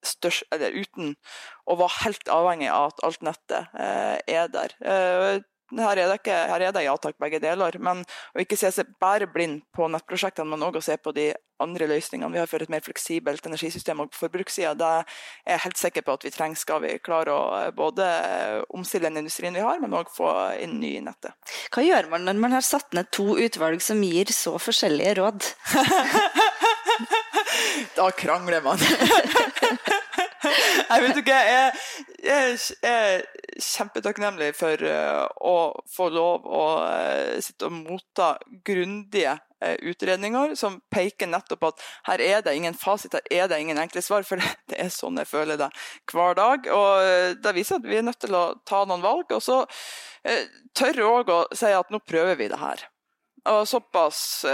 største, 0.04 0.70
uten, 0.74 1.14
å 1.64 1.78
være 1.80 2.04
helt 2.04 2.30
avhengig 2.32 2.70
av 2.72 2.92
at 2.92 3.04
alt 3.08 3.24
nettet 3.24 3.74
er 3.74 4.48
der. 4.52 5.44
Her 5.78 5.98
er 5.98 6.10
det, 6.10 6.20
ikke, 6.22 6.36
her 6.50 6.66
er 6.68 6.74
det 6.74 6.84
ja 6.86 6.94
takk, 7.00 7.18
begge 7.22 7.40
deler. 7.42 7.78
Men 7.82 8.04
å 8.04 8.42
ikke 8.42 8.58
se 8.60 8.70
seg 8.74 8.94
bare 9.02 9.28
blind 9.30 9.64
på 9.74 9.88
nettprosjektene, 9.90 10.50
men 10.50 10.66
òg 10.66 10.80
se 10.84 10.98
på 11.00 11.14
de 11.16 11.32
andre 11.62 11.86
løsningene 11.86 12.32
vi 12.34 12.40
har 12.40 12.48
for 12.50 12.62
et 12.62 12.70
mer 12.72 12.82
fleksibelt 12.84 13.46
energisystem 13.46 14.00
og 14.02 14.10
på 14.12 14.24
forbrukssida, 14.24 14.74
det 14.78 14.90
er 14.90 15.04
jeg 15.52 15.62
helt 15.64 15.80
sikker 15.80 16.06
på 16.06 16.16
at 16.16 16.26
vi 16.26 16.32
trenger 16.34 16.60
skal 16.60 16.82
vi 16.82 16.94
klare 17.04 17.34
å 17.34 17.42
eh, 17.60 17.70
både 17.76 18.08
omstille 18.74 19.08
den 19.08 19.22
industrien 19.22 19.54
vi 19.54 19.64
har, 19.64 19.80
men 19.82 19.94
òg 19.94 20.10
få 20.14 20.30
inn 20.64 20.78
ny 20.82 20.96
i 20.98 21.04
nettet. 21.04 21.34
Hva 21.74 21.86
gjør 21.86 22.10
man 22.12 22.26
når 22.26 22.42
man 22.42 22.58
har 22.58 22.66
satt 22.66 22.94
ned 22.96 23.10
to 23.14 23.36
utvalg 23.38 23.82
som 23.84 24.02
gir 24.02 24.32
så 24.34 24.56
forskjellige 24.58 25.18
råd? 25.20 25.50
da 27.98 28.10
krangler 28.18 28.64
man. 28.64 28.82
Jeg 30.44 31.00
vet 31.00 31.18
ikke, 31.22 31.36
jeg, 31.48 31.70
jeg, 32.24 32.56
er 32.84 33.22
kjempetakknemlig 33.60 34.52
for 34.58 34.80
uh, 34.82 35.24
å 35.40 35.56
få 35.90 36.08
lov 36.12 36.46
å 36.46 36.62
uh, 36.82 37.40
sitte 37.42 37.68
og 37.68 37.76
motta 37.76 38.34
grundige 38.66 39.36
uh, 39.36 39.76
utredninger 39.86 40.54
som 40.58 40.80
peker 40.92 41.30
nettopp 41.30 41.62
på 41.62 41.70
at 41.72 41.84
her 42.10 42.24
er 42.24 42.44
det 42.46 42.56
ingen 42.58 42.76
fasit, 42.78 43.14
her 43.14 43.28
er 43.30 43.50
det 43.50 43.60
ingen 43.62 43.80
enkle 43.80 44.02
svar. 44.04 44.26
For 44.26 44.42
det, 44.70 44.78
er 44.78 44.92
sånn 44.94 45.20
jeg 45.22 45.30
føler 45.30 45.60
det 45.60 45.70
hver 46.12 46.38
dag. 46.38 46.70
Og 46.74 47.38
det 47.44 47.54
viser 47.56 47.78
at 47.78 47.88
vi 47.88 48.00
er 48.00 48.06
nødt 48.06 48.22
til 48.24 48.34
å 48.38 48.46
ta 48.66 48.84
noen 48.88 49.04
valg. 49.04 49.30
Og 49.34 49.44
så 49.44 49.62
tørre 50.74 51.10
òg 51.10 51.32
å 51.32 51.40
si 51.54 51.70
at 51.70 51.92
nå 51.92 52.02
prøver 52.04 52.38
vi 52.40 52.50
det 52.52 52.60
her. 52.60 52.88
Og 53.50 53.66
såpass 53.68 54.44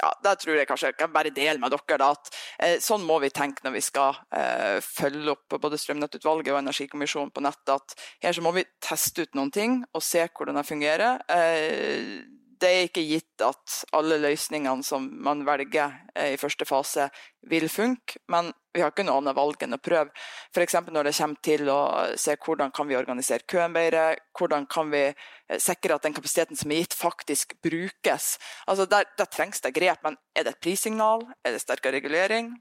ja, 0.00 0.10
det 0.24 0.34
tror 0.40 0.56
jeg 0.56 0.68
kanskje 0.68 0.90
jeg 0.90 0.98
kan 0.98 1.12
bare 1.12 1.32
dele 1.34 1.60
med 1.60 1.72
dere. 1.74 1.98
Da, 2.00 2.10
at 2.14 2.30
eh, 2.58 2.76
Sånn 2.82 3.04
må 3.06 3.18
vi 3.22 3.32
tenke 3.34 3.64
når 3.66 3.76
vi 3.76 3.84
skal 3.84 4.20
eh, 4.34 4.78
følge 4.84 5.34
opp 5.34 5.58
både 5.62 5.80
Strømnettutvalget 5.80 6.52
og 6.54 6.60
Energikommisjonen 6.62 7.32
på 7.34 7.44
nettet. 7.44 7.74
at 7.76 7.96
Her 8.24 8.36
så 8.36 8.44
må 8.44 8.54
vi 8.56 8.64
teste 8.82 9.26
ut 9.26 9.36
noen 9.38 9.52
ting 9.52 9.82
og 9.92 10.04
se 10.06 10.24
hvordan 10.28 10.60
det 10.60 10.68
fungerer. 10.68 11.20
Eh, 11.28 12.22
det 12.62 12.70
er 12.70 12.86
ikke 12.86 13.02
gitt 13.04 13.42
at 13.44 13.76
alle 13.96 14.18
løsningene 14.22 14.84
som 14.86 15.08
man 15.24 15.42
velger 15.46 15.96
eh, 16.14 16.34
i 16.34 16.40
første 16.40 16.66
fase, 16.68 17.08
vil 17.50 17.66
funke, 17.72 18.20
men 18.30 18.52
vi 18.72 18.80
har 18.82 18.92
ikke 18.92 19.04
noe 19.04 19.18
annet 19.20 19.36
valg 19.36 19.64
enn 19.66 19.76
å 19.76 19.80
prøve. 19.82 20.12
F.eks. 20.54 20.78
når 20.86 21.08
det 21.08 21.14
kommer 21.18 21.42
til 21.44 21.70
å 21.72 21.80
se 22.20 22.36
hvordan 22.46 22.72
kan 22.74 22.88
vi 22.88 22.98
organisere 22.98 23.48
køen 23.50 23.74
bedre, 23.74 24.04
hvordan 24.38 24.68
kan 24.70 24.92
vi 24.94 25.04
eh, 25.10 25.60
sikre 25.60 25.98
at 25.98 26.06
den 26.06 26.16
kapasiteten 26.16 26.58
som 26.58 26.72
er 26.72 26.84
gitt, 26.84 26.96
faktisk 26.98 27.56
brukes. 27.64 28.36
Altså 28.66 28.86
der, 28.90 29.10
der 29.18 29.30
trengs 29.30 29.64
det 29.64 29.74
grep, 29.76 30.04
men 30.06 30.18
er 30.36 30.46
det 30.46 30.56
et 30.56 30.64
prissignal? 30.64 31.26
Er 31.42 31.56
det 31.56 31.64
sterkere 31.64 31.98
regulering? 31.98 32.54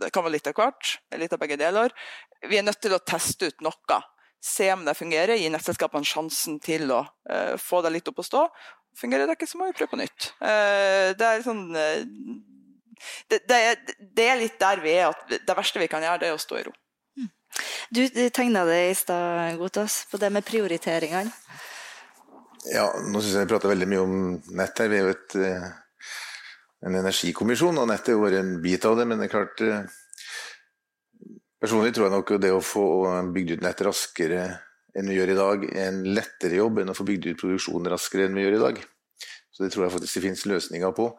Det 0.00 0.10
kan 0.14 0.24
være 0.24 0.38
litt 0.38 0.48
av 0.48 0.56
hvert, 0.56 0.96
litt 1.20 1.34
av 1.36 1.42
begge 1.42 1.60
deler. 1.60 1.94
Vi 2.48 2.58
er 2.58 2.64
nødt 2.64 2.80
til 2.82 2.96
å 2.96 3.04
teste 3.04 3.50
ut 3.50 3.64
noe 3.64 4.00
se 4.40 4.72
om 4.72 4.84
det 4.84 4.96
fungerer, 4.96 5.36
gi 5.36 5.48
nettselskapene 5.52 6.06
sjansen 6.06 6.58
til 6.64 6.88
å 6.94 7.02
uh, 7.04 7.56
få 7.60 7.82
det 7.84 7.92
litt 7.92 8.08
opp 8.08 8.22
å 8.22 8.24
stå, 8.24 8.44
Fungerer 8.98 9.28
det 9.28 9.38
ikke, 9.38 9.48
så 9.48 9.58
må 9.58 9.70
vi 9.70 9.76
prøve 9.78 9.92
på 9.92 10.00
nytt. 10.00 10.30
Eh, 10.42 11.10
det 11.16 11.26
er 11.26 11.44
sånn 11.44 11.62
eh, 11.78 12.02
det, 13.30 13.40
det, 13.48 13.58
er, 13.58 13.82
det, 14.00 14.26
er, 14.26 14.38
litt 14.40 14.58
der 14.60 14.82
vi 14.84 14.94
er, 14.98 15.14
at 15.14 15.30
det 15.46 15.56
verste 15.56 15.80
vi 15.80 15.88
kan 15.90 16.04
gjøre, 16.04 16.20
det 16.20 16.30
er 16.30 16.36
å 16.36 16.42
stå 16.42 16.58
i 16.58 16.64
ro. 16.66 16.74
Mm. 17.16 17.30
Du, 17.96 18.02
tegna 18.34 18.66
det 18.68 18.80
i 18.90 18.96
stad, 18.98 19.56
Gotas, 19.60 20.02
på 20.10 20.20
det 20.20 20.32
med 20.34 20.44
prioriteringene. 20.46 21.32
Ja, 22.68 22.90
nå 23.08 23.22
syns 23.22 23.38
jeg 23.38 23.46
vi 23.46 23.52
prater 23.54 23.72
veldig 23.72 23.88
mye 23.88 24.02
om 24.04 24.16
nett 24.58 24.82
her. 24.82 24.90
Vi 24.92 24.98
er 24.98 25.06
jo 25.06 25.14
et, 25.14 25.36
eh, 25.40 25.70
en 26.84 26.98
energikommisjon, 27.00 27.80
og 27.80 27.88
nettet 27.88 28.12
har 28.12 28.20
bare 28.26 28.42
en 28.44 28.58
bit 28.60 28.84
av 28.84 28.98
det. 29.00 29.08
Men 29.08 29.22
det 29.22 29.30
er 29.30 29.36
klart 29.38 29.66
Personlig 31.60 31.92
tror 31.92 32.06
jeg 32.06 32.12
nok 32.14 32.30
det 32.40 32.50
å 32.56 32.62
få 32.64 32.82
bygd 33.34 33.58
ut 33.58 33.64
nett 33.66 33.80
raskere 33.84 34.44
enn 34.96 35.10
vi 35.10 35.18
gjør 35.18 35.34
i 35.34 35.38
dag, 35.38 35.68
en 35.84 36.00
lettere 36.16 36.58
jobb 36.58 36.80
enn 36.82 36.92
å 36.92 36.96
få 36.96 37.06
bygd 37.08 37.30
ut 37.30 37.42
produksjonen 37.42 37.92
raskere 37.92 38.26
enn 38.26 38.36
vi 38.38 38.46
gjør 38.46 38.58
i 38.58 38.64
dag. 38.64 38.82
Så 39.50 39.64
det 39.64 39.74
tror 39.74 39.86
jeg 39.86 39.94
faktisk 39.94 40.18
det 40.18 40.24
finnes 40.24 40.46
løsninger 40.48 40.94
på. 40.96 41.10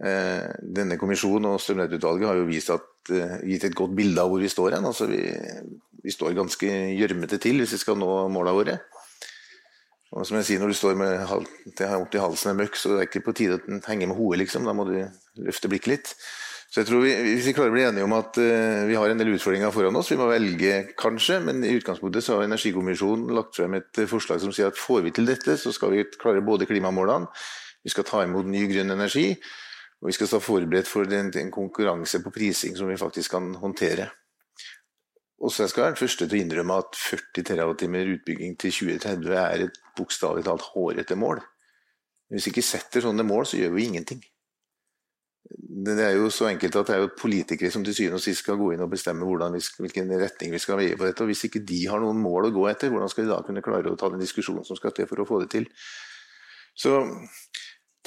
Eh, 0.00 0.46
denne 0.64 0.96
kommisjonen 0.96 1.50
og 1.50 1.60
Strømnettutvalget 1.60 2.30
har 2.30 2.38
jo 2.38 2.48
vist 2.48 2.72
at, 2.72 2.86
eh, 3.12 3.36
gitt 3.44 3.66
et 3.68 3.76
godt 3.76 3.92
bilde 3.96 4.22
av 4.22 4.30
hvor 4.32 4.40
vi 4.40 4.48
står 4.48 4.78
hen. 4.78 4.86
Altså 4.88 5.08
vi, 5.10 5.20
vi, 6.02 6.10
står 6.14 6.36
ganske 6.38 6.70
gjørmete 6.96 7.40
til 7.42 7.60
hvis 7.60 7.74
vi 7.76 7.82
skal 7.82 7.98
nå 8.00 8.08
målene 8.32 8.56
våre. 8.56 8.78
Og 10.10 10.24
som 10.26 10.38
jeg 10.38 10.46
sier, 10.46 10.58
Når 10.58 10.68
du 10.68 10.74
står 10.74 10.96
med 10.96 11.20
opp 11.30 12.10
til 12.10 12.20
halsen 12.20 12.50
er 12.50 12.62
møkk, 12.64 12.74
så 12.74 12.88
det 12.90 12.98
er 12.98 13.06
ikke 13.08 13.26
på 13.28 13.36
tide 13.36 13.60
å 13.60 13.80
henge 13.86 14.08
med 14.08 14.16
hodet. 14.16 14.40
Liksom. 14.40 14.64
Da 14.64 14.72
må 14.72 14.88
du 14.88 14.96
løfte 15.38 15.68
blikket 15.68 15.86
litt. 15.86 16.14
Så 16.70 16.84
jeg 16.84 16.86
tror 16.86 17.02
vi, 17.02 17.14
Hvis 17.34 17.48
vi 17.48 17.54
klarer 17.56 17.72
å 17.72 17.74
bli 17.74 17.86
enige 17.88 18.06
om 18.06 18.12
at 18.14 18.36
uh, 18.38 18.86
vi 18.86 18.98
har 18.98 19.10
en 19.10 19.18
del 19.18 19.32
utfordringer 19.34 19.72
foran 19.74 19.98
oss, 19.98 20.12
vi 20.12 20.18
må 20.20 20.28
velge 20.30 20.76
kanskje, 20.98 21.40
men 21.42 21.64
i 21.66 21.74
utgangspunktet 21.80 22.22
så 22.22 22.36
har 22.36 22.46
Energikommisjonen 22.46 23.34
lagt 23.34 23.58
frem 23.58 23.74
et 23.80 23.90
uh, 23.98 24.06
forslag 24.10 24.42
som 24.42 24.54
sier 24.54 24.70
at 24.70 24.78
får 24.78 25.02
vi 25.08 25.14
til 25.16 25.26
dette, 25.26 25.58
så 25.58 25.74
skal 25.74 25.96
vi 25.96 26.06
klare 26.14 26.44
både 26.46 26.70
klimamålene, 26.70 27.26
vi 27.82 27.90
skal 27.90 28.06
ta 28.06 28.22
imot 28.22 28.46
ny 28.46 28.68
grønn 28.70 28.94
energi, 28.94 29.32
og 30.00 30.12
vi 30.12 30.14
skal 30.14 30.30
stå 30.30 30.42
forberedt 30.44 30.88
for 30.88 31.10
en, 31.10 31.34
en 31.42 31.52
konkurranse 31.52 32.22
på 32.22 32.32
prising 32.34 32.78
som 32.78 32.88
vi 32.88 33.00
faktisk 33.00 33.34
kan 33.34 33.50
håndtere. 33.58 34.06
Og 35.40 35.50
så 35.50 35.66
skal 35.66 35.80
jeg 35.80 35.86
være 35.88 35.96
den 35.96 36.02
første 36.04 36.26
til 36.28 36.36
å 36.36 36.42
innrømme 36.44 36.80
at 36.84 36.98
40 37.00 37.46
TWh 37.48 38.14
utbygging 38.14 38.58
til 38.60 38.74
2030 38.76 39.38
er 39.40 39.64
et 39.64 39.86
bokstavelig 39.98 40.44
talt 40.46 40.66
hårete 40.70 41.16
mål. 41.18 41.40
Hvis 42.30 42.46
vi 42.46 42.52
ikke 42.54 42.68
setter 42.68 43.02
sånne 43.02 43.24
mål, 43.26 43.48
så 43.48 43.58
gjør 43.58 43.72
vi 43.74 43.88
ingenting 43.88 44.20
det 45.58 45.96
er 46.04 46.14
jo 46.14 46.28
så 46.30 46.46
enkelt 46.50 46.76
at 46.78 46.90
det 46.90 46.94
er 46.94 47.00
jo 47.02 47.10
politikere 47.18 47.70
som 47.74 47.82
til 47.84 47.94
syvende 47.96 48.20
og 48.20 48.22
sist 48.22 48.44
skal 48.44 48.58
gå 48.60 48.70
inn 48.74 48.84
og 48.84 48.90
bestemme 48.92 49.26
vi, 49.26 49.62
hvilken 49.82 50.12
retning 50.20 50.52
vi 50.54 50.60
skal 50.62 50.78
veie 50.78 50.96
på 50.98 51.06
dette. 51.06 51.24
og 51.24 51.30
Hvis 51.30 51.44
ikke 51.48 51.64
de 51.66 51.80
har 51.90 52.02
noen 52.02 52.20
mål 52.22 52.48
å 52.48 52.54
gå 52.54 52.66
etter, 52.70 52.92
hvordan 52.92 53.10
skal 53.10 53.26
de 53.26 53.32
da 53.32 53.40
kunne 53.46 53.64
klare 53.64 53.90
å 53.90 53.98
ta 53.98 54.10
den 54.12 54.22
diskusjonen 54.22 54.66
som 54.66 54.78
skal 54.78 54.94
til 54.94 55.08
for 55.10 55.22
å 55.22 55.26
få 55.26 55.40
det 55.42 55.50
til? 55.56 55.66
Så 56.78 57.00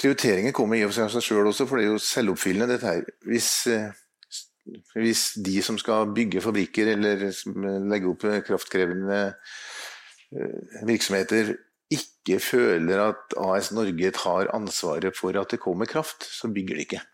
Prioriteringer 0.00 0.54
kommer 0.56 0.76
i 0.76 0.82
og 0.84 0.90
for 0.90 1.12
seg 1.12 1.22
sjøl 1.22 1.50
også, 1.50 1.68
for 1.70 1.78
det 1.78 1.84
er 1.84 1.92
jo 1.92 2.00
selvoppfyllende 2.02 2.74
dette 2.74 2.88
her. 2.88 3.04
Hvis, 3.28 3.50
eh, 3.70 3.92
hvis 4.96 5.22
de 5.44 5.60
som 5.62 5.78
skal 5.78 6.10
bygge 6.16 6.42
fabrikker 6.42 6.90
eller 6.96 7.28
legge 7.92 8.10
opp 8.10 8.26
kraftkrevende 8.48 9.20
eh, 9.30 10.82
virksomheter, 10.88 11.54
ikke 11.94 12.40
føler 12.42 13.04
at 13.04 13.36
AS 13.38 13.70
Norge 13.76 14.10
tar 14.16 14.50
ansvaret 14.56 15.14
for 15.16 15.36
at 15.38 15.54
det 15.54 15.62
kommer 15.62 15.86
kraft, 15.86 16.26
så 16.26 16.50
bygger 16.50 16.80
de 16.80 16.88
ikke. 16.88 17.04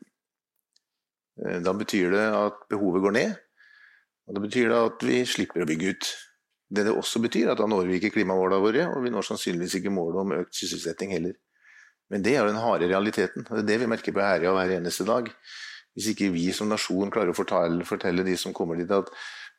Eh, 1.46 1.60
da 1.64 1.74
betyr 1.76 2.12
det 2.14 2.26
at 2.36 2.66
behovet 2.72 3.04
går 3.04 3.16
ned, 3.16 3.36
og 4.28 4.36
da 4.36 4.42
betyr 4.44 4.68
det 4.70 4.82
at 4.88 5.06
vi 5.06 5.22
slipper 5.28 5.64
å 5.64 5.68
bygge 5.68 5.94
ut. 5.94 6.10
Det 6.70 6.84
det 6.86 6.94
også 6.94 7.18
betyr, 7.22 7.50
at 7.50 7.58
da 7.58 7.66
når 7.66 7.88
vi 7.88 7.98
ikke 7.98 8.12
klimamålene 8.14 8.62
våre, 8.62 8.84
og 8.94 9.02
vi 9.02 9.10
når 9.10 9.26
sannsynligvis 9.26 9.80
ikke 9.80 9.90
målet 9.90 10.20
om 10.22 10.36
økt 10.36 10.54
sysselsetting 10.54 11.16
heller. 11.16 11.34
Men 12.10 12.22
det 12.22 12.36
er 12.36 12.46
den 12.46 12.60
harde 12.62 12.86
realiteten, 12.90 13.46
og 13.48 13.56
det 13.56 13.64
er 13.64 13.68
det 13.72 13.80
vi 13.82 13.90
merker 13.90 14.14
på 14.14 14.22
Herøya 14.22 14.54
hver 14.54 14.76
eneste 14.76 15.06
dag. 15.06 15.30
Hvis 15.94 16.12
ikke 16.12 16.30
vi 16.34 16.46
som 16.54 16.70
nasjon 16.70 17.10
klarer 17.10 17.32
å 17.32 17.38
fortelle, 17.38 17.86
fortelle 17.86 18.22
de 18.26 18.36
som 18.38 18.54
kommer 18.54 18.78
dit 18.78 18.90
at 18.94 19.10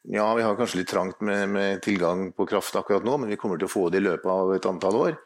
ja, 0.10 0.26
vi 0.34 0.44
har 0.44 0.56
kanskje 0.58 0.80
litt 0.80 0.90
trangt 0.90 1.20
med, 1.22 1.50
med, 1.52 1.82
tilgang 1.86 2.32
på 2.34 2.48
kraft 2.50 2.76
akkurat 2.80 3.04
nå, 3.06 3.18
men 3.22 3.30
vi 3.30 3.38
kommer 3.40 3.60
til 3.60 3.68
å 3.68 3.72
få 3.72 3.90
det 3.92 4.00
i 4.00 4.06
løpet 4.08 4.32
av 4.32 4.54
et 4.56 4.66
antall 4.66 4.98
år, 4.98 5.20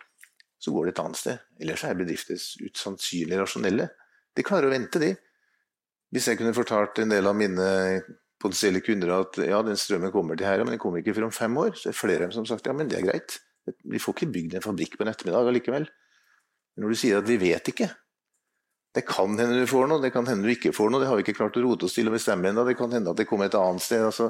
så 0.60 0.74
går 0.74 0.90
det 0.90 0.96
et 0.96 1.04
annet 1.06 1.22
sted. 1.22 1.46
Ellers 1.62 1.86
er 1.88 1.98
bedrifter 1.98 2.42
usannsynlig 2.66 3.40
rasjonelle. 3.40 3.88
De 4.36 4.44
klarer 4.44 4.68
å 4.68 4.74
vente, 4.74 5.00
de. 5.00 5.14
Hvis 6.14 6.30
jeg 6.30 6.40
kunne 6.40 6.56
fortalt 6.56 7.02
en 7.02 7.12
del 7.12 7.28
av 7.28 7.36
mine 7.38 7.66
potensielle 8.42 8.82
kunder 8.86 9.14
at 9.16 9.40
ja, 9.42 9.62
den 9.66 9.80
strømmen 9.80 10.14
kommer 10.14 10.38
til 10.38 10.48
her, 10.48 10.62
men 10.64 10.76
den 10.76 10.82
kommer 10.82 11.02
ikke 11.02 11.16
før 11.18 11.30
om 11.30 11.36
fem 11.36 11.58
år, 11.60 11.76
så 11.80 11.90
er 11.90 11.98
flere 11.98 12.24
av 12.24 12.30
dem 12.30 12.36
som 12.38 12.48
sagt 12.50 12.68
ja, 12.70 12.76
men 12.78 12.90
det 12.92 13.00
er 13.00 13.08
greit. 13.08 13.40
Vi 13.66 14.02
får 14.02 14.18
ikke 14.18 14.34
bygd 14.34 14.58
en 14.58 14.66
fabrikk 14.66 14.98
på 14.98 15.06
en 15.06 15.12
ettermiddag 15.12 15.50
allikevel. 15.50 15.88
Men 16.76 16.86
når 16.86 16.94
du 16.94 17.00
sier 17.00 17.22
at 17.22 17.30
vi 17.30 17.40
vet 17.40 17.72
ikke 17.72 17.88
Det 18.96 19.06
kan 19.08 19.34
hende 19.40 19.58
du 19.60 19.68
får 19.68 19.90
noe, 19.90 20.00
det 20.04 20.12
kan 20.16 20.28
hende 20.28 20.48
du 20.48 20.54
ikke 20.54 20.72
får 20.76 20.92
noe. 20.92 21.02
Det 21.02 21.10
har 21.10 21.18
vi 21.20 21.26
ikke 21.26 21.36
klart 21.36 21.58
å 21.60 21.64
rote 21.66 21.88
oss 21.88 21.98
til 21.98 22.08
å 22.08 22.14
bestemme 22.14 22.48
ennå. 22.48 22.64
Det 22.64 22.78
kan 22.80 22.94
hende 22.96 23.12
at 23.12 23.20
det 23.20 23.26
kommer 23.28 23.50
et 23.50 23.58
annet 23.60 23.84
sted. 23.84 24.06
Altså, 24.08 24.30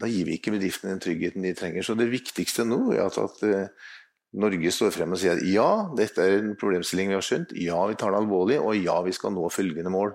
da 0.00 0.08
gir 0.08 0.24
vi 0.24 0.38
ikke 0.38 0.54
bedriftene 0.54 0.94
den 0.94 1.02
tryggheten 1.04 1.44
de 1.44 1.52
trenger. 1.58 1.84
Så 1.84 1.96
det 1.98 2.06
viktigste 2.08 2.64
nå 2.64 2.78
er 2.94 3.02
at, 3.04 3.18
at 3.20 3.44
uh, 3.44 3.90
Norge 4.40 4.72
står 4.72 4.94
frem 4.94 5.12
og 5.12 5.20
sier 5.20 5.36
at 5.36 5.44
ja, 5.46 5.68
dette 6.00 6.24
er 6.24 6.38
en 6.40 6.54
problemstilling 6.58 7.12
vi 7.12 7.18
har 7.18 7.26
skjønt, 7.26 7.52
ja, 7.60 7.76
vi 7.90 7.98
tar 8.00 8.14
det 8.14 8.22
alvorlig, 8.22 8.56
og 8.58 8.80
ja, 8.80 8.96
vi 9.04 9.12
skal 9.14 9.34
nå 9.36 9.44
følgende 9.52 9.92
mål. 9.92 10.14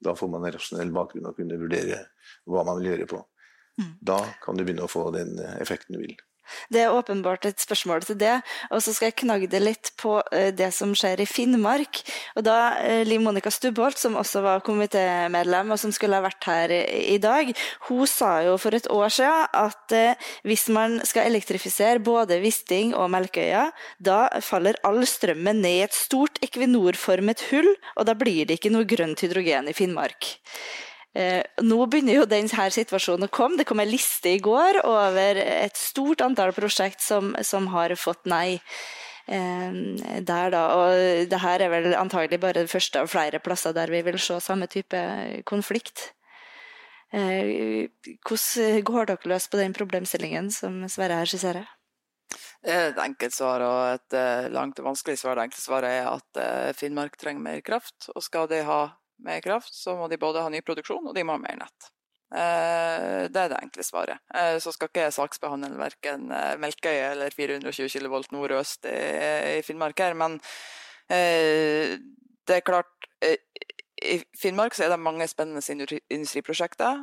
Da 0.00 0.14
får 0.16 0.30
man 0.32 0.46
en 0.46 0.54
rasjonell 0.56 0.92
bakgrunn 0.94 1.28
og 1.28 1.36
kunne 1.36 1.58
vurdere 1.60 2.00
hva 2.48 2.64
man 2.66 2.80
vil 2.80 2.92
gjøre 2.92 3.08
på. 3.10 3.20
Mm. 3.80 3.92
Da 4.12 4.18
kan 4.42 4.56
du 4.56 4.64
begynne 4.64 4.86
å 4.86 4.92
få 4.92 5.06
den 5.14 5.36
effekten 5.60 5.96
du 5.96 6.02
vil. 6.02 6.16
Det 6.72 6.82
er 6.84 6.94
åpenbart 6.94 7.46
et 7.48 7.60
spørsmål 7.62 8.04
til 8.06 8.18
det. 8.20 8.36
Og 8.70 8.82
så 8.84 8.94
skal 8.94 9.10
jeg 9.10 9.18
knagge 9.24 9.50
det 9.50 9.62
litt 9.62 9.92
på 10.00 10.18
eh, 10.34 10.50
det 10.56 10.70
som 10.76 10.94
skjer 10.96 11.22
i 11.22 11.28
Finnmark. 11.28 12.02
Og 12.36 12.46
da 12.46 12.58
eh, 12.82 13.02
Liv 13.08 13.22
Monica 13.24 13.52
Stubholt, 13.52 13.98
som 14.00 14.18
også 14.20 14.42
var 14.44 14.64
komitémedlem, 14.66 15.72
og 15.74 15.80
som 15.82 15.94
skulle 15.94 16.18
ha 16.18 16.24
vært 16.24 16.48
her 16.50 16.74
i 16.74 17.18
dag, 17.22 17.52
hun 17.88 18.06
sa 18.10 18.40
jo 18.46 18.56
for 18.60 18.76
et 18.76 18.88
år 18.90 19.12
siden 19.14 19.48
at 19.60 19.96
eh, 19.96 20.28
hvis 20.48 20.68
man 20.72 21.00
skal 21.06 21.30
elektrifisere 21.30 22.02
både 22.04 22.40
Wisting 22.44 22.94
og 22.98 23.10
Melkøya, 23.14 23.68
da 23.98 24.26
faller 24.44 24.78
all 24.86 25.02
strømmen 25.08 25.62
ned 25.64 25.80
i 25.80 25.84
et 25.86 25.96
stort 25.96 26.40
Equinor-formet 26.44 27.46
hull, 27.50 27.68
og 27.96 28.06
da 28.08 28.16
blir 28.18 28.46
det 28.46 28.58
ikke 28.58 28.72
noe 28.74 28.88
grønt 28.88 29.22
hydrogen 29.24 29.70
i 29.70 29.76
Finnmark. 29.76 30.34
Eh, 31.10 31.42
nå 31.66 31.78
begynner 31.90 32.20
jo 32.20 32.26
denne 32.30 32.70
situasjonen 32.70 33.26
å 33.26 33.34
komme. 33.34 33.58
Det 33.58 33.66
kom 33.66 33.82
en 33.82 33.90
liste 33.90 34.30
i 34.36 34.42
går 34.42 34.82
over 34.86 35.40
et 35.42 35.78
stort 35.78 36.22
antall 36.22 36.54
prosjekt 36.54 37.02
som, 37.02 37.32
som 37.42 37.66
har 37.74 37.94
fått 37.98 38.30
nei. 38.30 38.60
Eh, 39.26 39.80
der 40.26 40.54
da, 40.54 40.62
og 40.78 41.26
det 41.30 41.42
her 41.42 41.66
er 41.66 41.72
vel 41.72 41.90
antagelig 41.98 42.40
bare 42.42 42.62
det 42.62 42.70
første 42.70 43.02
av 43.02 43.10
flere 43.10 43.42
plasser 43.42 43.74
der 43.74 43.90
vi 43.90 44.04
vil 44.06 44.18
se 44.22 44.38
samme 44.42 44.70
type 44.70 45.02
konflikt. 45.50 46.12
Eh, 47.10 47.90
hvordan 48.22 48.86
går 48.86 49.10
dere 49.10 49.34
løs 49.34 49.50
på 49.50 49.58
den 49.58 49.74
problemstillingen 49.74 50.52
som 50.54 50.84
Sverre 50.86 51.18
her 51.18 51.30
skisserer? 51.30 51.66
Et 52.62 52.98
enkelt 53.02 53.34
svar 53.34 53.64
og 53.64 53.78
et 53.96 54.14
langt 54.52 54.78
og 54.78 54.92
vanskelig 54.92 55.16
svar. 55.18 55.34
Det 55.34 55.48
enkle 55.48 55.62
svaret 55.62 55.94
er 55.96 56.10
at 56.12 56.76
Finnmark 56.76 57.16
trenger 57.18 57.42
mer 57.42 57.62
kraft. 57.64 58.10
Og 58.12 58.22
skal 58.22 58.46
de 58.52 58.60
ha 58.68 58.82
mer 59.24 59.40
kraft, 59.44 59.74
så 59.74 59.96
må 59.98 60.08
de 60.10 60.18
både 60.20 60.42
ha 60.44 60.50
ny 60.52 60.62
produksjon 60.64 61.10
og 61.10 61.16
de 61.16 61.24
må 61.26 61.36
ha 61.36 61.42
mer 61.42 61.58
nett. 61.62 61.90
Eh, 62.30 63.26
det 63.26 63.40
er 63.42 63.50
det 63.50 63.58
enkle 63.58 63.84
svaret. 63.84 64.22
Eh, 64.34 64.56
så 64.62 64.72
skal 64.74 64.90
ikke 64.90 65.06
jeg 65.08 65.16
saksbehandle 65.16 65.72
verken 65.80 66.28
Melkøya 66.62 67.10
eller 67.14 67.34
420 67.34 67.90
kV 67.90 68.20
nord-øst 68.34 68.86
i 68.86 69.60
Finnmark 69.66 69.98
her, 69.98 70.14
men 70.14 70.38
det 71.10 72.54
er 72.54 72.62
klart 72.62 73.08
I 73.18 74.20
Finnmark 74.38 74.76
så 74.78 74.84
er 74.84 74.92
det 74.92 75.00
mange 75.02 75.26
spennende 75.26 75.98
industriprosjekter. 76.06 77.00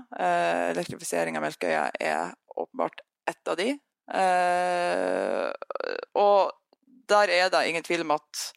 Elektrifisering 0.72 1.36
av 1.36 1.44
Melkøya 1.44 1.90
er 2.00 2.32
åpenbart 2.56 3.04
ett 3.28 3.52
av 3.52 3.60
de. 3.60 3.74
Og 6.16 6.56
der 7.12 7.36
er 7.36 7.52
det 7.52 7.66
ingen 7.68 7.84
tvil 7.84 8.06
om 8.06 8.16
at 8.16 8.48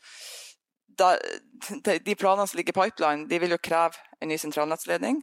da, 1.00 1.14
de 2.04 2.16
planene 2.18 2.46
som 2.48 2.58
ligger 2.60 2.74
i 2.74 2.78
pipeline, 2.78 3.28
de 3.28 3.40
vil 3.42 3.56
jo 3.56 3.60
kreve 3.62 3.98
en 4.20 4.30
ny 4.30 4.38
sentralnettsledning. 4.40 5.22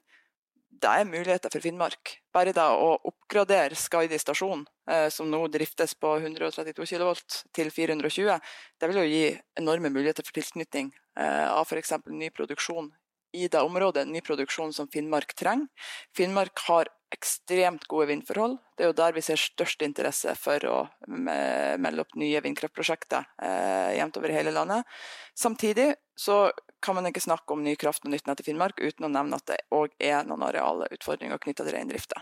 Det 0.77 0.89
er 0.89 1.09
muligheter 1.09 1.49
for 1.49 1.63
Finnmark. 1.63 2.17
Bare 2.33 2.53
da 2.53 2.67
å 2.77 2.91
oppgradere 3.09 3.77
Skaidi 3.77 4.19
stasjon, 4.21 4.65
eh, 4.89 5.07
som 5.13 5.29
nå 5.31 5.39
driftes 5.53 5.95
på 5.97 6.17
132 6.19 6.85
kV, 6.91 7.07
til 7.55 7.71
420, 7.73 8.37
det 8.77 8.89
vil 8.91 9.01
jo 9.01 9.07
gi 9.09 9.25
enorme 9.57 9.89
muligheter 9.89 10.25
for 10.25 10.37
tilknytning 10.37 10.91
eh, 11.17 11.47
av 11.49 11.65
f.eks. 11.65 11.95
ny 12.13 12.29
produksjon 12.29 12.91
i 13.33 13.47
det 13.47 13.61
området, 13.61 14.05
ny 14.07 14.21
produksjon 14.21 14.73
som 14.73 14.89
Finnmark 14.91 15.33
trenger. 15.37 15.67
Finnmark 16.15 16.59
har 16.67 16.91
ekstremt 17.13 17.85
gode 17.87 18.09
vindforhold. 18.11 18.57
Det 18.75 18.83
er 18.85 18.91
jo 18.91 18.97
der 18.97 19.15
vi 19.15 19.23
ser 19.25 19.39
størst 19.39 19.83
interesse 19.85 20.33
for 20.39 20.63
å 20.67 20.77
melde 21.07 22.03
opp 22.03 22.17
nye 22.19 22.41
vindkraftprosjekter 22.43 23.29
eh, 23.43 23.95
jevnt 23.97 24.19
over 24.19 24.33
hele 24.35 24.53
landet. 24.55 24.97
Samtidig 25.37 25.93
så 26.19 26.47
kan 26.83 26.97
man 26.97 27.07
ikke 27.09 27.23
snakke 27.23 27.55
om 27.55 27.63
ny 27.65 27.75
kraft 27.79 28.05
og 28.05 28.11
nytt 28.13 28.27
nett 28.27 28.43
i 28.43 28.45
Finnmark 28.45 28.81
uten 28.81 29.07
å 29.07 29.13
nevne 29.13 29.39
at 29.39 29.47
det 29.49 29.63
òg 29.73 29.95
er 30.03 30.27
noen 30.27 30.45
areale 30.49 30.89
utfordringer 30.93 31.41
knytta 31.41 31.65
til 31.65 31.77
reindrifta. 31.77 32.21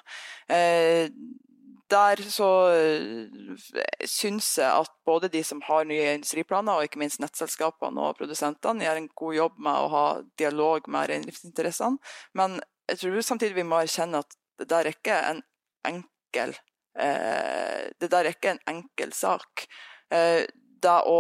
Eh, 0.52 1.10
der 1.92 2.22
så 2.34 2.50
eh, 2.74 3.28
syns 4.10 4.56
jeg 4.58 4.70
at 4.70 4.94
både 5.06 5.30
de 5.34 5.44
som 5.46 5.62
har 5.68 5.86
nye 5.86 6.16
industriplaner, 6.18 6.78
og 6.78 6.88
ikke 6.88 7.02
minst 7.02 7.22
nettselskapene 7.22 8.08
og 8.08 8.18
produsentene, 8.20 8.86
gjør 8.86 9.02
en 9.02 9.12
god 9.22 9.36
jobb 9.40 9.60
med 9.68 9.82
å 9.82 9.92
ha 9.94 10.06
dialog 10.40 10.90
med 10.90 11.12
reindriftsinteressene. 11.12 12.02
Men 12.38 12.58
jeg 12.90 13.02
tror 13.02 13.22
samtidig 13.26 13.60
vi 13.60 13.68
må 13.68 13.82
erkjenne 13.82 14.24
at 14.26 14.38
det 14.60 14.70
der 14.72 14.88
er 14.88 14.96
ikke 14.96 15.16
en 15.32 15.42
enkel 15.86 16.56
eh, 16.98 17.90
Det 18.00 18.12
der 18.12 18.24
er 18.24 18.36
ikke 18.36 18.56
en 18.56 18.62
enkel 18.72 19.12
sak. 19.14 19.66
Eh, 20.14 20.46
det 20.82 21.00
å 21.10 21.20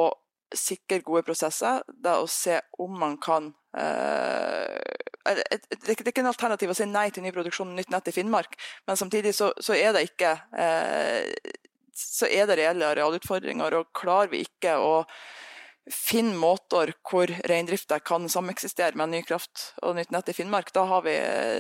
sikre 0.56 1.02
gode 1.04 1.26
prosesser, 1.28 1.82
det 1.88 2.15
å 2.15 2.28
se 2.32 2.60
om 2.80 2.93
man 3.00 3.17
kan 3.19 3.50
eh, 3.76 4.95
det 5.26 5.89
er 5.89 5.98
ikke 6.06 6.21
en 6.21 6.30
alternativ 6.30 6.69
å 6.71 6.76
si 6.78 6.86
nei 6.86 7.08
til 7.12 7.26
ny 7.26 7.32
produksjon 7.34 7.74
nytt 7.76 7.89
nett 7.89 8.12
i 8.12 8.13
Finnmark, 8.13 8.54
men 8.86 9.00
samtidig 9.00 9.34
så, 9.34 9.50
så 9.58 9.74
er 9.74 9.95
det 9.95 10.06
ikke 10.12 10.36
eh, 10.54 11.34
så 11.95 12.28
er 12.28 12.48
det 12.50 12.60
reelle 12.60 12.91
arealutfordringer. 12.91 13.80
og 13.80 13.91
Klarer 13.95 14.32
vi 14.34 14.43
ikke 14.45 14.76
å 14.84 15.06
finne 15.91 16.36
måter 16.38 16.95
hvor 17.06 17.30
reindrifta 17.50 18.00
kan 18.04 18.28
sameksistere 18.30 18.98
med 18.98 19.13
ny 19.13 19.21
kraft 19.26 19.71
og 19.86 19.95
nytt 20.00 20.12
nett 20.13 20.32
i 20.32 20.36
Finnmark, 20.36 20.74
da 20.74 20.86
har 20.89 21.06
vi, 21.06 21.15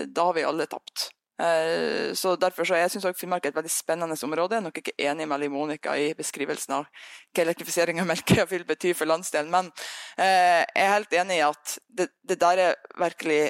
da 0.09 0.29
har 0.29 0.37
vi 0.37 0.47
alle 0.47 0.67
tapt. 0.69 1.11
Eh, 1.41 2.13
så 2.13 2.35
derfor 2.39 2.63
så 2.63 2.77
jeg 2.79 2.91
syns 2.93 3.07
Finnmark 3.19 3.45
er 3.45 3.51
et 3.51 3.57
veldig 3.57 3.71
spennende 3.71 4.15
område. 4.23 4.55
Jeg 4.55 4.61
er 4.61 4.67
nok 4.69 4.77
ikke 4.79 4.95
enig 5.09 5.27
med 5.27 5.49
Monica 5.51 5.95
i 5.99 6.13
beskrivelsen 6.15 6.77
av 6.77 6.85
hva 6.87 7.43
elektrifisering 7.43 7.99
av 7.99 8.07
Melkøya 8.11 8.47
vil 8.51 8.63
bety 8.67 8.93
for 8.95 9.09
landsdelen, 9.09 9.51
men 9.51 9.71
eh, 10.17 10.63
jeg 10.63 10.85
er 10.85 10.93
helt 10.93 11.17
enig 11.21 11.39
i 11.39 11.47
at 11.47 11.79
det, 11.87 12.11
det 12.23 12.39
der 12.39 12.63
er 12.69 12.79
virkelig 12.99 13.41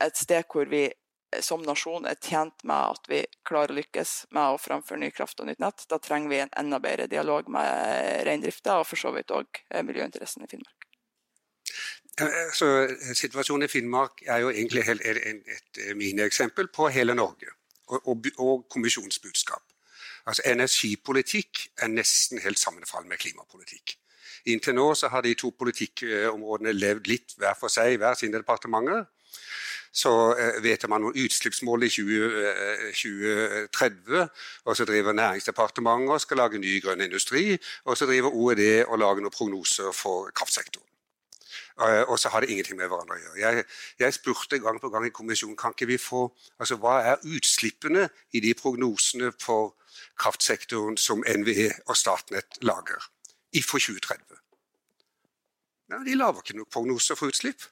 et 0.00 0.16
sted 0.16 0.48
hvor 0.52 0.68
vi 0.70 0.88
som 1.42 1.60
nasjon 1.66 2.06
er 2.08 2.16
tjent 2.22 2.62
med 2.64 2.96
at 2.96 3.08
vi 3.10 3.20
klarer 3.44 3.74
å 3.74 3.76
lykkes 3.76 4.12
med 4.32 4.54
å 4.54 4.60
framføre 4.62 5.02
ny 5.02 5.10
kraft 5.12 5.42
og 5.42 5.50
nytt 5.50 5.60
nett. 5.60 5.84
Da 5.90 5.98
trenger 6.00 6.32
vi 6.32 6.40
en 6.40 6.54
enda 6.56 6.80
bedre 6.80 7.10
dialog 7.10 7.50
med 7.52 8.24
reindrifta 8.24 8.78
og 8.80 8.86
for 8.88 9.00
så 9.00 9.12
vidt 9.12 9.34
òg 9.34 9.60
miljøinteressen 9.84 10.46
i 10.46 10.48
Finnmark. 10.48 10.85
Så 12.16 12.66
Situasjonen 13.14 13.66
i 13.66 13.68
Finnmark 13.68 14.22
er 14.26 14.38
jo 14.38 14.48
egentlig 14.48 14.84
et, 14.88 15.00
eh, 15.78 15.94
minieksempel 15.94 16.68
på 16.72 16.88
hele 16.88 17.14
Norge 17.14 17.46
og, 17.88 18.26
og 18.38 18.66
kommisjonsbudskap. 18.70 19.62
Altså 20.26 20.42
Energipolitikk 20.44 21.68
er 21.78 21.88
nesten 21.88 22.40
helt 22.40 22.58
sammenfallende 22.58 23.08
med 23.08 23.18
klimapolitikk. 23.18 23.98
Inntil 24.46 24.74
nå 24.74 24.94
så 24.94 25.08
har 25.08 25.20
de 25.20 25.34
to 25.34 25.50
politikkområdene 25.50 26.72
levd 26.72 27.06
litt 27.06 27.36
hver 27.36 27.54
for 27.60 27.68
seg 27.68 27.92
i 27.92 28.00
hver 28.00 28.14
sine 28.14 28.40
departementer. 28.40 29.04
Så 29.92 30.12
eh, 30.38 30.62
vedtar 30.62 30.88
man 30.88 31.04
noen 31.04 31.20
utslippsmål 31.20 31.84
i 31.84 31.92
20, 31.92 32.42
2030, 32.96 34.18
eh, 34.22 34.50
og 34.64 34.76
så 34.76 34.88
driver 34.88 35.12
Næringsdepartementet 35.12 36.16
og 36.16 36.20
skal 36.20 36.42
lage 36.42 36.58
ny 36.58 36.80
grønn 36.84 37.04
industri, 37.04 37.58
og 37.84 37.96
så 37.96 38.08
driver 38.08 38.32
OED 38.32 38.84
og 38.88 38.98
lager 38.98 39.24
noen 39.24 39.36
prognoser 39.36 39.92
for 39.92 40.32
kraftsektoren. 40.36 40.95
Eh, 41.80 42.02
og 42.08 42.18
så 42.18 42.28
har 42.32 42.40
det 42.40 42.50
ingenting 42.50 42.78
med 42.78 42.88
hverandre 42.88 43.18
å 43.18 43.20
gjøre. 43.20 43.40
Jeg, 43.42 43.64
jeg, 44.00 44.16
spurte 44.16 44.60
gang 44.64 44.80
på 44.80 44.88
gang 44.92 45.06
i 45.06 45.12
kommisjonen 45.12 45.58
kan 45.60 45.74
ikke 45.76 45.90
vi 45.90 45.98
få, 46.00 46.22
altså 46.56 46.78
hva 46.80 46.96
er 47.12 47.26
utslippene 47.36 48.08
i 48.32 48.40
de 48.40 48.54
prognosene 48.56 49.32
for 49.42 49.74
kraftsektoren 50.20 50.96
som 51.00 51.20
NVE 51.20 51.68
og 51.86 51.96
Statnett 51.96 52.60
lager 52.64 53.10
for 53.64 53.80
2030. 53.80 54.36
Ja, 55.92 56.00
de 56.04 56.16
lager 56.16 56.42
ikke 56.42 56.56
noen 56.58 56.72
prognoser 56.72 57.16
for 57.16 57.32
utslipp. 57.32 57.68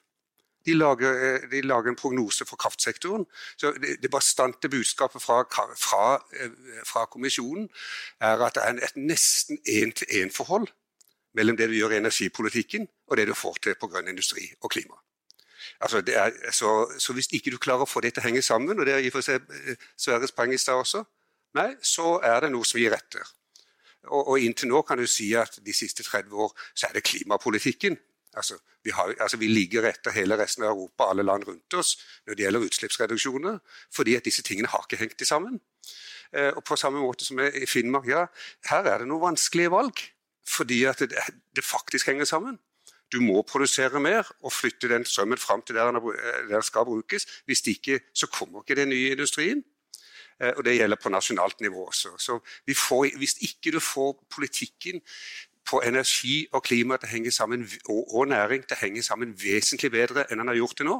De 0.65 0.73
lager, 0.73 1.13
eh, 1.13 1.49
de 1.49 1.61
lager, 1.61 1.89
en 1.89 1.95
prognose 1.95 2.45
for 2.45 2.55
kraftsektoren. 2.55 3.25
Så 3.57 3.71
Det, 3.71 4.01
det 4.01 4.11
bastante 4.11 4.69
budskapet 4.69 5.21
fra, 5.21 5.43
fra, 5.77 6.21
eh, 6.33 6.49
fra, 6.85 7.05
kommisjonen 7.05 7.69
er 8.21 8.41
at 8.41 8.55
det 8.55 8.63
er 8.63 8.85
et 8.85 8.97
nesten 8.97 9.57
én-til-én-forhold 9.65 10.67
mellom 11.35 11.57
det 11.57 11.67
du 11.69 11.75
gjør 11.77 11.95
i 11.95 11.99
energipolitikken 12.01 12.87
og 13.07 13.17
det 13.19 13.27
du 13.29 13.35
får 13.37 13.59
til 13.63 13.75
på 13.79 13.89
grønn 13.91 14.07
industri 14.11 14.47
og 14.61 14.71
klima. 14.71 14.97
Altså 15.81 16.01
er, 16.07 16.51
så, 16.51 16.71
så, 16.99 17.13
hvis 17.13 17.31
ikke 17.33 17.51
du 17.51 17.57
klarer 17.61 17.83
å 17.83 17.89
få 17.89 18.01
det 18.03 18.13
til 18.15 18.23
å 18.23 18.27
henge 18.27 18.43
sammen, 18.45 18.79
og 18.79 18.85
det 18.87 18.95
er 18.95 19.03
i 19.03 19.09
og 19.09 19.17
for 19.17 19.25
seg 19.25 19.43
eh, 19.43 19.87
Sverres 19.99 20.33
poeng 20.35 20.53
i 20.53 20.59
stad 20.61 20.79
også, 20.79 21.01
nei, 21.57 21.71
så 21.83 22.19
er 22.23 22.45
det 22.45 22.51
noe 22.53 22.67
som 22.67 22.79
gir 22.79 22.95
etter. 22.95 23.25
Og, 24.05 24.21
og, 24.21 24.35
inntil 24.39 24.69
nå 24.69 24.83
kan 24.85 25.01
du 25.01 25.07
si 25.09 25.31
at 25.37 25.57
de 25.65 25.73
siste 25.73 26.05
30 26.05 26.31
år 26.45 26.53
så 26.73 26.87
er 26.87 26.95
det 26.95 27.05
klimapolitikken. 27.09 27.97
Altså 28.37 28.59
vi, 28.85 28.93
har, 28.93 29.15
altså 29.23 29.39
vi, 29.41 29.49
ligger 29.49 29.87
etter 29.89 30.13
hele 30.13 30.37
resten 30.37 30.63
av 30.63 30.75
Europa, 30.75 31.09
alle 31.09 31.25
land 31.25 31.47
rundt 31.47 31.77
oss, 31.79 31.95
når 32.27 32.37
det 32.37 32.45
gjelder 32.45 32.67
utslippsreduksjoner, 32.67 33.61
fordi 33.95 34.15
at 34.19 34.27
disse 34.27 34.43
tingene 34.45 34.69
har 34.69 34.85
ikke 34.85 35.01
hengt 35.01 35.25
sammen. 35.25 35.57
Eh, 36.35 36.51
og 36.51 36.61
på 36.67 36.77
samme 36.77 37.01
måte 37.01 37.25
som 37.25 37.39
i 37.41 37.65
Finnmark, 37.69 38.07
ja, 38.11 38.27
her 38.69 38.91
er 38.91 39.01
det 39.01 39.09
noen 39.09 39.31
vanskelige 39.31 39.73
valg 39.73 40.03
fordi 40.47 40.83
at 40.83 40.99
det, 40.99 41.11
det, 41.55 41.63
faktisk 41.63 42.05
henger 42.05 42.25
sammen. 42.25 42.59
Du 43.11 43.21
må 43.21 43.41
produsere 43.41 43.99
mer 43.99 44.27
og 44.41 44.53
flytte 44.53 44.89
den 44.89 45.05
strømmen 45.05 45.37
fram 45.37 45.61
til 45.61 45.75
der 45.75 45.91
den 46.49 46.63
skal 46.63 46.85
brukes. 46.85 47.27
Hvis 47.45 47.67
ikke, 47.67 47.99
så 48.13 48.27
kommer 48.27 48.63
ikke 48.63 48.81
den 48.81 48.89
nye 48.89 49.11
industrien. 49.11 49.63
Eh, 50.41 50.53
og 50.57 50.65
det 50.65 50.77
gjelder 50.77 50.97
på 51.01 51.09
nasjonalt 51.09 51.61
nivå 51.61 51.85
også. 51.85 52.17
Så 52.17 52.39
får, 52.77 53.17
hvis 53.17 53.37
ikke 53.41 53.71
du 53.71 53.79
får 53.79 54.25
politikken 54.35 55.01
på 55.65 55.81
energi 55.81 56.47
og 56.53 56.63
klima 56.63 56.97
til 56.97 57.09
å 57.09 57.13
henge 57.15 57.31
sammen, 57.31 57.65
og, 57.89 58.15
og 58.15 58.27
næring 58.27 58.65
til 58.65 58.77
å 58.77 58.81
henge 58.83 59.03
sammen 59.03 59.33
vesentlig 59.41 59.91
bedre 59.91 60.27
enn 60.29 60.41
den 60.41 60.51
har 60.51 60.59
gjort 60.59 60.77
det 60.77 60.87
nå, 60.89 60.99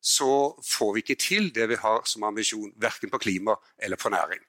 så 0.00 0.30
får 0.64 0.92
vi 0.94 1.02
ikke 1.02 1.18
til 1.20 1.48
det 1.54 1.68
vi 1.68 1.80
har 1.80 2.04
som 2.08 2.24
ambisjon, 2.28 2.72
verken 2.76 3.10
på 3.10 3.18
klima 3.18 3.56
eller 3.78 4.00
på 4.00 4.12
næring. 4.12 4.40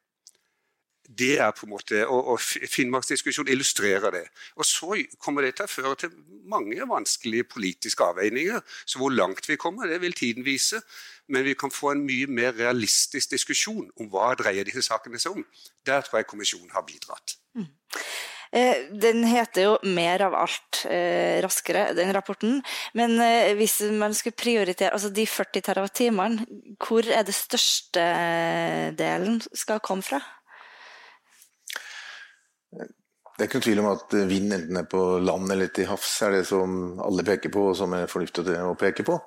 Det 1.08 1.38
er 1.40 1.52
på 1.56 1.66
en 1.66 1.72
måte, 1.72 2.02
og, 2.08 2.34
og 2.34 2.40
Finnmarksdiskusjonen 2.42 3.52
illustrerer 3.54 4.12
det. 4.12 4.26
Og 4.56 4.66
Så 4.66 4.98
kommer 5.24 5.46
det 5.46 5.56
til 5.56 5.68
å 5.68 5.72
føre 5.72 5.96
til 5.96 6.16
mange 6.48 6.84
vanskelige 6.90 7.48
politiske 7.48 8.04
avveininger. 8.04 8.60
Så 8.86 9.00
hvor 9.00 9.14
langt 9.16 9.48
vi 9.50 9.56
kommer, 9.56 9.88
det 9.88 10.02
vil 10.02 10.14
tiden 10.14 10.46
vise. 10.46 10.82
Men 11.28 11.44
vi 11.44 11.56
kan 11.60 11.72
få 11.72 11.92
en 11.92 12.06
mye 12.08 12.28
mer 12.28 12.56
realistisk 12.60 13.32
diskusjon 13.32 13.90
om 14.00 14.12
hva 14.12 14.34
dreier 14.40 14.68
disse 14.68 14.84
sakene 14.88 15.20
seg 15.20 15.40
om. 15.40 15.46
Der 15.88 16.04
tror 16.04 16.22
jeg 16.22 16.32
kommisjonen 16.32 16.76
har 16.76 16.88
bidratt. 16.88 17.38
Mm. 17.56 17.72
Eh, 18.52 18.88
den 19.02 19.24
heter 19.28 19.62
jo 19.62 19.78
'Mer 19.84 20.22
av 20.22 20.36
alt 20.36 20.86
eh, 20.86 21.44
raskere', 21.44 21.94
den 21.96 22.14
rapporten. 22.16 22.64
Men 22.94 23.20
eh, 23.20 23.54
hvis 23.56 23.82
man 23.92 24.14
skulle 24.14 24.40
prioritere 24.40 24.94
altså 24.94 25.10
de 25.10 25.28
40 25.28 25.62
TWh, 25.62 26.46
hvor 26.80 27.04
er 27.12 27.24
det 27.24 27.36
største 27.36 28.04
delen 28.98 29.42
skal 29.54 29.80
komme 29.80 30.04
fra? 30.04 30.22
Det 33.38 33.44
er 33.44 33.50
ikke 33.52 33.60
noen 33.60 33.68
tvil 33.68 33.82
om 33.84 33.90
at 33.92 34.14
vind, 34.32 34.54
enten 34.56 34.80
er 34.82 34.88
på 34.90 35.02
land 35.22 35.52
eller 35.54 35.70
til 35.70 35.86
havs, 35.92 36.16
er 36.26 36.40
det 36.40 36.46
som 36.50 36.98
alle 37.06 37.26
peker 37.28 37.54
på, 37.54 37.68
og 37.70 37.76
som 37.78 37.94
er 37.94 38.10
fornuftig 38.10 38.56
å 38.66 38.72
peke 38.80 39.06
på. 39.06 39.20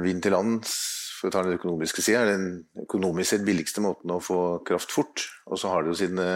Vind 0.00 0.24
til 0.24 0.32
lands, 0.32 0.72
for 1.18 1.28
å 1.28 1.34
ta 1.34 1.42
den 1.44 1.58
økonomiske 1.58 2.04
sida, 2.04 2.22
er 2.22 2.32
den 2.32 2.86
økonomisk 2.86 3.34
sett 3.34 3.44
billigste 3.44 3.84
måten 3.84 4.14
å 4.14 4.22
få 4.24 4.40
kraft 4.64 4.96
fort. 4.96 5.26
Og 5.50 5.60
så 5.60 5.72
har 5.72 5.84
det 5.84 5.92
jo 5.92 6.00
sine 6.00 6.26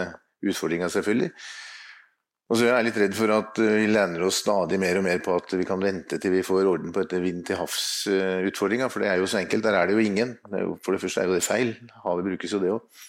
utfordringer, 0.45 0.93
selvfølgelig. 0.93 1.31
Og 2.51 2.59
så 2.59 2.67
er 2.67 2.73
jeg 2.73 2.87
litt 2.89 2.99
redd 2.99 3.15
for 3.15 3.31
at 3.31 3.61
eh, 3.63 3.77
vi 3.79 3.91
lener 3.93 4.25
oss 4.27 4.41
stadig 4.43 4.81
mer 4.83 4.99
og 4.99 5.05
mer 5.07 5.21
på 5.23 5.37
at 5.39 5.53
vi 5.55 5.67
kan 5.69 5.83
vente 5.83 6.19
til 6.19 6.33
vi 6.35 6.43
får 6.43 6.67
orden 6.67 6.91
på 6.91 7.05
dette 7.05 7.21
vind 7.23 7.45
til 7.47 7.61
havs-utfordringa, 7.61 8.89
for 8.91 9.05
det 9.05 9.13
er 9.13 9.21
jo 9.23 9.29
så 9.31 9.39
enkelt. 9.39 9.63
Der 9.69 9.79
er 9.79 9.87
det 9.87 9.95
jo 9.95 10.03
ingen. 10.03 10.35
For 10.83 10.97
det 10.97 11.03
første 11.05 11.23
er 11.23 11.31
jo 11.31 11.37
det 11.39 11.47
feil. 11.47 11.77
Havet 12.03 12.27
brukes 12.27 12.57
jo 12.57 12.63
det 12.63 12.73
òg. 12.75 13.05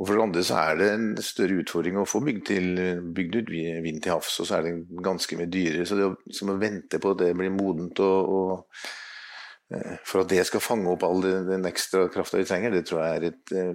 Og 0.00 0.08
for 0.08 0.16
det 0.16 0.24
andre 0.24 0.42
så 0.46 0.56
er 0.62 0.78
det 0.80 0.86
en 0.94 1.08
større 1.20 1.58
utfordring 1.60 1.98
å 2.00 2.06
få 2.08 2.22
bygd, 2.24 2.40
til, 2.48 2.80
bygd 3.12 3.34
ut 3.36 3.50
vind 3.84 4.00
til 4.00 4.14
havs, 4.14 4.38
og 4.40 4.48
så 4.48 4.56
er 4.56 4.64
det 4.64 5.02
ganske 5.04 5.36
mye 5.36 5.50
dyrere. 5.52 5.84
Så 5.84 5.98
det 5.98 6.06
å, 6.08 6.14
å 6.16 6.56
vente 6.60 7.00
på 7.02 7.12
at 7.12 7.20
det 7.20 7.34
blir 7.36 7.52
modent 7.52 8.00
og, 8.00 8.30
og 8.32 9.74
eh, 9.76 9.98
for 10.08 10.22
at 10.22 10.32
det 10.32 10.46
skal 10.48 10.64
fange 10.64 10.88
opp 10.88 11.04
all 11.04 11.20
den 11.20 11.68
ekstra 11.68 12.06
krafta 12.12 12.40
vi 12.40 12.48
trenger, 12.48 12.72
det 12.72 12.86
tror 12.88 13.04
jeg 13.04 13.18
er 13.18 13.26
et 13.28 13.52
eh, 13.52 13.74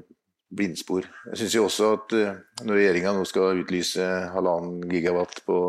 blindspor. 0.55 1.05
Jeg 1.29 1.43
syns 1.43 1.59
også 1.61 1.91
at 1.99 2.15
eh, 2.17 2.39
når 2.65 2.79
regjeringa 2.79 3.13
nå 3.13 3.25
skal 3.29 3.61
utlyse 3.61 4.07
halvannen 4.33 4.81
gigawatt 4.89 5.43
på 5.45 5.59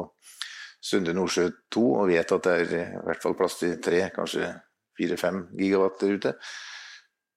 Sunde 0.86 1.12
Nordsjø 1.16 1.50
2, 1.74 1.84
og 2.00 2.08
vet 2.14 2.32
at 2.32 2.48
det 2.48 2.56
er 2.62 2.74
i 2.78 3.04
hvert 3.04 3.20
fall 3.20 3.36
plass 3.36 3.58
til 3.60 3.76
tre, 3.82 4.06
kanskje 4.14 4.54
fire-fem 4.96 5.48
gigawatt 5.58 6.00
der 6.00 6.16
ute, 6.16 6.34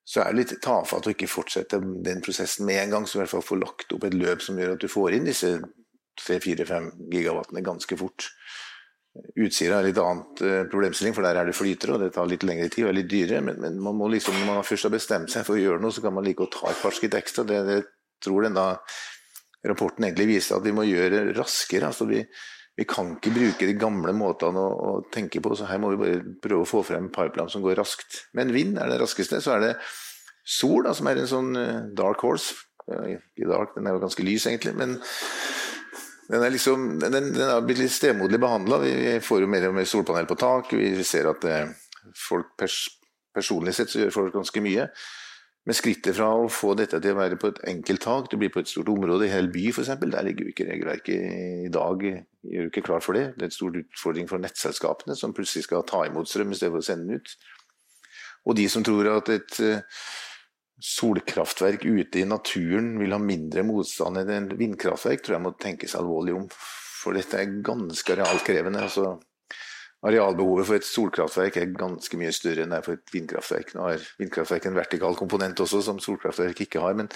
så 0.09 0.23
er 0.23 0.31
det 0.31 0.39
litt 0.39 0.55
tafatt 0.65 1.05
å 1.05 1.11
ikke 1.13 1.29
fortsette 1.29 1.77
den 2.05 2.23
prosessen 2.25 2.65
med 2.65 2.81
en 2.81 2.95
gang. 2.95 3.03
Så 3.05 3.19
i 3.19 3.21
hvert 3.21 3.33
fall 3.35 3.45
få 3.45 3.59
lagt 3.61 3.93
opp 3.93 4.07
et 4.07 4.15
løp 4.17 4.41
som 4.41 4.57
gjør 4.57 4.73
at 4.73 4.81
du 4.81 4.89
får 4.89 5.17
inn 5.17 5.27
disse 5.29 5.51
tre-fire-fem 6.19 6.89
gigawattene 7.13 7.61
ganske 7.65 7.97
fort. 7.99 8.31
Utsira 9.37 9.79
er 9.79 9.89
litt 9.89 10.01
annet 10.01 10.41
uh, 10.41 10.63
problemstilling, 10.71 11.13
for 11.17 11.25
der 11.25 11.37
er 11.37 11.49
det 11.49 11.55
flytere, 11.57 11.93
og 11.95 12.01
det 12.01 12.09
tar 12.15 12.29
litt 12.29 12.45
lengre 12.47 12.71
tid 12.73 12.87
og 12.87 12.91
er 12.91 12.97
litt 12.99 13.11
dyrere. 13.11 13.43
Men, 13.45 13.61
men, 13.61 13.77
man 13.85 13.97
må 13.99 14.09
liksom, 14.09 14.37
når 14.39 14.49
man 14.49 14.65
først 14.65 14.89
har 14.89 14.95
bestemt 14.95 15.33
seg 15.33 15.45
for 15.45 15.57
å 15.57 15.61
gjøre 15.61 15.83
noe, 15.83 15.93
så 15.93 16.01
kan 16.05 16.15
man 16.17 16.25
like 16.25 16.45
å 16.45 16.51
ta 16.57 16.71
et 16.71 16.81
par 16.81 16.95
skritt 16.95 17.17
ekstra. 17.19 17.45
Det, 17.45 17.61
det 17.69 17.79
tror 18.25 18.49
da 18.55 18.67
rapporten 19.69 20.07
egentlig 20.07 20.31
viser 20.33 20.57
at 20.57 20.65
vi 20.65 20.73
må 20.73 20.87
gjøre 20.87 21.27
raskere. 21.37 21.91
altså 21.91 22.09
vi, 22.09 22.23
vi 22.79 22.85
kan 22.87 23.11
ikke 23.17 23.33
bruke 23.35 23.67
de 23.67 23.75
gamle 23.75 24.13
måtene 24.15 24.61
å, 24.61 24.69
å, 24.71 24.91
tenke 25.11 25.41
på, 25.43 25.51
så 25.57 25.67
her 25.67 25.81
må 25.83 25.91
vi 25.91 25.99
bare 25.99 26.19
prøve 26.39 26.63
å 26.63 26.69
få 26.69 26.83
frem 26.87 27.09
pipeline 27.11 27.51
som 27.51 27.63
går 27.65 27.75
raskt. 27.81 28.21
Men 28.37 28.53
vind 28.55 28.79
er 28.79 28.87
det 28.87 29.01
raskeste. 29.01 29.41
Så 29.43 29.57
er 29.57 29.65
det 29.65 29.71
sol, 30.47 30.85
da, 30.87 30.93
som 30.95 31.09
er 31.11 31.19
en 31.19 31.27
sånn 31.27 31.49
uh, 31.59 31.81
dark 31.97 32.23
horse. 32.23 32.55
Ikke 32.87 33.49
dark, 33.49 33.75
den 33.75 33.89
er 33.89 33.97
jo 33.97 34.03
ganske 34.05 34.23
lys, 34.23 34.47
egentlig. 34.47 34.77
men 34.79 34.95
den 36.29 36.45
er, 36.45 36.53
liksom, 36.53 36.87
den, 37.01 37.31
den 37.33 37.41
er 37.41 37.63
blitt 37.65 37.81
litt 37.81 37.93
stemoderlig 37.93 38.39
behandla. 38.41 38.79
Vi 38.85 39.17
får 39.25 39.43
jo 39.43 39.49
mer 39.49 39.67
og 39.71 39.75
mer 39.79 39.87
solpanel 39.89 40.29
på 40.29 40.37
tak. 40.39 40.71
Vi 40.77 41.03
ser 41.03 41.27
at 41.31 41.45
eh, 41.49 41.71
folk 42.15 42.53
pers 42.59 42.83
personlig 43.33 43.73
sett 43.75 43.89
så 43.89 44.03
gjør 44.03 44.13
folk 44.13 44.35
ganske 44.37 44.61
mye. 44.61 44.85
Men 45.67 45.75
skrittet 45.75 46.15
fra 46.15 46.29
å 46.39 46.47
få 46.49 46.71
dette 46.79 46.97
til 47.03 47.13
å 47.13 47.19
være 47.19 47.37
på 47.39 47.51
et 47.51 47.59
enkelt 47.69 48.01
tak, 48.01 48.29
det 48.31 48.39
blir 48.41 48.51
på 48.53 48.61
et 48.63 48.71
stort 48.71 48.89
område 48.89 49.27
i 49.27 49.31
hele 49.33 49.51
by 49.53 49.67
f.eks., 49.73 49.91
der 49.99 50.25
ligger 50.25 50.47
jo 50.47 50.53
ikke 50.53 50.69
regelverket 50.69 51.65
i 51.67 51.71
dag 51.73 52.05
gjør 52.05 52.65
jo 52.65 52.71
ikke 52.71 52.85
klar 52.87 53.03
for 53.03 53.19
det. 53.19 53.25
Det 53.35 53.45
er 53.45 53.51
en 53.51 53.57
stor 53.57 53.77
utfordring 53.81 54.29
for 54.31 54.41
nettselskapene, 54.41 55.17
som 55.19 55.35
plutselig 55.35 55.67
skal 55.67 55.85
ta 55.89 56.05
imot 56.07 56.31
strøm 56.31 56.55
i 56.55 56.57
stedet 56.57 56.73
for 56.73 56.81
å 56.81 56.89
sende 56.89 57.11
den 57.11 57.21
ut. 57.21 57.35
Og 58.47 58.57
de 58.57 58.65
som 58.71 58.85
tror 58.87 59.11
at 59.11 59.29
et 59.35 59.61
eh, 59.65 60.03
solkraftverk 60.79 61.83
ute 61.85 62.21
i 62.21 62.27
naturen 62.27 62.93
vil 63.01 63.13
ha 63.13 63.19
mindre 63.21 63.65
motstand 63.67 64.21
enn 64.23 64.31
et 64.37 64.59
vindkraftverk, 64.59 65.25
tror 65.25 65.37
jeg 65.37 65.45
må 65.45 65.55
tenke 65.59 65.91
seg 65.91 66.01
alvorlig 66.01 66.37
om. 66.39 66.47
For 66.99 67.15
dette 67.15 67.39
er 67.39 67.59
ganske 67.63 68.15
realkrevende. 68.15 68.87
altså 68.87 69.19
Arealbehovet 70.07 70.67
for 70.67 70.79
et 70.79 70.87
solkraftverk 70.87 71.57
er 71.59 71.75
ganske 71.75 72.17
mye 72.19 72.31
større 72.31 72.63
enn 72.63 72.71
det 72.71 72.79
er 72.79 72.85
for 72.85 72.95
et 72.95 73.13
vindkraftverk. 73.13 73.73
Nå 73.75 73.87
har 73.89 74.09
vindkraftverk 74.21 74.69
en 74.69 74.77
vertikal 74.77 75.17
komponent 75.19 75.59
også, 75.59 75.81
som 75.83 75.99
solkraftverk 76.03 76.63
ikke 76.65 76.83
har. 76.83 76.95
men 76.95 77.11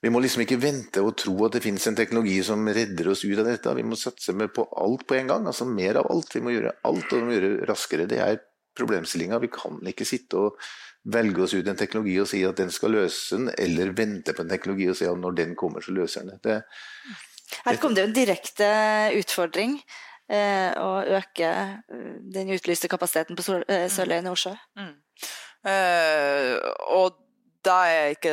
vi 0.00 0.08
må 0.08 0.22
liksom 0.24 0.40
ikke 0.46 0.56
vente 0.62 1.02
og 1.04 1.18
tro 1.20 1.34
at 1.44 1.52
det 1.52 1.60
finnes 1.60 1.84
en 1.90 1.96
teknologi 1.96 2.38
som 2.44 2.64
redder 2.64 3.10
oss 3.12 3.20
ut 3.26 3.36
av 3.36 3.50
dette. 3.50 3.74
Vi 3.76 3.84
må 3.84 3.98
satse 4.00 4.32
på 4.32 4.64
alt 4.80 5.04
på 5.04 5.18
en 5.18 5.28
gang. 5.28 5.46
altså 5.46 5.66
Mer 5.68 6.00
av 6.00 6.08
alt. 6.08 6.32
Vi 6.34 6.40
må 6.40 6.54
gjøre 6.54 6.72
alt 6.88 7.12
og 7.12 7.18
vi 7.18 7.26
må 7.26 7.34
gjøre 7.36 7.66
raskere. 7.68 8.08
Det 8.08 8.22
er 8.24 8.40
problemstillinga. 8.80 9.42
Vi 9.44 9.52
kan 9.52 9.76
ikke 9.92 10.08
sitte 10.08 10.40
og 10.40 10.70
velge 11.04 11.44
oss 11.44 11.52
ut 11.52 11.68
en 11.68 11.76
teknologi 11.76 12.16
og 12.20 12.28
si 12.32 12.40
at 12.48 12.56
den 12.60 12.72
skal 12.72 12.96
løse 12.96 13.36
den, 13.36 13.52
eller 13.60 13.92
vente 13.96 14.32
på 14.36 14.44
en 14.44 14.52
teknologi 14.52 14.88
og 14.88 14.96
si 14.96 15.08
at 15.08 15.20
når 15.20 15.36
den 15.36 15.52
kommer, 15.56 15.84
så 15.84 15.92
løser 15.96 16.24
den 16.24 16.40
det. 16.44 16.62
Her 17.66 17.80
kom 17.82 17.92
det 17.92 18.04
jo 18.04 18.08
en 18.08 18.16
direkte 18.16 18.68
utfordring 19.20 19.80
eh, 20.30 20.70
å 20.78 21.00
øke 21.18 21.48
eh, 21.50 22.12
den 22.34 22.52
utlyste 22.54 22.90
kapasiteten 22.90 23.38
på 23.38 23.60
eh, 23.66 23.88
Sørlige 23.92 24.24
Nordsjø. 24.26 24.54
Mm. 24.78 24.94
Eh, 25.70 26.54
og 26.94 27.18
det 27.60 27.72
er, 27.72 28.06
ikke, 28.14 28.30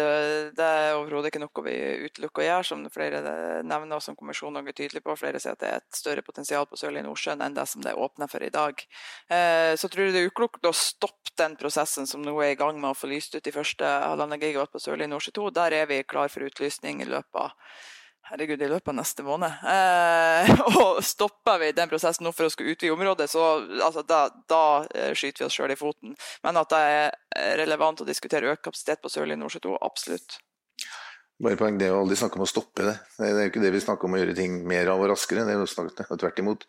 det 0.55 0.63
er 0.63 0.93
overhodet 0.95 1.33
ikke 1.33 1.41
noe 1.41 1.63
vi 1.65 1.73
utelukker 2.07 2.43
å 2.43 2.45
gjøre, 2.45 2.67
som 2.69 2.85
flere 2.93 3.19
nevner, 3.67 3.99
som 4.03 4.15
kommisjonen 4.15 4.63
er 4.63 4.75
tydelig 4.75 5.01
på. 5.03 5.17
Flere 5.19 5.41
sier 5.43 5.57
at 5.57 5.63
det 5.63 5.67
er 5.67 5.81
et 5.81 5.99
større 5.99 6.23
potensial 6.23 6.63
på 6.69 6.79
Sørlige 6.79 7.03
Nordsjø 7.03 7.35
enn 7.35 7.57
det 7.57 7.65
som 7.67 7.83
det 7.83 7.91
er 7.91 7.99
åpna 7.99 8.29
for 8.31 8.45
i 8.45 8.51
dag. 8.53 8.79
Eh, 9.27 9.73
så 9.75 9.91
tror 9.91 10.07
jeg 10.07 10.15
det 10.15 10.23
er 10.23 10.31
uklokt 10.31 10.69
å 10.69 10.71
stoppe 10.71 11.35
den 11.37 11.57
prosessen 11.59 12.07
som 12.09 12.23
nå 12.23 12.37
er 12.39 12.53
i 12.53 12.59
gang 12.59 12.79
med 12.79 12.93
å 12.93 12.97
få 12.97 13.11
lyst 13.11 13.35
ut 13.35 13.43
de 13.43 13.53
første 13.53 13.83
halvannen 13.83 14.39
gigawatt 14.41 14.71
på 14.71 14.81
Sørlige 14.81 15.11
Nordsjø 15.11 15.35
2. 15.41 15.51
Der 15.59 15.75
er 15.81 15.91
vi 15.91 15.99
klar 16.07 16.31
for 16.31 16.47
utlysning 16.47 17.03
i 17.03 17.11
løpet 17.11 17.43
av 17.43 17.51
herregud, 18.31 18.61
i 18.61 18.69
løpet 18.69 18.91
av 18.91 18.97
neste 18.99 19.23
måned. 19.25 19.61
Eh, 19.71 20.51
og 20.81 20.99
stopper 21.05 21.61
vi 21.61 21.71
den 21.75 21.91
prosessen 21.91 22.27
nå 22.27 22.33
for 22.35 22.47
å 22.47 22.51
skulle 22.53 22.75
utvide 22.75 22.95
området, 22.95 23.29
så 23.31 23.45
altså, 23.83 24.03
da, 24.07 24.25
da, 24.49 24.63
eh, 24.93 25.13
skyter 25.17 25.43
vi 25.43 25.47
oss 25.47 25.57
sjøl 25.57 25.73
i 25.73 25.79
foten. 25.79 26.15
Men 26.45 26.59
at 26.61 26.73
det 26.73 26.83
er 26.91 27.57
relevant 27.61 28.03
å 28.03 28.07
diskutere 28.07 28.53
økt 28.53 28.65
kapasitet 28.67 29.03
på 29.03 29.11
Sørlige 29.13 29.39
Nordsjø 29.41 29.63
2, 29.67 29.77
absolutt. 29.87 30.39
Bare 31.43 31.57
poeng, 31.59 31.77
Det 31.77 31.85
er 31.85 31.93
jo 31.93 32.01
aldri 32.01 32.17
snakk 32.17 32.35
om 32.39 32.47
å 32.47 32.49
stoppe 32.49 32.85
det. 32.87 32.95
Det 33.19 33.27
er 33.27 33.43
jo 33.43 33.51
ikke 33.51 33.61
det 33.61 33.73
vi 33.75 33.83
snakker 33.83 34.09
om 34.09 34.17
å 34.17 34.21
gjøre 34.23 34.37
ting 34.39 34.61
mer 34.67 34.89
av 34.89 35.03
og 35.03 35.11
raskere. 35.11 35.45
det 35.45 35.53
er 35.53 35.61
jo 35.61 35.69
snakket, 35.69 36.09
Tvert 36.17 36.41
imot. 36.41 36.65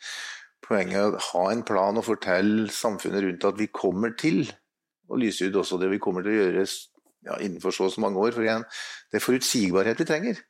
Poenget 0.68 0.98
er 1.00 1.16
å 1.16 1.24
ha 1.30 1.44
en 1.52 1.64
plan 1.64 1.96
og 1.96 2.04
fortelle 2.04 2.68
samfunnet 2.68 3.24
rundt 3.24 3.48
at 3.48 3.56
vi 3.56 3.70
kommer 3.72 4.12
til 4.18 4.44
å 5.08 5.16
lyse 5.16 5.48
ut 5.48 5.56
også 5.56 5.78
det 5.80 5.88
vi 5.94 6.00
kommer 6.02 6.26
til 6.26 6.34
å 6.34 6.40
gjøre 6.42 6.66
ja, 7.24 7.38
innenfor 7.40 7.72
så 7.72 7.88
og 7.88 7.94
så 7.94 8.04
mange 8.04 8.20
år. 8.20 8.34
For 8.36 8.44
igjen, 8.44 8.66
det 9.08 9.20
er 9.20 9.24
forutsigbarhet 9.24 10.02
vi 10.02 10.08
trenger. 10.08 10.42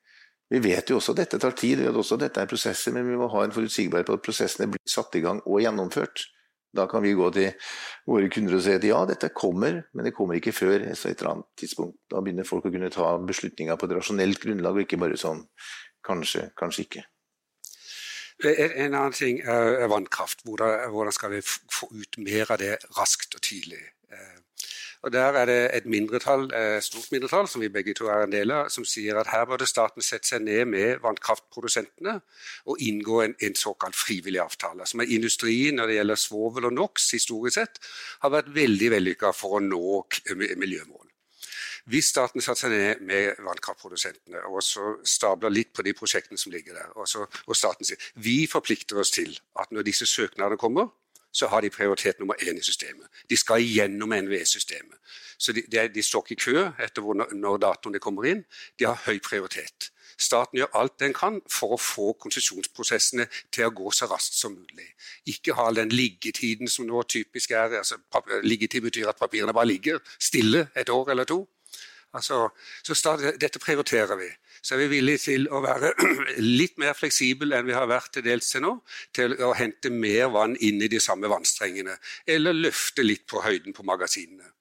Vi 0.49 0.63
vet 0.65 0.89
jo 0.89 0.97
også 0.97 1.13
at 1.13 1.23
dette 1.25 1.39
tar 1.43 1.53
tid, 1.59 1.77
vi 1.77 1.87
vet 1.89 2.01
også 2.01 2.17
at 2.17 2.25
dette 2.25 2.41
er 2.41 2.49
prosesser, 2.49 2.95
men 2.97 3.05
vi 3.09 3.19
må 3.21 3.29
ha 3.33 3.45
en 3.45 3.53
forutsigbarhet 3.53 4.09
på 4.09 4.17
at 4.17 4.25
prosessene 4.25 4.71
blir 4.73 4.81
satt 4.89 5.19
i 5.19 5.23
gang 5.25 5.43
og 5.45 5.61
gjennomført. 5.61 6.25
Da 6.77 6.85
kan 6.89 7.03
vi 7.05 7.15
gå 7.17 7.29
til 7.33 7.69
våre 8.09 8.29
kunder 8.33 8.57
og 8.59 8.65
si 8.65 8.75
at 8.77 8.85
ja, 8.85 9.01
dette 9.09 9.31
kommer, 9.37 9.83
men 9.97 10.09
det 10.09 10.15
kommer 10.17 10.37
ikke 10.37 10.53
før 10.57 10.79
et 10.79 11.05
eller 11.05 11.31
annet 11.33 11.49
tidspunkt. 11.61 11.97
Da 12.13 12.21
begynner 12.25 12.49
folk 12.49 12.69
å 12.69 12.73
kunne 12.73 12.91
ta 12.93 13.15
beslutninger 13.29 13.77
på 13.77 13.89
et 13.89 13.95
rasjonelt 13.97 14.41
grunnlag, 14.43 14.77
og 14.77 14.85
ikke 14.85 15.01
bare 15.01 15.21
sånn 15.21 15.45
kanskje, 16.05 16.51
kanskje 16.61 16.85
ikke. 16.87 17.05
En 18.39 18.95
annen 18.95 19.17
ting 19.17 19.41
er 19.43 19.89
vannkraft. 19.91 20.45
Hvordan 20.47 21.15
skal 21.17 21.33
vi 21.33 21.41
få 21.43 21.89
ut 21.91 22.21
mer 22.23 22.53
av 22.55 22.61
det 22.61 22.77
raskt 22.97 23.35
og 23.35 23.43
tidlig? 23.43 23.81
Eh, 24.99 25.05
og 25.05 25.13
Der 25.13 25.33
er 25.33 25.47
det 25.47 25.71
et 25.77 25.87
mindretall, 25.87 26.51
stort 26.83 27.13
mindretall, 27.13 27.49
som 27.49 27.61
vi 27.61 27.69
begge 27.69 27.95
to 27.95 28.07
er 28.07 28.25
en 28.25 28.33
del 28.33 28.51
av, 28.51 28.69
som 28.69 28.85
sier 28.85 29.17
at 29.17 29.31
her 29.31 29.45
burde 29.47 29.67
staten 29.67 30.03
sette 30.03 30.29
seg 30.29 30.43
ned 30.43 30.65
med 30.67 30.99
vannkraftprodusentene 31.03 32.21
og 32.67 32.81
inngå 32.81 33.23
en, 33.23 33.35
en 33.41 33.55
såkalt 33.55 33.97
frivillig 33.97 34.41
avtale. 34.41 34.87
Som 34.87 35.01
er 35.01 35.15
industrien 35.15 35.77
når 35.77 35.87
det 35.87 35.95
gjelder 36.01 36.17
svovel 36.17 36.65
og 36.67 36.73
NOx, 36.73 37.11
historisk 37.13 37.55
sett, 37.55 37.79
har 38.21 38.31
vært 38.31 38.55
veldig 38.55 38.91
vellykka 38.91 39.33
for 39.33 39.59
å 39.59 39.61
nå 39.65 40.05
miljømål. 40.35 41.09
Hvis 41.89 42.11
staten 42.13 42.43
satte 42.45 42.67
seg 42.67 42.73
ned 42.75 43.05
med 43.09 43.39
vannkraftprodusentene 43.47 44.43
og 44.51 44.61
så 44.65 44.99
stabler 45.09 45.53
litt 45.55 45.71
på 45.73 45.85
de 45.87 45.95
prosjektene 45.97 46.41
som 46.41 46.53
ligger 46.53 46.77
der, 46.77 46.91
og, 46.97 47.07
så, 47.09 47.25
og 47.25 47.57
staten 47.57 47.89
sier 47.89 48.03
vi 48.21 48.43
forplikter 48.51 49.01
oss 49.01 49.15
til 49.15 49.33
at 49.57 49.73
når 49.73 49.87
disse 49.89 50.09
søknadene 50.09 50.61
kommer, 50.61 50.91
så 51.33 51.47
har 51.47 51.61
de 51.61 51.71
prioritet 51.71 52.19
nummer 52.19 52.35
én 52.35 52.59
i 52.59 52.62
systemet. 52.62 53.07
De 53.31 53.37
skal 53.37 53.62
igjennom 53.62 54.09
NVE-systemet. 54.09 54.97
Så 55.38 55.53
de, 55.53 55.62
de, 55.73 55.88
de, 55.95 56.03
står 56.03 56.25
ikke 56.25 56.33
i 56.33 56.45
kø 56.45 56.64
etter 56.85 57.03
hvor, 57.03 57.14
når 57.33 57.61
datoene 57.62 58.01
kommer 58.03 58.27
inn. 58.27 58.43
De 58.79 58.88
har 58.88 59.03
høy 59.07 59.21
prioritet. 59.21 59.93
staten 60.19 60.59
gjør 60.59 60.73
alt 60.75 60.97
den 61.01 61.12
kan 61.14 61.37
for 61.51 61.77
å 61.77 61.79
få 61.79 62.12
konsesjonsprosessene 62.19 63.29
til 63.55 63.69
å 63.69 63.71
gå 63.71 63.91
så 63.95 64.09
raskt 64.11 64.35
som 64.35 64.57
mulig. 64.57 64.88
Ikke 65.31 65.55
ha 65.55 65.69
den 65.71 65.93
liggetiden 65.95 66.69
som 66.69 66.87
nå 66.87 67.03
typisk 67.03 67.51
er. 67.51 67.77
Altså, 67.79 68.01
liggetid 68.43 68.83
betyr 68.83 69.09
at 69.09 69.21
papirene 69.21 69.55
bare 69.55 69.71
ligger 69.71 70.03
stille 70.19 70.67
et 70.75 70.91
år 70.91 71.11
eller 71.14 71.25
to. 71.25 71.45
Altså, 72.12 72.49
så 72.83 72.95
stadig, 72.95 73.37
dette 73.41 73.59
prioriterer 73.59 74.17
vi. 74.17 74.29
Så 74.62 74.75
er 74.75 74.83
vi 74.85 74.90
villige 74.97 75.23
til 75.23 75.49
å 75.53 75.62
være 75.64 75.92
litt 76.61 76.79
mer 76.81 76.97
fleksible 76.99 77.57
enn 77.57 77.68
vi 77.68 77.77
har 77.77 77.88
vært 77.90 78.16
til 78.16 78.27
dels 78.27 78.51
til 78.53 78.64
nå, 78.64 78.75
til 79.16 79.37
å 79.44 79.55
hente 79.59 79.92
mer 79.94 80.31
vann 80.35 80.57
inn 80.64 80.83
i 80.83 80.90
de 80.90 81.01
samme 81.03 81.31
vannstrengene, 81.31 81.99
eller 82.27 82.57
løfte 82.57 83.07
litt 83.07 83.27
på 83.31 83.42
høyden 83.44 83.77
på 83.77 83.87
magasinene. 83.87 84.53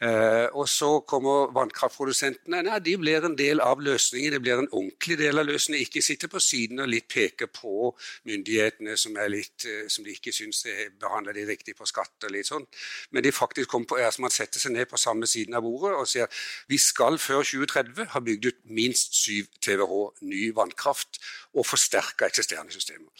Eh, 0.00 0.46
og 0.56 0.64
så 0.68 0.88
kommer 1.04 1.50
vannkraftprodusentene. 1.52 2.62
Nei, 2.64 2.78
de 2.80 2.94
blir 2.96 3.24
en 3.26 3.34
del 3.36 3.60
av 3.60 3.82
løsningen. 3.84 4.32
Det 4.32 4.40
blir 4.40 4.62
en 4.62 4.70
ordentlig 4.70 5.18
del 5.20 5.42
av 5.42 5.44
løsningen. 5.44 5.82
Ikke 5.84 6.00
sitte 6.00 6.30
på 6.32 6.40
siden 6.40 6.80
og 6.80 6.88
litt 6.88 7.08
peke 7.12 7.50
på 7.52 7.90
myndighetene 8.28 8.96
som, 8.96 9.18
litt, 9.28 9.66
eh, 9.68 9.90
som 9.92 10.06
de 10.06 10.14
ikke 10.16 10.32
syns 10.32 10.62
behandler 11.00 11.36
de 11.36 11.44
riktig 11.50 11.76
på 11.76 11.88
skatt 11.88 12.24
og 12.24 12.32
litt 12.32 12.48
sånn. 12.48 12.64
Men 13.12 13.26
de 13.26 13.34
faktisk 13.34 13.68
kommer 13.74 13.92
på, 13.92 14.00
altså 14.00 14.24
man 14.24 14.32
setter 14.32 14.62
seg 14.62 14.72
ned 14.72 14.88
på 14.88 15.00
samme 15.00 15.28
siden 15.28 15.58
av 15.58 15.66
bordet 15.68 15.92
og 15.98 16.08
sier 16.08 16.32
vi 16.70 16.80
skal 16.80 17.20
før 17.20 17.44
2030 17.44 18.08
ha 18.14 18.24
bygd 18.24 18.48
ut 18.48 18.64
minst 18.72 19.20
7 19.20 19.52
TWh 19.60 20.24
ny 20.24 20.48
vannkraft 20.56 21.20
og 21.52 21.68
forsterka 21.68 22.30
eksisterende 22.30 22.72
systemer. 22.72 23.12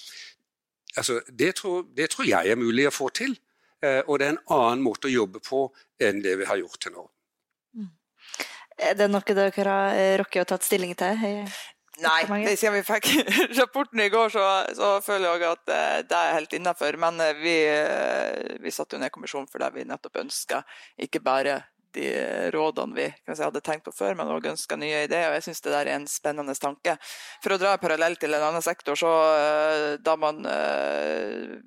Altså, 0.96 1.20
det, 1.28 1.54
tror, 1.54 1.84
det 1.96 2.10
tror 2.10 2.24
jeg 2.24 2.50
er 2.50 2.58
mulig 2.58 2.88
å 2.88 2.94
få 2.94 3.12
til. 3.14 3.36
Eh, 3.80 4.02
og 4.06 4.20
det 4.20 4.26
er 4.26 4.34
en 4.34 4.44
annen 4.52 4.84
måte 4.84 5.08
å 5.08 5.12
jobbe 5.12 5.40
på 5.44 5.64
enn 6.02 6.20
det 6.24 6.36
vi 6.40 6.48
har 6.48 6.60
gjort 6.60 6.80
til 6.84 6.94
nå. 6.96 7.06
Mm. 7.76 7.90
Er 8.90 8.96
det 8.98 9.10
noe 9.10 9.36
dere 9.36 9.50
har 9.56 9.96
eh, 9.96 10.16
rukket 10.20 10.44
å 10.44 10.50
tatt 10.52 10.66
stilling 10.68 10.92
til? 10.98 11.20
Nei, 12.00 12.20
det 12.44 12.54
siden 12.56 12.78
vi 12.78 12.84
fikk 12.84 13.08
rapporten 13.60 14.00
i 14.00 14.08
går, 14.12 14.32
så, 14.32 14.44
så 14.76 14.92
føler 15.04 15.32
jeg 15.32 15.48
at 15.48 15.72
eh, 15.76 15.98
det 16.08 16.20
er 16.20 16.36
helt 16.36 16.56
innafor. 16.56 17.00
Men 17.00 17.20
vi, 17.40 17.56
vi 18.60 18.74
satte 18.74 18.96
jo 18.96 19.02
ned 19.02 19.12
kommisjonen 19.14 19.48
fordi 19.50 19.72
vi 19.78 19.88
nettopp 19.88 20.22
ønska 20.24 20.62
ikke 21.08 21.24
bare 21.24 21.62
de 21.96 22.06
rådene 22.54 22.96
vi 22.96 23.08
si, 23.10 23.42
hadde 23.42 23.62
tenkt 23.64 23.86
på 23.88 23.94
før, 23.94 24.16
men 24.18 24.30
òg 24.32 24.50
ønska 24.52 24.78
nye 24.80 25.04
ideer. 25.06 25.30
og 25.30 25.38
Jeg 25.38 25.48
syns 25.48 25.64
det 25.64 25.74
der 25.74 25.90
er 25.90 25.98
en 25.98 26.08
spennende 26.10 26.54
tanke. 26.60 26.96
For 27.42 27.54
å 27.54 27.60
dra 27.60 27.76
parallell 27.80 28.18
til 28.20 28.34
en 28.36 28.46
annen 28.50 28.64
sektor, 28.64 28.98
så 28.98 29.10
da 30.02 30.16
man 30.20 30.42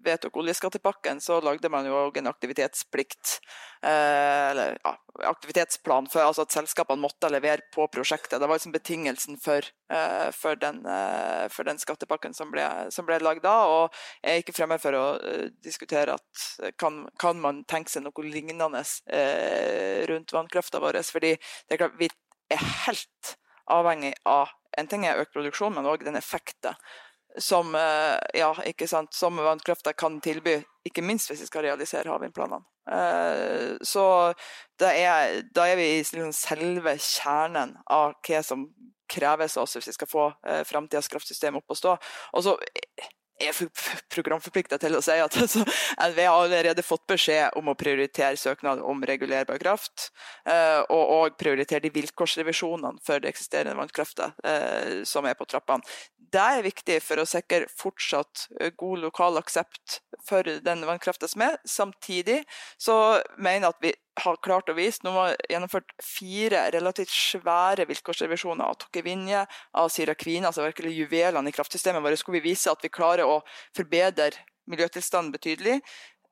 vedtok 0.05 0.37
oljeskattepakken, 0.43 1.21
så 1.23 1.39
lagde 1.43 1.71
man 1.73 1.87
jo 1.87 1.97
òg 2.05 2.19
en 2.21 2.31
aktivitetsplikt 2.31 3.39
Eh, 3.85 4.49
eller 4.51 4.77
ja, 4.83 4.97
aktivitetsplan 5.23 6.05
for 6.07 6.23
altså 6.23 6.45
at 6.45 6.53
selskapene 6.55 7.03
måtte 7.03 7.27
levere 7.27 7.65
på 7.73 7.83
prosjektet. 7.91 8.39
Det 8.39 8.47
var 8.47 8.55
liksom 8.55 8.71
betingelsen 8.71 9.35
for, 9.43 9.67
eh, 9.91 10.29
for, 10.31 10.55
den, 10.55 10.85
eh, 10.87 11.49
for 11.51 11.67
den, 11.67 11.81
skattepakken 11.81 12.33
som 12.33 12.51
ble, 12.53 12.63
som 12.95 13.05
ble 13.05 13.17
lagd 13.19 13.43
da. 13.43 13.57
Og 13.67 13.97
jeg 14.23 14.37
er 14.37 14.43
ikke 14.45 14.55
fremmed 14.55 14.79
for 14.79 14.95
å 14.95 15.03
diskutere 15.59 16.15
at 16.15 16.77
kan, 16.79 17.01
kan 17.19 17.41
man 17.43 17.65
tenke 17.67 17.91
seg 17.91 18.05
noe 18.05 18.23
lignende 18.23 18.63
rundt 18.71 20.12
vannkrafta 20.33 20.79
vår. 20.83 21.01
fordi 21.11 21.35
det 21.37 21.75
er 21.75 21.81
klart, 21.85 21.97
vi 21.99 22.09
er 22.51 22.67
helt 22.85 23.37
avhengig 23.71 24.13
av 24.25 24.49
en 24.77 24.87
ting 24.87 25.05
er 25.05 25.19
økt 25.21 25.33
produksjon, 25.33 25.73
men 25.73 25.85
òg 25.85 26.03
den 26.05 26.17
effekten 26.17 26.73
som, 27.37 27.73
ja, 28.33 28.49
som 29.11 29.37
vannkrafta 29.37 29.93
kan 29.93 30.19
tilby, 30.21 30.59
ikke 30.85 31.01
minst 31.01 31.29
hvis 31.29 31.41
vi 31.41 31.49
skal 31.49 31.65
realisere 31.65 32.09
havvindplanene. 32.09 32.65
Eh, 32.91 33.77
så 33.81 34.33
da 34.79 34.91
er, 34.91 35.41
da 35.55 35.67
er 35.69 35.79
vi 35.79 35.85
i 35.93 35.99
liksom 36.01 36.33
selve 36.35 36.97
kjernen 36.99 37.77
av 37.87 38.17
hva 38.27 38.41
som 38.43 38.67
kreves 39.13 39.57
av 39.57 39.63
oss 39.63 39.77
hvis 39.77 39.91
vi 39.91 39.95
skal 39.95 40.09
få 40.09 40.25
eh, 40.47 40.63
framtidas 40.67 41.07
kraftsystem 41.11 41.59
opp 41.59 41.71
å 41.71 41.79
stå. 41.79 41.95
Og 42.33 42.45
så 42.45 42.57
er 43.47 43.59
programforplikta 44.13 44.79
til 44.81 44.97
å 44.97 45.01
si 45.03 45.17
at 45.21 45.37
altså, 45.43 45.63
NVE 46.09 46.27
har 46.27 46.47
allerede 46.47 46.85
fått 46.85 47.05
beskjed 47.11 47.57
om 47.59 47.71
å 47.71 47.77
prioritere 47.79 48.39
søknad 48.39 48.83
om 48.83 49.03
regulerbar 49.05 49.61
kraft, 49.61 50.09
eh, 50.49 50.81
og, 50.87 51.03
og 51.17 51.39
prioritere 51.39 51.83
de 51.85 51.93
vilkårsrevisjonene 51.93 53.03
for 53.05 53.23
det 53.23 53.33
eksisterende 53.33 53.77
vannkrafta 53.79 54.33
eh, 54.43 55.01
som 55.07 55.27
er 55.29 55.37
på 55.39 55.47
trappene. 55.49 55.83
Det 56.33 56.41
er 56.41 56.63
viktig 56.65 56.95
for 57.05 57.21
å 57.21 57.27
sikre 57.29 57.67
fortsatt 57.69 58.47
eh, 58.59 58.71
god 58.79 59.03
lokal 59.03 59.37
aksept 59.37 59.99
for 60.25 60.47
den 60.65 60.81
vannkrafta 60.87 61.27
som 61.29 61.43
er. 61.45 61.59
Samtidig 61.69 62.39
så 62.81 62.95
mener 63.37 63.67
jeg 63.67 63.69
at 63.69 63.83
vi 63.83 63.91
har 64.23 64.39
klart 64.45 64.71
å 64.71 64.77
vise. 64.77 65.03
Nå 65.05 65.13
har 65.13 65.33
vi 65.33 65.53
gjennomført 65.53 65.93
fire 66.01 66.63
relativt 66.73 67.13
svære 67.13 67.85
vilkårsrevisjoner 67.89 68.65
av 68.65 68.79
Tokkevinje, 68.81 69.43
av 69.77 69.91
Sirakvina, 69.93 70.49
altså 70.49 70.65
virkelig 70.65 70.95
juvelene 71.03 71.53
i 71.53 71.55
kraftsystemet 71.55 72.01
vårt. 72.01 72.17
Skulle 72.21 72.41
vi 72.41 72.49
vise 72.49 72.73
at 72.73 72.81
vi 72.81 72.93
klarer 72.93 73.29
å 73.29 73.43
forbedre 73.77 74.31
miljøtilstanden 74.71 75.33
betydelig 75.35 75.81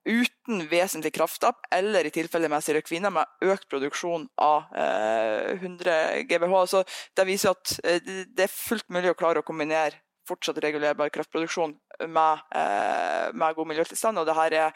uten 0.06 0.64
vesentlig 0.72 1.14
krafttap, 1.14 1.62
eller 1.72 2.08
i 2.08 2.14
tilfelle 2.14 2.50
med 2.50 2.64
Sirakvina 2.66 3.12
med 3.14 3.50
økt 3.52 3.68
produksjon 3.70 4.28
av 4.42 4.72
eh, 4.76 5.58
100 5.58 6.24
GBH. 6.30 6.56
Så 6.72 6.84
det 7.18 7.28
viser 7.30 7.54
at 7.54 7.76
eh, 7.86 8.02
det 8.28 8.48
er 8.48 8.54
fullt 8.54 8.90
mulig 8.90 9.14
å 9.14 9.20
klare 9.20 9.44
å 9.44 9.48
kombinere 9.48 10.02
fortsatt 10.28 10.60
regulerbar 10.64 11.12
kraftproduksjon 11.14 11.74
med, 12.08 12.44
eh, 12.56 13.30
med 13.34 13.56
god 13.56 13.68
miljøtilstand. 13.68 14.18
og 14.18 14.26
det 14.26 14.36
her 14.38 14.54
er 14.54 14.72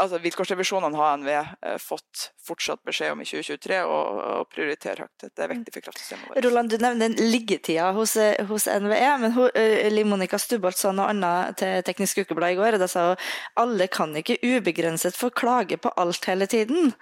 altså 0.00 0.18
Vilkårsrevisjonene 0.22 0.98
har 0.98 1.18
NVE 1.20 1.40
eh, 1.40 1.76
fått 1.80 2.30
fortsatt 2.46 2.82
beskjed 2.86 3.14
om 3.14 3.22
i 3.22 3.26
2023 3.28 3.80
og, 3.86 4.20
og 4.34 4.48
prioritere 4.52 5.06
høyt. 5.06 5.26
Det 5.28 5.44
er 5.44 5.52
viktig 5.52 5.74
for 5.76 5.86
kraftsystemet 5.86 6.30
vårt. 6.30 6.40
Roland, 6.46 6.72
du 6.72 6.82
nevner 6.82 7.14
liggetida 7.20 7.90
hos, 7.96 8.16
eh, 8.20 8.40
hos 8.50 8.66
NVE, 8.70 9.10
men 9.24 9.34
hun, 9.36 9.50
eh, 9.54 9.86
Liv 9.92 10.08
Monica 10.10 10.40
Stubholt 10.40 10.78
sa 10.80 10.92
noe 10.96 11.10
annet 11.12 11.60
til 11.60 11.84
Teknisk 11.86 12.24
Ukeblad 12.24 12.56
i 12.56 12.60
går. 12.60 12.80
Da 12.82 12.90
sa 12.90 13.10
hun 13.12 13.28
alle 13.62 13.90
kan 13.92 14.16
ikke 14.16 14.40
ubegrenset 14.42 15.18
få 15.18 15.30
klage 15.30 15.78
på 15.80 15.92
alt 16.00 16.30
hele 16.30 16.50
tiden. 16.50 16.94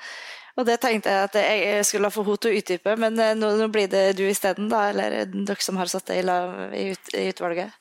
Og 0.59 0.66
det 0.66 0.81
tenkte 0.83 1.12
jeg 1.12 1.29
at 1.29 1.37
jeg 1.38 1.85
skulle 1.87 2.11
få 2.11 2.25
henne 2.27 2.42
til 2.42 2.51
å 2.51 2.61
utdype, 2.61 2.97
men 2.99 3.14
nå, 3.14 3.53
nå 3.61 3.68
blir 3.71 3.87
det 3.90 4.16
du 4.18 4.25
isteden, 4.27 4.66
da? 4.73 4.88
Eller 4.90 5.21
dere 5.31 5.62
som 5.62 5.79
har 5.79 5.90
satt 5.90 6.11
deg 6.11 6.27
i, 6.75 6.88
ut, 6.90 7.12
i 7.14 7.29
utvalget? 7.31 7.77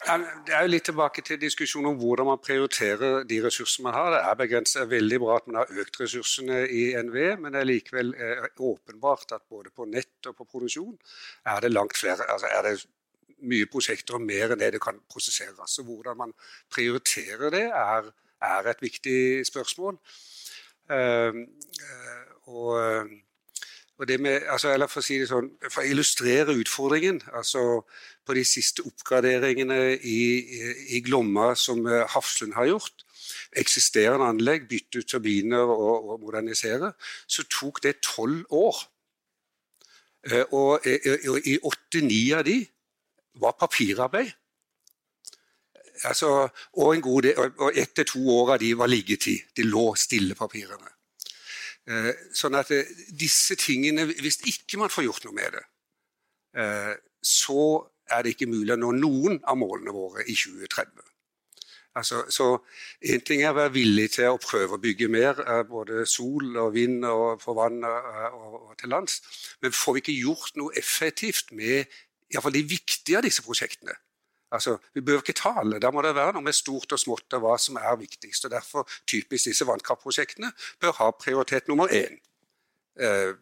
Det 0.00 0.54
er 0.56 0.62
jo 0.64 0.70
litt 0.72 0.86
tilbake 0.88 1.22
til 1.22 1.36
diskusjonen 1.40 1.90
om 1.90 1.98
hvordan 2.00 2.30
man 2.30 2.40
prioriterer 2.40 3.26
de 3.28 3.40
ressursene 3.44 3.84
man 3.84 3.96
har. 3.98 4.14
Det 4.14 4.20
er 4.30 4.38
begrenset. 4.40 4.88
Veldig 4.88 5.18
bra 5.20 5.36
at 5.36 5.50
man 5.50 5.58
har 5.60 5.82
økt 5.82 6.00
ressursene 6.00 6.62
i 6.72 6.86
NVE, 7.04 7.34
men 7.42 7.52
det 7.52 7.60
er 7.60 7.68
likevel 7.68 8.14
eh, 8.16 8.46
åpenbart 8.56 9.36
at 9.36 9.44
både 9.52 9.72
på 9.76 9.84
nett 9.90 10.30
og 10.30 10.38
på 10.38 10.48
produksjon 10.48 10.96
er 11.52 11.60
det 11.60 11.72
langt 11.74 12.00
flere. 12.00 12.24
altså 12.32 12.48
er 12.48 12.64
det 12.70 12.74
mye 13.44 13.68
prosjekter 13.72 14.16
og 14.16 14.24
mer 14.24 14.52
enn 14.52 14.60
det 14.60 14.72
det 14.76 14.82
kan 14.84 15.00
prosesseres. 15.12 15.60
Så 15.68 15.84
hvordan 15.84 16.16
man 16.16 16.32
prioriterer 16.72 17.52
det, 17.52 17.66
er, 17.68 18.10
er 18.40 18.72
et 18.72 18.82
viktig 18.82 19.46
spørsmål. 19.48 20.00
Uh, 20.90 21.44
uh, 21.86 22.24
og 22.50 23.12
med, 24.00 24.42
altså, 24.48 24.70
eller 24.72 24.88
For 24.88 25.02
å 25.02 25.04
si 25.04 25.18
det 25.20 25.28
sånn, 25.28 25.50
for 25.68 25.82
å 25.82 25.90
illustrere 25.90 26.56
utfordringen 26.56 27.20
altså 27.36 27.82
På 28.26 28.36
de 28.36 28.44
siste 28.48 28.84
oppgraderingene 28.86 29.78
i, 29.96 30.20
i, 30.96 31.00
Glomma 31.04 31.54
som 31.58 31.86
eh, 31.86 32.06
Hafslund 32.08 32.54
har 32.54 32.68
gjort, 32.70 33.04
eksisterende 33.58 34.28
anlegg, 34.30 34.68
bytte 34.70 35.02
ut 35.02 35.08
turbiner 35.10 35.72
og, 35.72 36.12
og 36.12 36.20
modernisere, 36.22 36.92
så 37.26 37.44
tok 37.50 37.82
det 37.82 37.96
tolv 38.06 38.44
år. 38.54 38.78
Eh, 40.28 40.44
eh, 40.44 40.52
og 40.52 40.86
i 40.86 41.56
åtte-ni 41.58 42.22
av 42.36 42.44
de 42.46 42.60
var 43.40 43.56
papirarbeid. 43.58 44.30
Altså, 46.04 46.48
og 46.78 46.94
en 46.94 47.02
god 47.04 47.26
del, 47.26 47.52
og 47.58 47.76
ett 47.76 47.92
til 47.96 48.08
to 48.08 48.22
år 48.36 48.54
av 48.54 48.62
de 48.62 48.72
var 48.78 48.88
liggetid. 48.88 49.50
De 49.56 49.66
lå 49.66 49.90
stille, 49.98 50.36
papirene. 50.38 50.99
Eh, 51.90 52.10
sånn 52.36 52.54
at 52.54 52.70
eh, 52.74 52.90
disse 53.18 53.56
tingene, 53.58 54.06
Hvis 54.06 54.40
ikke 54.46 54.78
man 54.78 54.92
får 54.92 55.08
gjort 55.08 55.24
noe 55.26 55.34
med 55.34 55.56
det, 55.56 55.62
eh, 56.62 56.92
så 57.20 57.62
er 58.10 58.22
det 58.22 58.34
ikke 58.34 58.50
mulig 58.50 58.74
å 58.74 58.78
nå 58.78 58.92
noen 58.98 59.40
av 59.42 59.58
målene 59.58 59.94
våre 59.94 60.22
i 60.26 60.34
2030. 60.34 61.02
Altså, 61.98 62.22
så 62.30 62.46
Én 63.02 63.22
ting 63.26 63.42
er 63.42 63.50
å 63.50 63.58
være 63.58 63.74
villig 63.74 64.06
til 64.14 64.30
å 64.30 64.38
prøve 64.38 64.76
å 64.76 64.82
bygge 64.82 65.08
mer, 65.10 65.40
både 65.66 66.04
sol 66.06 66.54
og 66.62 66.74
vind 66.76 67.04
og 67.04 67.40
på 67.42 67.54
vann 67.58 67.82
og, 67.82 68.70
til 68.78 68.92
lands. 68.94 69.18
Men 69.62 69.74
får 69.74 69.96
vi 69.96 70.02
ikke 70.04 70.18
gjort 70.28 70.60
noe 70.60 70.76
effektivt 70.78 71.50
med 71.50 71.90
iallfall 72.30 72.54
de 72.54 72.62
viktige 72.62 73.18
av 73.18 73.26
disse 73.26 73.42
prosjektene, 73.42 73.96
Altså, 74.50 74.78
Vi 74.94 75.00
bør 75.00 75.20
ikke 75.22 75.32
tale. 75.32 75.78
Da 75.78 75.90
må 75.90 76.02
det 76.02 76.14
være 76.14 76.32
noe 76.32 76.42
med 76.42 76.56
stort 76.56 76.92
og 76.92 76.98
smått 76.98 77.36
og 77.38 77.44
hva 77.44 77.58
som 77.58 77.76
er 77.76 77.96
viktigst. 78.00 78.44
og 78.44 78.50
Derfor 78.50 78.88
typisk 79.06 79.44
disse 79.50 79.66
vannkraftprosjektene 79.66 80.52
bør 80.80 80.92
ha 80.98 81.10
prioritet 81.10 81.68
nummer 81.68 81.86
én. 81.86 82.18
Eh, 83.00 83.34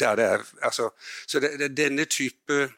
der 0.00 0.16
det 0.16 0.24
er, 0.24 0.40
altså, 0.62 0.90
så 1.26 1.40
det, 1.40 1.58
det, 1.60 1.76
denne 1.76 2.04
type 2.04 2.72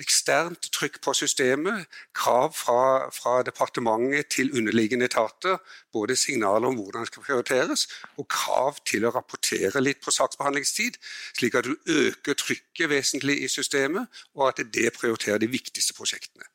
eksternt 0.00 0.68
trykk 0.74 0.98
på 1.04 1.12
systemet, 1.14 1.86
krav 2.16 2.54
fra, 2.56 3.10
fra, 3.14 3.42
departementet 3.46 4.30
til 4.34 4.52
underliggende 4.56 5.04
etater, 5.04 5.58
både 5.92 6.16
signaler 6.16 6.68
om 6.68 6.78
hvordan 6.78 7.04
det 7.04 7.12
skal 7.12 7.26
prioriteres, 7.26 7.86
og 8.16 8.28
krav 8.28 8.80
til 8.88 9.06
å 9.06 9.12
rapportere 9.14 9.82
litt 9.84 10.02
på 10.04 10.14
saksbehandlingstid, 10.14 10.98
slik 11.38 11.58
at 11.58 11.68
du 11.68 11.76
øker 11.86 12.38
trykket 12.38 12.90
vesentlig 12.90 13.42
i 13.44 13.50
systemet, 13.52 14.22
og 14.34 14.48
at 14.48 14.64
det 14.74 14.94
prioriterer 14.98 15.42
de 15.42 15.52
viktigste 15.52 15.94
prosjektene. 15.98 16.48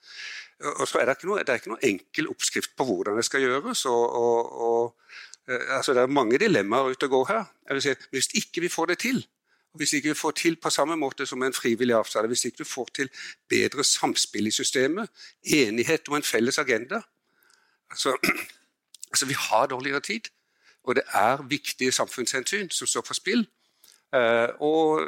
Og 0.60 0.88
så 0.88 0.97
er 0.97 1.05
det, 1.05 1.18
ikke 1.18 1.30
noe, 1.30 1.43
det 1.45 1.53
er 1.53 1.60
ikke 1.62 1.70
noe 1.70 1.86
enkel 1.86 2.30
oppskrift 2.32 2.72
på 2.78 2.86
hvordan 2.88 3.20
det 3.20 3.26
skal 3.28 3.43
gjøres. 3.45 3.86
og, 3.86 4.05
og, 4.22 4.62
og 4.68 4.95
eh, 5.49 5.76
altså 5.78 5.93
Det 5.93 6.01
er 6.01 6.08
mange 6.20 6.39
dilemmaer 6.41 6.93
ute 6.93 7.10
og 7.10 7.10
går 7.10 7.28
her. 7.34 7.43
Jeg 7.68 7.76
vil 7.76 7.82
Si, 7.82 7.95
hvis 8.10 8.30
ikke 8.34 8.62
vi 8.62 8.72
får 8.74 8.86
det 8.86 8.97
til, 9.05 9.26
hvis 9.78 9.93
ikke 9.93 10.10
vi 10.10 10.18
får 10.18 10.32
til 10.32 10.55
på 10.55 10.70
samme 10.70 10.95
måte 10.95 11.26
som 11.26 11.43
en 11.43 11.53
frivillig 11.53 11.95
avtale, 11.95 12.28
hvis 12.28 12.45
ikke 12.45 12.64
vi 12.64 12.70
får 12.70 12.89
til 12.95 13.10
bedre 13.49 13.84
samspill 13.84 14.47
i 14.47 14.51
systemet, 14.51 15.10
enighet 15.43 16.10
om 16.10 16.16
en 16.16 16.24
felles 16.24 16.58
agenda 16.58 17.01
altså, 17.91 18.18
altså, 19.12 19.26
vi 19.26 19.34
har 19.34 19.66
dårligere 19.66 19.99
tid, 19.99 20.22
og 20.84 20.95
det 20.95 21.03
er 21.14 21.43
viktige 21.49 21.91
samfunnshensyn 21.91 22.70
som 22.70 22.88
står 22.88 23.05
for 23.05 23.14
spill. 23.14 23.47
Uh, 24.16 24.47
og 24.64 25.01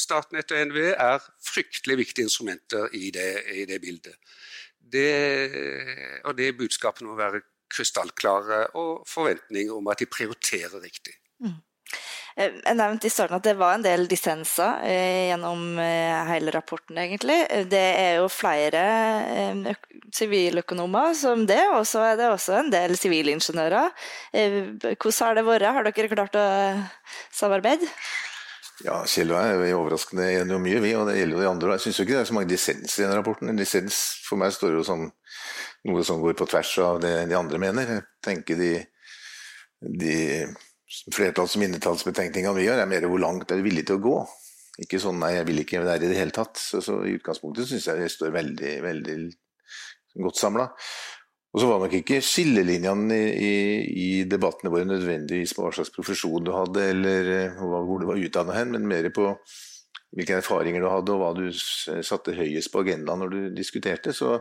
Statnett 0.00 0.52
og 0.52 0.66
NVE 0.66 0.94
er 0.96 1.18
fryktelig 1.44 1.98
viktige 1.98 2.24
instrumenter 2.24 2.88
i 2.92 3.10
det, 3.10 3.42
i 3.52 3.64
det 3.68 3.80
bildet. 3.80 4.14
Det, 4.92 6.20
og 6.24 6.36
det 6.38 6.52
budskapet 6.58 7.06
må 7.06 7.16
være 7.18 7.42
krystallklare 7.72 8.66
og 8.78 9.06
forventninger 9.10 9.74
om 9.74 9.88
at 9.90 10.02
de 10.02 10.06
prioriterer 10.10 10.78
riktig. 10.82 11.16
Mm. 11.42 11.58
Eh, 12.36 12.52
jeg 12.60 12.76
nevnte 12.76 13.08
i 13.08 13.12
starten 13.12 13.38
at 13.38 13.46
det 13.46 13.54
var 13.56 13.76
en 13.76 13.84
del 13.84 14.04
dissenser 14.10 14.82
eh, 14.84 15.30
gjennom 15.30 15.78
eh, 15.80 16.18
hele 16.28 16.52
rapporten, 16.52 16.98
egentlig. 17.00 17.38
Det 17.72 17.84
er 17.96 18.18
jo 18.20 18.28
flere 18.32 18.82
siviløkonomer 20.14 21.14
som 21.16 21.46
det, 21.48 21.62
og 21.72 21.86
så 21.88 22.04
er 22.10 22.20
det 22.20 22.28
også 22.28 22.60
en 22.60 22.70
del 22.72 22.96
sivilingeniører. 23.00 23.90
Hvordan 24.34 25.20
har 25.22 25.38
det 25.38 25.46
vært? 25.48 25.68
Har 25.78 25.88
dere 25.88 26.12
klart 26.12 26.38
å 26.38 26.46
samarbeide? 27.34 27.88
Ja, 28.84 28.98
Kjell 29.08 29.30
og 29.32 29.38
jeg 29.40 29.70
er 29.70 29.78
overraskende 29.78 30.26
enige 30.34 30.56
om 30.58 30.64
mye, 30.66 30.80
vi, 30.84 30.90
og 30.98 31.06
det 31.08 31.16
gjelder 31.16 31.38
jo 31.38 31.42
de 31.42 31.48
andre. 31.48 31.76
Jeg 31.78 31.84
syns 31.86 32.00
ikke 32.02 32.12
det 32.12 32.18
er 32.20 32.28
så 32.28 32.34
mange 32.36 32.50
dissenser 32.50 33.02
i 33.02 33.06
den 33.06 33.16
rapporten. 33.16 33.48
En 33.48 33.56
dissens 33.56 34.00
for 34.26 34.40
meg 34.40 34.52
står 34.52 34.74
jo 34.76 34.82
som 34.84 35.06
noe 35.86 36.04
som 36.04 36.20
går 36.20 36.36
på 36.36 36.48
tvers 36.50 36.72
av 36.84 36.98
det 37.00 37.14
de 37.30 37.38
andre 37.38 37.60
mener. 37.62 37.92
Jeg 37.94 38.04
tenker 38.26 38.60
de, 38.60 38.72
de 40.02 40.18
flertalls- 41.08 41.56
og 41.56 41.62
mindretallsbetenkninga 41.64 42.52
vi 42.58 42.66
gjør, 42.66 42.82
er 42.82 42.90
mer 42.90 43.08
hvor 43.08 43.22
langt 43.22 43.48
er 43.48 43.62
du 43.62 43.64
villig 43.64 43.86
til 43.88 43.96
å 43.96 44.04
gå. 44.10 44.18
Ikke 44.84 45.00
sånn 45.00 45.16
'nei, 45.22 45.32
jeg 45.38 45.48
vil 45.48 45.62
ikke 45.62 45.80
være 45.80 45.96
der 45.96 46.04
i 46.04 46.12
det 46.12 46.20
hele 46.20 46.36
tatt'. 46.36 46.60
Så, 46.60 46.82
så 46.84 47.00
i 47.08 47.16
utgangspunktet 47.16 47.70
syns 47.70 47.88
jeg 47.88 48.02
det 48.02 48.12
står 48.12 48.34
veldig, 48.36 48.74
veldig 48.84 49.16
godt 50.20 50.36
samla. 50.36 50.68
Og 51.56 51.62
så 51.62 51.68
var 51.70 51.78
nok 51.80 51.94
ikke 51.96 52.18
skillelinjene 52.20 53.16
i, 53.16 53.44
i, 53.48 53.52
i, 53.96 54.08
debattene 54.28 54.68
våre 54.68 54.84
nødvendigvis 54.84 55.54
på 55.56 55.62
hva 55.64 55.70
slags 55.72 55.88
profesjon 55.94 56.44
du 56.44 56.50
hadde, 56.52 56.82
eller 56.92 57.30
eh, 57.32 57.62
hvor 57.62 58.02
du 58.02 58.10
var 58.10 58.20
utdanna 58.20 58.58
hen, 58.58 58.74
men 58.74 58.84
mer 58.84 59.08
på 59.08 59.30
hvilke 60.12 60.36
erfaringer 60.36 60.84
du 60.84 60.90
hadde, 60.92 61.14
og 61.14 61.22
hva 61.22 61.30
du 61.38 61.46
satte 61.56 62.34
høyest 62.36 62.68
på 62.74 62.82
agendaen 62.84 63.24
når 63.24 63.32
du 63.32 63.38
diskuterte. 63.56 64.12
Så 64.12 64.34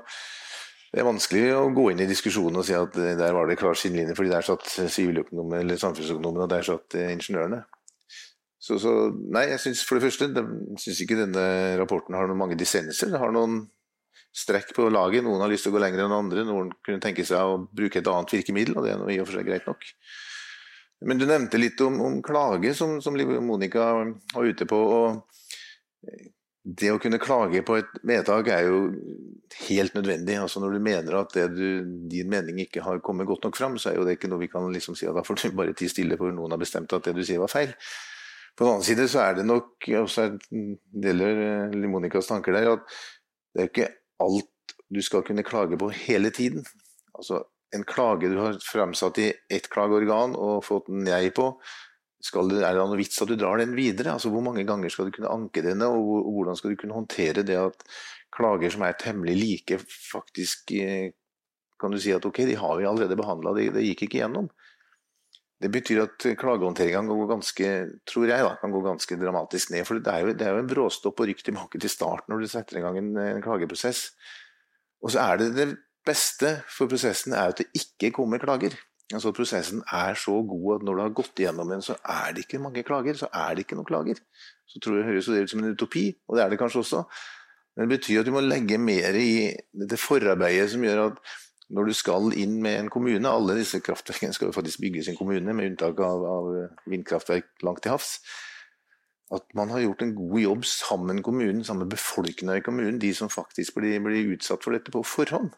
det 0.92 1.00
er 1.00 1.08
vanskelig 1.08 1.46
å 1.56 1.70
gå 1.76 1.86
inn 1.94 2.04
i 2.04 2.10
diskusjonen 2.10 2.60
og 2.60 2.68
si 2.68 2.76
at 2.76 3.00
eh, 3.00 3.16
der 3.16 3.32
var 3.38 3.48
det 3.48 3.62
klar 3.64 3.80
skillelinje, 3.80 4.18
fordi 4.20 4.36
der 4.36 4.50
satt 4.50 4.68
siviløkonomer 4.84 5.64
eller 5.64 5.80
samfunnsøkonomer, 5.80 6.44
og 6.44 6.52
der 6.52 6.68
satt 6.68 7.00
eh, 7.00 7.14
ingeniørene. 7.16 7.62
Så, 8.60 8.76
så, 8.82 8.92
nei, 9.32 9.46
jeg 9.54 9.64
synes 9.64 9.86
for 9.88 9.96
det 9.96 10.10
første 10.10 10.28
jeg 10.34 10.84
synes 10.84 11.02
ikke 11.06 11.22
denne 11.22 11.48
rapporten 11.80 12.16
har 12.18 12.28
noen 12.28 12.44
mange 12.44 12.60
dissenser. 12.60 13.12
Det 13.14 13.24
har 13.24 13.32
noen 13.32 13.62
strekk 14.36 14.74
på 14.76 14.90
laget. 14.92 15.24
Noen 15.24 15.42
har 15.44 15.52
lyst 15.52 15.68
til 15.68 15.74
å 15.74 15.78
gå 15.78 15.82
lenger 15.84 16.06
enn 16.06 16.16
andre. 16.16 16.46
Noen 16.48 16.72
kunne 16.86 17.04
tenke 17.04 17.26
seg 17.28 17.40
å 17.40 17.60
bruke 17.72 18.02
et 18.02 18.12
annet 18.12 18.36
virkemiddel, 18.36 18.78
og 18.78 18.86
det 18.86 18.94
er 18.96 19.12
i 19.16 19.20
og 19.24 19.30
for 19.30 19.40
seg 19.40 19.48
greit 19.48 19.68
nok. 19.70 19.88
Men 21.06 21.20
du 21.20 21.26
nevnte 21.28 21.60
litt 21.60 21.82
om, 21.86 22.00
om 22.04 22.22
klage, 22.26 22.72
som, 22.76 22.98
som 23.04 23.18
Monica 23.46 23.92
var 24.34 24.48
ute 24.48 24.68
på. 24.70 24.80
og 24.80 25.24
det 26.66 26.90
å 26.90 26.98
kunne 26.98 27.22
klage 27.22 27.62
på 27.62 27.76
et 27.78 27.98
vedtak 28.10 28.48
er 28.50 28.64
jo 28.66 28.80
helt 29.68 29.94
nødvendig. 29.94 30.40
Altså 30.42 30.64
Når 30.64 30.74
du 30.74 30.80
mener 30.82 31.18
at 31.20 31.36
du, 31.54 31.68
din 32.10 32.30
mening 32.32 32.64
ikke 32.64 32.82
har 32.82 33.04
kommet 33.06 33.30
godt 33.30 33.46
nok 33.46 33.58
fram, 33.60 33.78
så 33.78 33.92
er 33.92 34.00
jo 34.00 34.06
det 34.08 34.18
ikke 34.18 34.32
noe 34.32 34.42
vi 34.42 34.50
kan 34.50 34.66
liksom 34.74 34.98
si 34.98 35.06
at 35.06 35.14
da 35.14 35.24
får 35.26 35.44
du 35.44 35.60
bare 35.60 35.76
tie 35.78 35.92
stille 35.92 36.18
for 36.18 36.34
noen 36.34 36.56
har 36.56 36.62
bestemt 36.62 36.96
at 36.98 37.06
det 37.06 37.14
du 37.14 37.22
sier 37.22 37.44
var 37.44 37.54
feil. 37.54 37.76
På 38.56 38.66
den 38.66 38.72
annen 38.74 38.88
side 38.88 39.06
så 39.12 39.22
er 39.28 39.38
det 39.38 39.46
nok, 39.46 39.86
også 40.00 40.30
deler 41.06 41.44
eh, 41.46 41.88
Monicas 41.92 42.32
tanker 42.32 42.56
der, 42.56 42.72
at 42.78 42.98
det 43.54 43.62
er 43.62 43.70
ikke 43.70 43.90
alt 44.24 44.76
du 44.92 45.02
skal 45.04 45.26
kunne 45.26 45.46
klage 45.46 45.78
på 45.80 45.90
hele 46.08 46.32
tiden. 46.32 46.66
Altså 47.18 47.44
En 47.76 47.84
klage 47.84 48.30
du 48.32 48.38
har 48.40 48.56
fremsatt 48.64 49.18
i 49.20 49.32
ett 49.52 49.66
klageorgan 49.68 50.36
og 50.38 50.64
fått 50.64 50.86
nei 50.88 51.28
på, 51.36 51.50
det, 52.24 52.62
er 52.64 52.78
det 52.78 52.84
noe 52.86 52.98
vits 53.00 53.20
at 53.22 53.28
du 53.28 53.36
drar 53.36 53.60
den 53.60 53.74
videre? 53.76 54.14
Altså, 54.14 54.30
Hvor 54.32 54.44
mange 54.46 54.64
ganger 54.64 54.90
skal 54.90 55.10
du 55.10 55.16
kunne 55.18 55.34
anke 55.34 55.64
denne, 55.66 55.90
og 55.90 56.30
hvordan 56.32 56.56
skal 56.56 56.72
du 56.72 56.80
kunne 56.80 56.96
håndtere 56.96 57.44
det 57.44 57.58
at 57.60 57.84
klager 58.36 58.72
som 58.72 58.86
er 58.86 58.96
temmelig 59.00 59.36
like, 59.40 59.80
faktisk 60.12 60.72
eh, 60.78 61.12
kan 61.82 61.92
du 61.92 62.00
si 62.00 62.14
at 62.16 62.26
ok, 62.26 62.46
de 62.48 62.56
har 62.60 62.78
vi 62.80 62.88
allerede 62.88 63.18
behandla, 63.20 63.54
det, 63.58 63.70
det, 63.76 63.84
gikk 63.90 64.06
ikke 64.08 64.22
gjennom. 64.24 64.50
Det 65.66 65.72
betyr 65.74 66.04
at 66.04 66.26
klagehåndteringa 66.38 67.00
kan 67.02 67.08
gå 67.10 67.28
ganske 67.32 67.70
kan 68.62 68.74
gå 68.76 68.82
ganske 68.86 69.18
dramatisk 69.18 69.72
ned. 69.74 69.86
for 69.88 69.98
Det 69.98 70.14
er 70.14 70.20
jo, 70.22 70.34
det 70.38 70.46
er 70.46 70.54
jo 70.54 70.62
en 70.62 70.70
bråstopp 70.70 71.20
og 71.20 71.30
rykk 71.32 71.42
tilbake 71.44 71.82
til 71.82 71.90
start 71.90 72.30
når 72.30 72.44
du 72.44 72.48
setter 72.52 72.78
i 72.78 72.84
gang 72.86 73.00
en, 73.02 73.16
en 73.18 73.42
klageprosess. 73.42 74.12
Og 75.02 75.14
så 75.14 75.24
er 75.26 75.42
det 75.42 75.56
det 75.58 75.70
beste 76.06 76.60
for 76.70 76.90
prosessen 76.92 77.34
er 77.34 77.50
at 77.50 77.64
det 77.64 77.72
ikke 77.74 78.14
kommer 78.20 78.42
klager. 78.42 78.78
Altså 79.14 79.32
Prosessen 79.38 79.84
er 79.94 80.18
så 80.18 80.34
god 80.50 80.80
at 80.80 80.86
når 80.86 80.98
du 80.98 81.02
har 81.04 81.18
gått 81.18 81.42
igjennom 81.42 81.72
en, 81.72 81.84
så 81.86 81.98
er 82.10 82.34
det 82.34 82.46
ikke 82.46 82.62
mange 82.62 82.84
klager. 82.86 83.18
Så 83.18 83.30
er 83.30 83.54
det 83.54 83.66
ikke 83.66 83.78
noen 83.78 83.90
klager. 83.90 84.22
Så 84.66 84.82
tror 84.82 84.98
jeg 84.98 85.10
høres 85.10 85.30
det 85.30 85.44
ut 85.46 85.54
som 85.54 85.62
en 85.62 85.76
utopi, 85.76 86.08
og 86.28 86.38
det 86.38 86.44
er 86.46 86.54
det 86.54 86.60
kanskje 86.62 86.82
også. 86.82 87.04
Men 87.76 87.86
det 87.86 88.00
betyr 88.00 88.22
at 88.22 88.30
du 88.30 88.34
må 88.34 88.42
legge 88.42 88.80
mer 88.82 89.18
i 89.20 89.52
dette 89.78 90.00
forarbeidet 90.00 90.72
som 90.74 90.86
gjør 90.86 91.04
at 91.10 91.20
når 91.74 91.90
du 91.90 91.94
skal 91.98 92.34
inn 92.38 92.60
med 92.62 92.78
en 92.80 92.90
kommune 92.94 93.30
Alle 93.30 93.56
disse 93.58 93.80
kraftverkene 93.82 94.36
skal 94.36 94.52
jo 94.52 94.56
faktisk 94.56 94.84
bygges 94.84 95.08
i 95.08 95.16
en 95.16 95.18
kommune, 95.18 95.54
med 95.54 95.72
unntak 95.72 96.00
av, 96.04 96.26
av 96.30 96.50
vindkraftverk 96.92 97.66
langt 97.66 97.82
til 97.86 97.96
havs. 97.96 98.20
At 99.34 99.48
man 99.58 99.72
har 99.74 99.82
gjort 99.82 100.04
en 100.06 100.14
god 100.16 100.40
jobb 100.40 100.66
sammen 100.70 101.24
kommunen, 101.26 101.64
sammen 101.66 101.88
med 101.88 101.96
befolkninga 101.96 102.60
i 102.60 102.66
kommunen, 102.66 103.00
de 103.02 103.14
som 103.18 103.32
faktisk 103.34 103.80
blir, 103.80 103.98
blir 104.06 104.36
utsatt 104.36 104.62
for 104.62 104.78
dette 104.78 104.94
på 104.94 105.02
forhånd. 105.02 105.56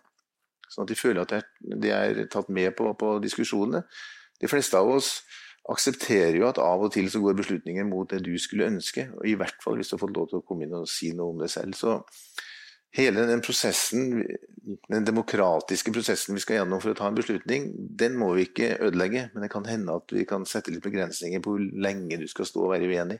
Sånn 0.71 0.85
at 0.85 0.91
de 0.91 0.99
føler 0.99 1.23
at 1.23 1.51
de 1.59 1.91
er 1.91 2.23
tatt 2.31 2.47
med 2.51 2.71
på, 2.79 2.87
på 2.99 3.17
diskusjonene. 3.23 3.83
De 4.39 4.47
fleste 4.51 4.79
av 4.79 4.87
oss 4.95 5.17
aksepterer 5.67 6.37
jo 6.39 6.47
at 6.47 6.59
av 6.63 6.85
og 6.85 6.93
til 6.95 7.09
så 7.11 7.19
går 7.19 7.35
beslutninger 7.41 7.87
mot 7.87 8.07
det 8.11 8.21
du 8.23 8.33
skulle 8.39 8.69
ønske. 8.71 9.09
og 9.17 9.27
I 9.27 9.35
hvert 9.39 9.59
fall 9.63 9.79
hvis 9.79 9.91
du 9.91 9.97
har 9.97 10.03
fått 10.05 10.15
lov 10.15 10.29
til 10.31 10.39
å 10.39 10.45
komme 10.47 10.63
inn 10.63 10.77
og 10.77 10.87
si 10.91 11.11
noe 11.15 11.33
om 11.33 11.41
det 11.43 11.51
selv. 11.51 11.75
Så 11.75 11.97
hele 12.95 13.25
den 13.29 13.41
prosessen, 13.45 14.21
den 14.89 15.07
demokratiske 15.07 15.93
prosessen 15.95 16.37
vi 16.37 16.43
skal 16.43 16.61
gjennom 16.61 16.81
for 16.83 16.93
å 16.93 16.97
ta 16.97 17.07
en 17.09 17.17
beslutning, 17.17 17.71
den 17.75 18.17
må 18.19 18.33
vi 18.37 18.47
ikke 18.47 18.75
ødelegge. 18.87 19.29
Men 19.33 19.45
det 19.45 19.51
kan 19.53 19.67
hende 19.69 19.97
at 19.99 20.13
vi 20.13 20.25
kan 20.29 20.45
sette 20.49 20.73
litt 20.73 20.85
begrensninger 20.85 21.43
på 21.43 21.55
hvor 21.55 21.65
lenge 21.87 22.19
du 22.21 22.27
skal 22.31 22.49
stå 22.49 22.65
og 22.65 22.73
være 22.75 22.89
uenig. 22.91 23.19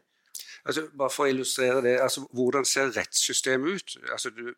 Altså, 0.67 0.83
bare 0.99 1.13
for 1.13 1.23
å 1.23 1.31
illustrere 1.31 1.81
det, 1.85 1.93
altså, 2.03 2.25
Hvordan 2.35 2.65
ser 2.67 2.91
rettssystemet 2.95 3.77
ut? 3.77 3.93
Altså, 4.11 4.31
du, 4.35 4.51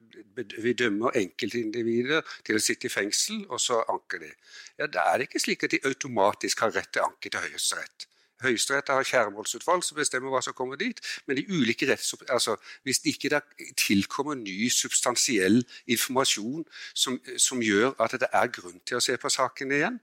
vi 0.64 0.74
dømmer 0.74 1.18
enkeltindivider 1.20 2.26
til 2.48 2.58
å 2.58 2.64
sitte 2.64 2.90
i 2.90 2.94
fengsel, 2.94 3.44
og 3.50 3.62
så 3.62 3.84
anker 3.86 4.24
de. 4.26 4.32
Ja, 4.80 4.88
Da 4.88 5.06
er 5.14 5.26
ikke 5.26 5.42
slik 5.42 5.68
at 5.68 5.76
de 5.76 5.84
automatisk 5.86 6.66
har 6.66 6.74
rett 6.74 6.90
til 6.96 7.06
anke 7.06 7.30
til 7.30 7.46
Høyesterett. 7.46 8.09
Høyesterett 8.44 8.92
har 8.94 9.04
kjæremålsutvalg 9.04 9.84
som 9.84 9.98
bestemmer 10.00 10.32
hva 10.34 10.42
som 10.46 10.56
kommer 10.56 10.80
dit. 10.80 11.02
Men 11.28 11.40
de 11.40 11.46
ulike. 11.50 11.88
Altså, 12.30 12.56
hvis 12.84 13.00
det 13.04 13.16
ikke 13.16 13.42
tilkommer 13.78 14.40
ny 14.40 14.70
substansiell 14.74 15.62
informasjon 15.88 16.66
som, 16.94 17.20
som, 17.38 17.62
gjør 17.64 17.96
at 18.00 18.16
det 18.22 18.30
er 18.34 18.52
grunn 18.54 18.80
til 18.86 19.00
å 19.00 19.04
se 19.04 19.18
på 19.20 19.32
saken 19.34 19.76
igjen, 19.76 20.00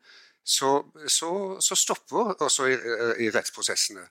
så, 0.47 0.85
så, 1.09 1.61
så 1.61 1.75
stopper 1.75 2.33
også 2.47 2.67
i, 2.71 2.75
i, 3.25 3.31
rettsprosessene. 3.35 4.05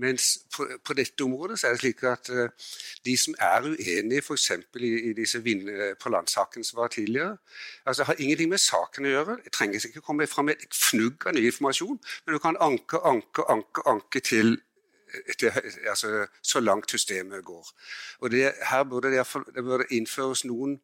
Mens 0.00 0.38
på, 0.56 0.66
på, 0.84 0.96
dette 0.96 1.24
området 1.24 1.58
så 1.60 1.66
er 1.68 1.76
det 1.76 1.82
slik 1.82 2.02
at 2.08 2.30
uh, 2.32 2.70
de 3.04 3.16
som 3.20 3.36
er 3.38 3.68
uenige 3.68 4.22
f.eks. 4.24 4.50
I, 4.80 4.92
i 5.10 5.12
disse 5.12 5.42
vind, 5.44 5.68
på 6.00 6.08
landsaken 6.08 6.64
som 6.64 6.80
var 6.80 6.88
tidligere, 6.88 7.36
altså 7.86 8.04
har 8.04 8.16
ingenting 8.18 8.48
med 8.48 8.64
saken 8.64 9.04
å 9.04 9.12
gjøre. 9.12 9.36
Det 9.44 9.52
trengs 9.52 9.84
ikke 9.84 10.00
komme 10.00 10.26
fram 10.26 10.48
med 10.48 10.64
et 10.64 10.74
fnugg 10.74 11.28
av 11.28 11.36
ny 11.36 11.44
informasjon, 11.50 12.00
men 12.24 12.38
du 12.38 12.40
kan 12.40 12.56
anke, 12.64 13.02
anke, 13.04 13.44
anke, 13.52 13.84
anke 13.86 14.24
til 14.24 14.56
til, 15.38 15.52
altså, 15.88 16.26
så 16.42 16.60
langt 16.60 16.90
systemet 16.90 17.44
går. 17.44 17.68
Og 18.18 18.30
det, 18.30 18.52
Her 18.70 18.84
burde 18.84 19.10
det, 19.10 19.26
det 19.54 19.64
burde 19.64 19.84
innføres 19.90 20.44
noen 20.44 20.80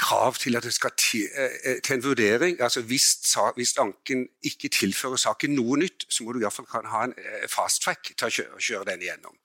krav 0.00 0.38
til 0.40 0.56
at 0.56 0.64
det 0.66 0.72
skal 0.74 0.94
til, 0.96 1.28
eh, 1.36 1.56
eh, 1.64 1.82
til 1.84 1.98
en 1.98 2.04
vurdering. 2.04 2.60
altså 2.62 2.80
hvis, 2.80 3.06
hvis, 3.54 3.76
anken 3.78 4.28
ikke 4.42 4.68
tilfører 4.68 5.16
saken 5.16 5.54
noe 5.54 5.78
nytt, 5.78 6.06
så 6.08 6.24
må 6.24 6.32
du 6.32 6.40
iallfall 6.40 6.88
ha 6.94 7.04
en 7.04 7.14
eh, 7.18 7.46
fast 7.48 7.82
track 7.84 8.12
til 8.16 8.26
å 8.26 8.34
kjøre, 8.36 8.60
kjøre 8.68 8.90
den 8.92 9.06
igjennom. 9.06 9.36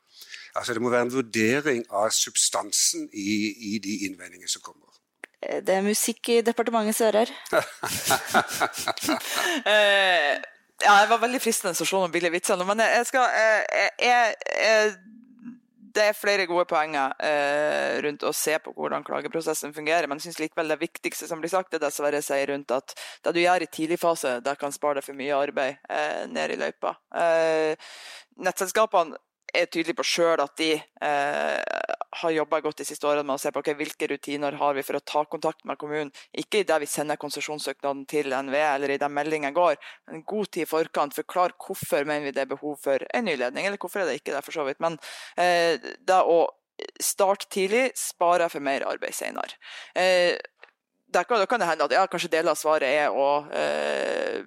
Altså 0.56 0.74
Det 0.74 0.82
må 0.82 0.90
være 0.90 1.02
en 1.10 1.14
vurdering 1.14 1.86
av 1.92 2.10
substansen 2.16 3.10
i, 3.14 3.54
i 3.76 3.80
de 3.84 3.98
innvendingene 4.08 4.50
som 4.50 4.64
kommer. 4.64 4.86
Eh, 5.44 5.62
det 5.66 5.76
er 5.76 5.82
musikk 5.86 6.30
i 6.30 6.42
departementets 6.42 7.02
ører. 7.02 7.32
eh, 9.72 10.34
ja, 10.84 10.94
jeg 11.02 11.10
var 11.10 11.20
veldig 11.22 11.42
fristende 11.44 11.76
å 11.76 11.88
slå 11.88 12.04
noen 12.04 12.14
billige 12.14 12.36
vitser 12.36 12.64
men 12.68 12.84
jeg 12.84 13.06
skal 13.08 13.28
jeg, 13.32 13.92
jeg, 14.04 14.34
jeg, 14.52 14.96
Det 15.96 16.04
er 16.04 16.18
flere 16.18 16.44
gode 16.50 16.66
poenger 16.68 17.14
eh, 17.24 18.02
rundt 18.04 18.24
å 18.28 18.34
se 18.36 18.58
på 18.60 18.74
hvordan 18.76 19.04
klageprosessen 19.08 19.72
fungerer, 19.76 20.10
men 20.12 20.20
jeg 20.20 20.28
syns 20.28 20.42
likevel 20.44 20.74
det 20.74 20.82
viktigste 20.82 21.30
som 21.30 21.40
blir 21.40 21.54
sagt, 21.54 21.74
er 21.74 21.80
det 21.84 21.94
Sverre 21.96 22.20
sier 22.26 22.52
rundt 22.52 22.74
at 22.76 22.98
det 23.24 23.32
du 23.36 23.40
gjør 23.40 23.64
i 23.64 23.70
tidlig 23.72 24.00
fase, 24.02 24.42
det 24.44 24.58
kan 24.60 24.76
spare 24.76 25.00
deg 25.00 25.08
for 25.08 25.16
mye 25.16 25.38
arbeid 25.40 25.80
eh, 25.88 26.26
ned 26.28 26.52
i 26.52 26.60
løypa. 26.60 26.98
Eh, 27.16 27.96
nettselskapene 28.44 29.16
er 29.56 29.70
tydelige 29.70 29.98
på 30.00 30.06
sjøl 30.08 30.42
at 30.44 30.54
de 30.60 30.72
eh, 30.78 31.92
har 32.22 32.34
jobba 32.36 32.60
godt 32.64 32.82
de 32.82 32.88
siste 32.88 33.08
årene 33.08 33.26
med 33.28 33.36
å 33.36 33.42
se 33.42 33.52
på 33.54 33.62
okay, 33.62 33.76
hvilke 33.78 34.10
rutiner 34.12 34.58
har 34.60 34.76
vi 34.78 34.84
for 34.88 35.00
å 35.00 35.04
ta 35.04 35.24
kontakt 35.30 35.66
med 35.68 35.80
kommunen. 35.82 36.12
Ikke 36.38 36.62
i 36.62 36.68
det 36.68 36.80
vi 36.84 36.90
sender 36.90 37.20
konsesjonssøknaden 37.22 38.06
til 38.12 38.32
NVE 38.32 38.66
eller 38.74 38.96
i 38.96 39.00
den 39.02 39.16
meldingen 39.16 39.56
går, 39.56 39.80
men 40.10 40.26
god 40.28 40.52
tid 40.52 40.66
i 40.66 40.70
forkant. 40.70 41.16
Forklar 41.18 41.56
hvorfor 41.60 42.08
mener 42.08 42.30
vi 42.30 42.36
det 42.36 42.46
er 42.46 42.54
behov 42.54 42.78
for 42.84 43.08
en 43.12 43.28
ny 43.28 43.36
ledning, 43.40 43.68
eller 43.68 43.82
hvorfor 43.82 44.04
er 44.04 44.12
det 44.12 44.20
ikke 44.22 44.36
det, 44.36 44.44
for 44.46 44.56
så 44.56 44.68
vidt. 44.68 44.82
Men 44.84 45.00
eh, 45.42 45.76
det 45.80 46.22
å 46.22 46.46
starte 47.02 47.48
tidlig 47.52 47.90
sparer 48.00 48.52
for 48.52 48.64
mer 48.64 48.86
arbeid 48.88 49.16
senere. 49.16 49.60
Eh, 49.96 50.36
da 51.16 51.24
kan 51.24 51.40
det 51.62 51.68
hende 51.70 51.86
at 51.88 51.94
ja, 51.96 52.08
kanskje 52.12 52.32
deler 52.34 52.52
av 52.52 52.60
svaret 52.60 52.90
er 52.90 53.14
å 53.14 53.46
eh, 53.56 54.42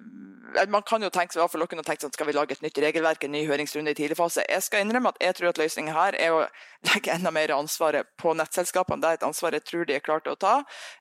man 0.69 0.83
kan 0.83 1.03
jo 1.03 1.09
tenke, 1.13 1.37
for 1.39 1.61
dere 1.61 1.83
tenkt 1.83 2.03
sånn, 2.03 2.13
Skal 2.13 2.27
vi 2.27 2.33
lage 2.33 2.55
et 2.55 2.61
nytt 2.61 2.77
regelverk, 2.77 3.23
en 3.23 3.31
ny 3.31 3.45
høringsrunde 3.47 3.91
i 3.91 3.97
tidlig 3.97 4.17
fase? 4.17 4.43
Jeg 4.49 4.63
skal 4.65 4.83
innrømme 4.83 5.13
at 5.13 5.21
jeg 5.23 5.35
tror 5.37 5.49
at 5.49 5.61
løsningen 5.61 5.95
her 5.95 6.15
er 6.19 6.35
å 6.35 6.41
legge 6.89 7.11
enda 7.11 7.31
mer 7.31 7.51
ansvaret 7.55 8.07
på 8.19 8.33
nettselskapene. 8.37 9.01
Det 9.01 9.09
er 9.09 9.19
et 9.19 9.27
ansvar 9.27 9.55
jeg 9.57 9.65
tror 9.67 9.87
de 9.87 9.95
er 9.97 10.03
klare 10.03 10.23
til 10.25 10.35
å 10.35 10.39
ta. 10.39 10.53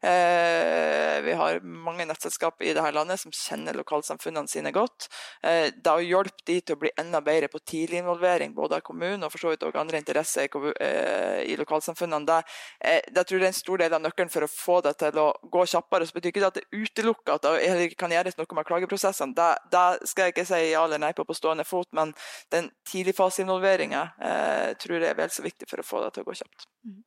Eh, 0.02 1.18
vi 1.22 1.36
har 1.38 1.60
mange 1.62 2.06
nettselskap 2.08 2.62
i 2.62 2.72
dette 2.74 2.92
landet 2.94 3.22
som 3.22 3.34
kjenner 3.34 3.78
lokalsamfunnene 3.78 4.50
sine 4.50 4.72
godt. 4.74 5.08
Eh, 5.42 5.70
det 5.74 5.94
å 5.94 6.02
hjelpe 6.02 6.44
de 6.48 6.58
til 6.60 6.76
å 6.76 6.82
bli 6.82 6.92
enda 6.98 7.20
bedre 7.24 7.50
på 7.52 7.62
tidlig 7.62 8.02
involvering, 8.02 8.54
både 8.56 8.80
av 8.80 8.84
kommunen 8.86 9.24
og 9.26 9.32
for 9.34 9.44
så 9.44 9.52
vidt 9.52 9.66
også 9.66 9.82
andre 9.82 10.02
interesser 10.02 10.48
i, 10.48 10.74
eh, 10.80 11.42
i 11.52 11.56
lokalsamfunnene, 11.60 12.26
det, 12.26 12.40
eh, 12.80 13.00
det 13.06 13.26
tror 13.26 13.38
jeg 13.38 13.46
er 13.46 13.54
en 13.54 13.60
stor 13.62 13.78
del 13.78 13.94
av 13.94 14.02
nøkkelen 14.02 14.32
for 14.32 14.46
å 14.46 14.50
få 14.50 14.80
det 14.82 14.96
til 14.98 15.22
å 15.22 15.28
gå 15.42 15.64
kjappere. 15.74 16.06
Så 16.06 16.16
betyr 16.16 16.32
ikke 16.32 16.42
det 16.42 16.52
at 16.52 16.58
det 16.58 16.66
utelukker 16.72 17.38
at 17.38 17.42
det 17.42 17.96
kan 17.98 18.10
gjøres 18.10 18.36
noe 18.38 18.58
med 18.58 18.66
klageprosessene 18.66 19.34
det, 19.38 19.48
det, 19.72 19.84
skal 20.10 20.28
jeg 20.28 20.36
ikke 20.36 20.46
si 20.48 20.62
ja 20.72 20.84
eller 20.84 21.02
nei 21.02 21.12
på 21.16 21.26
på 21.28 21.36
stående 21.36 21.66
fot, 21.68 21.88
men 21.96 22.14
den 22.54 22.70
tidligfaseinvolveringa 22.90 24.06
eh, 24.30 24.70
tror 24.80 24.98
jeg 24.98 25.12
er 25.12 25.18
vel 25.18 25.34
så 25.34 25.44
viktig 25.46 25.68
for 25.70 25.82
å 25.82 25.86
få 25.86 26.02
det 26.04 26.16
til 26.16 26.26
å 26.26 26.30
gå 26.30 26.38
kjapt. 26.40 26.68
Mm. 26.86 27.04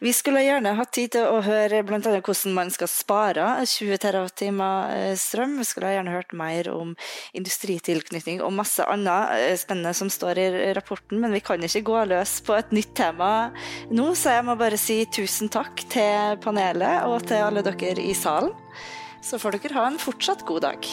Vi 0.00 0.12
skulle 0.16 0.42
gjerne 0.42 0.72
hatt 0.78 0.92
tid 0.96 1.12
til 1.14 1.26
å 1.28 1.42
høre 1.44 1.82
bl.a. 1.86 2.00
hvordan 2.00 2.54
man 2.56 2.70
skal 2.72 2.88
spare 2.90 3.46
20 3.68 4.00
TWh 4.02 4.70
eh, 4.94 5.12
strøm. 5.20 5.58
Vi 5.60 5.68
skulle 5.68 5.92
gjerne 5.94 6.14
hørt 6.14 6.32
mer 6.36 6.70
om 6.72 6.94
industritilknytning 7.36 8.40
og 8.44 8.54
masse 8.56 8.86
annet 8.88 9.36
eh, 9.36 9.56
spennende 9.60 9.94
som 9.96 10.10
står 10.12 10.40
i 10.40 10.48
rapporten, 10.76 11.20
men 11.22 11.36
vi 11.36 11.44
kan 11.44 11.62
ikke 11.62 11.84
gå 11.90 12.04
løs 12.10 12.38
på 12.46 12.56
et 12.56 12.72
nytt 12.74 12.94
tema 12.98 13.50
nå, 13.92 14.10
så 14.16 14.38
jeg 14.38 14.48
må 14.48 14.56
bare 14.60 14.80
si 14.80 15.02
tusen 15.12 15.52
takk 15.52 15.84
til 15.92 16.40
panelet 16.42 17.06
og 17.10 17.22
til 17.28 17.44
alle 17.44 17.64
dere 17.66 18.00
i 18.00 18.16
salen. 18.16 18.54
Så 19.20 19.38
får 19.40 19.60
dere 19.60 19.76
ha 19.76 19.88
en 19.90 20.00
fortsatt 20.00 20.46
god 20.48 20.64
dag. 20.70 20.92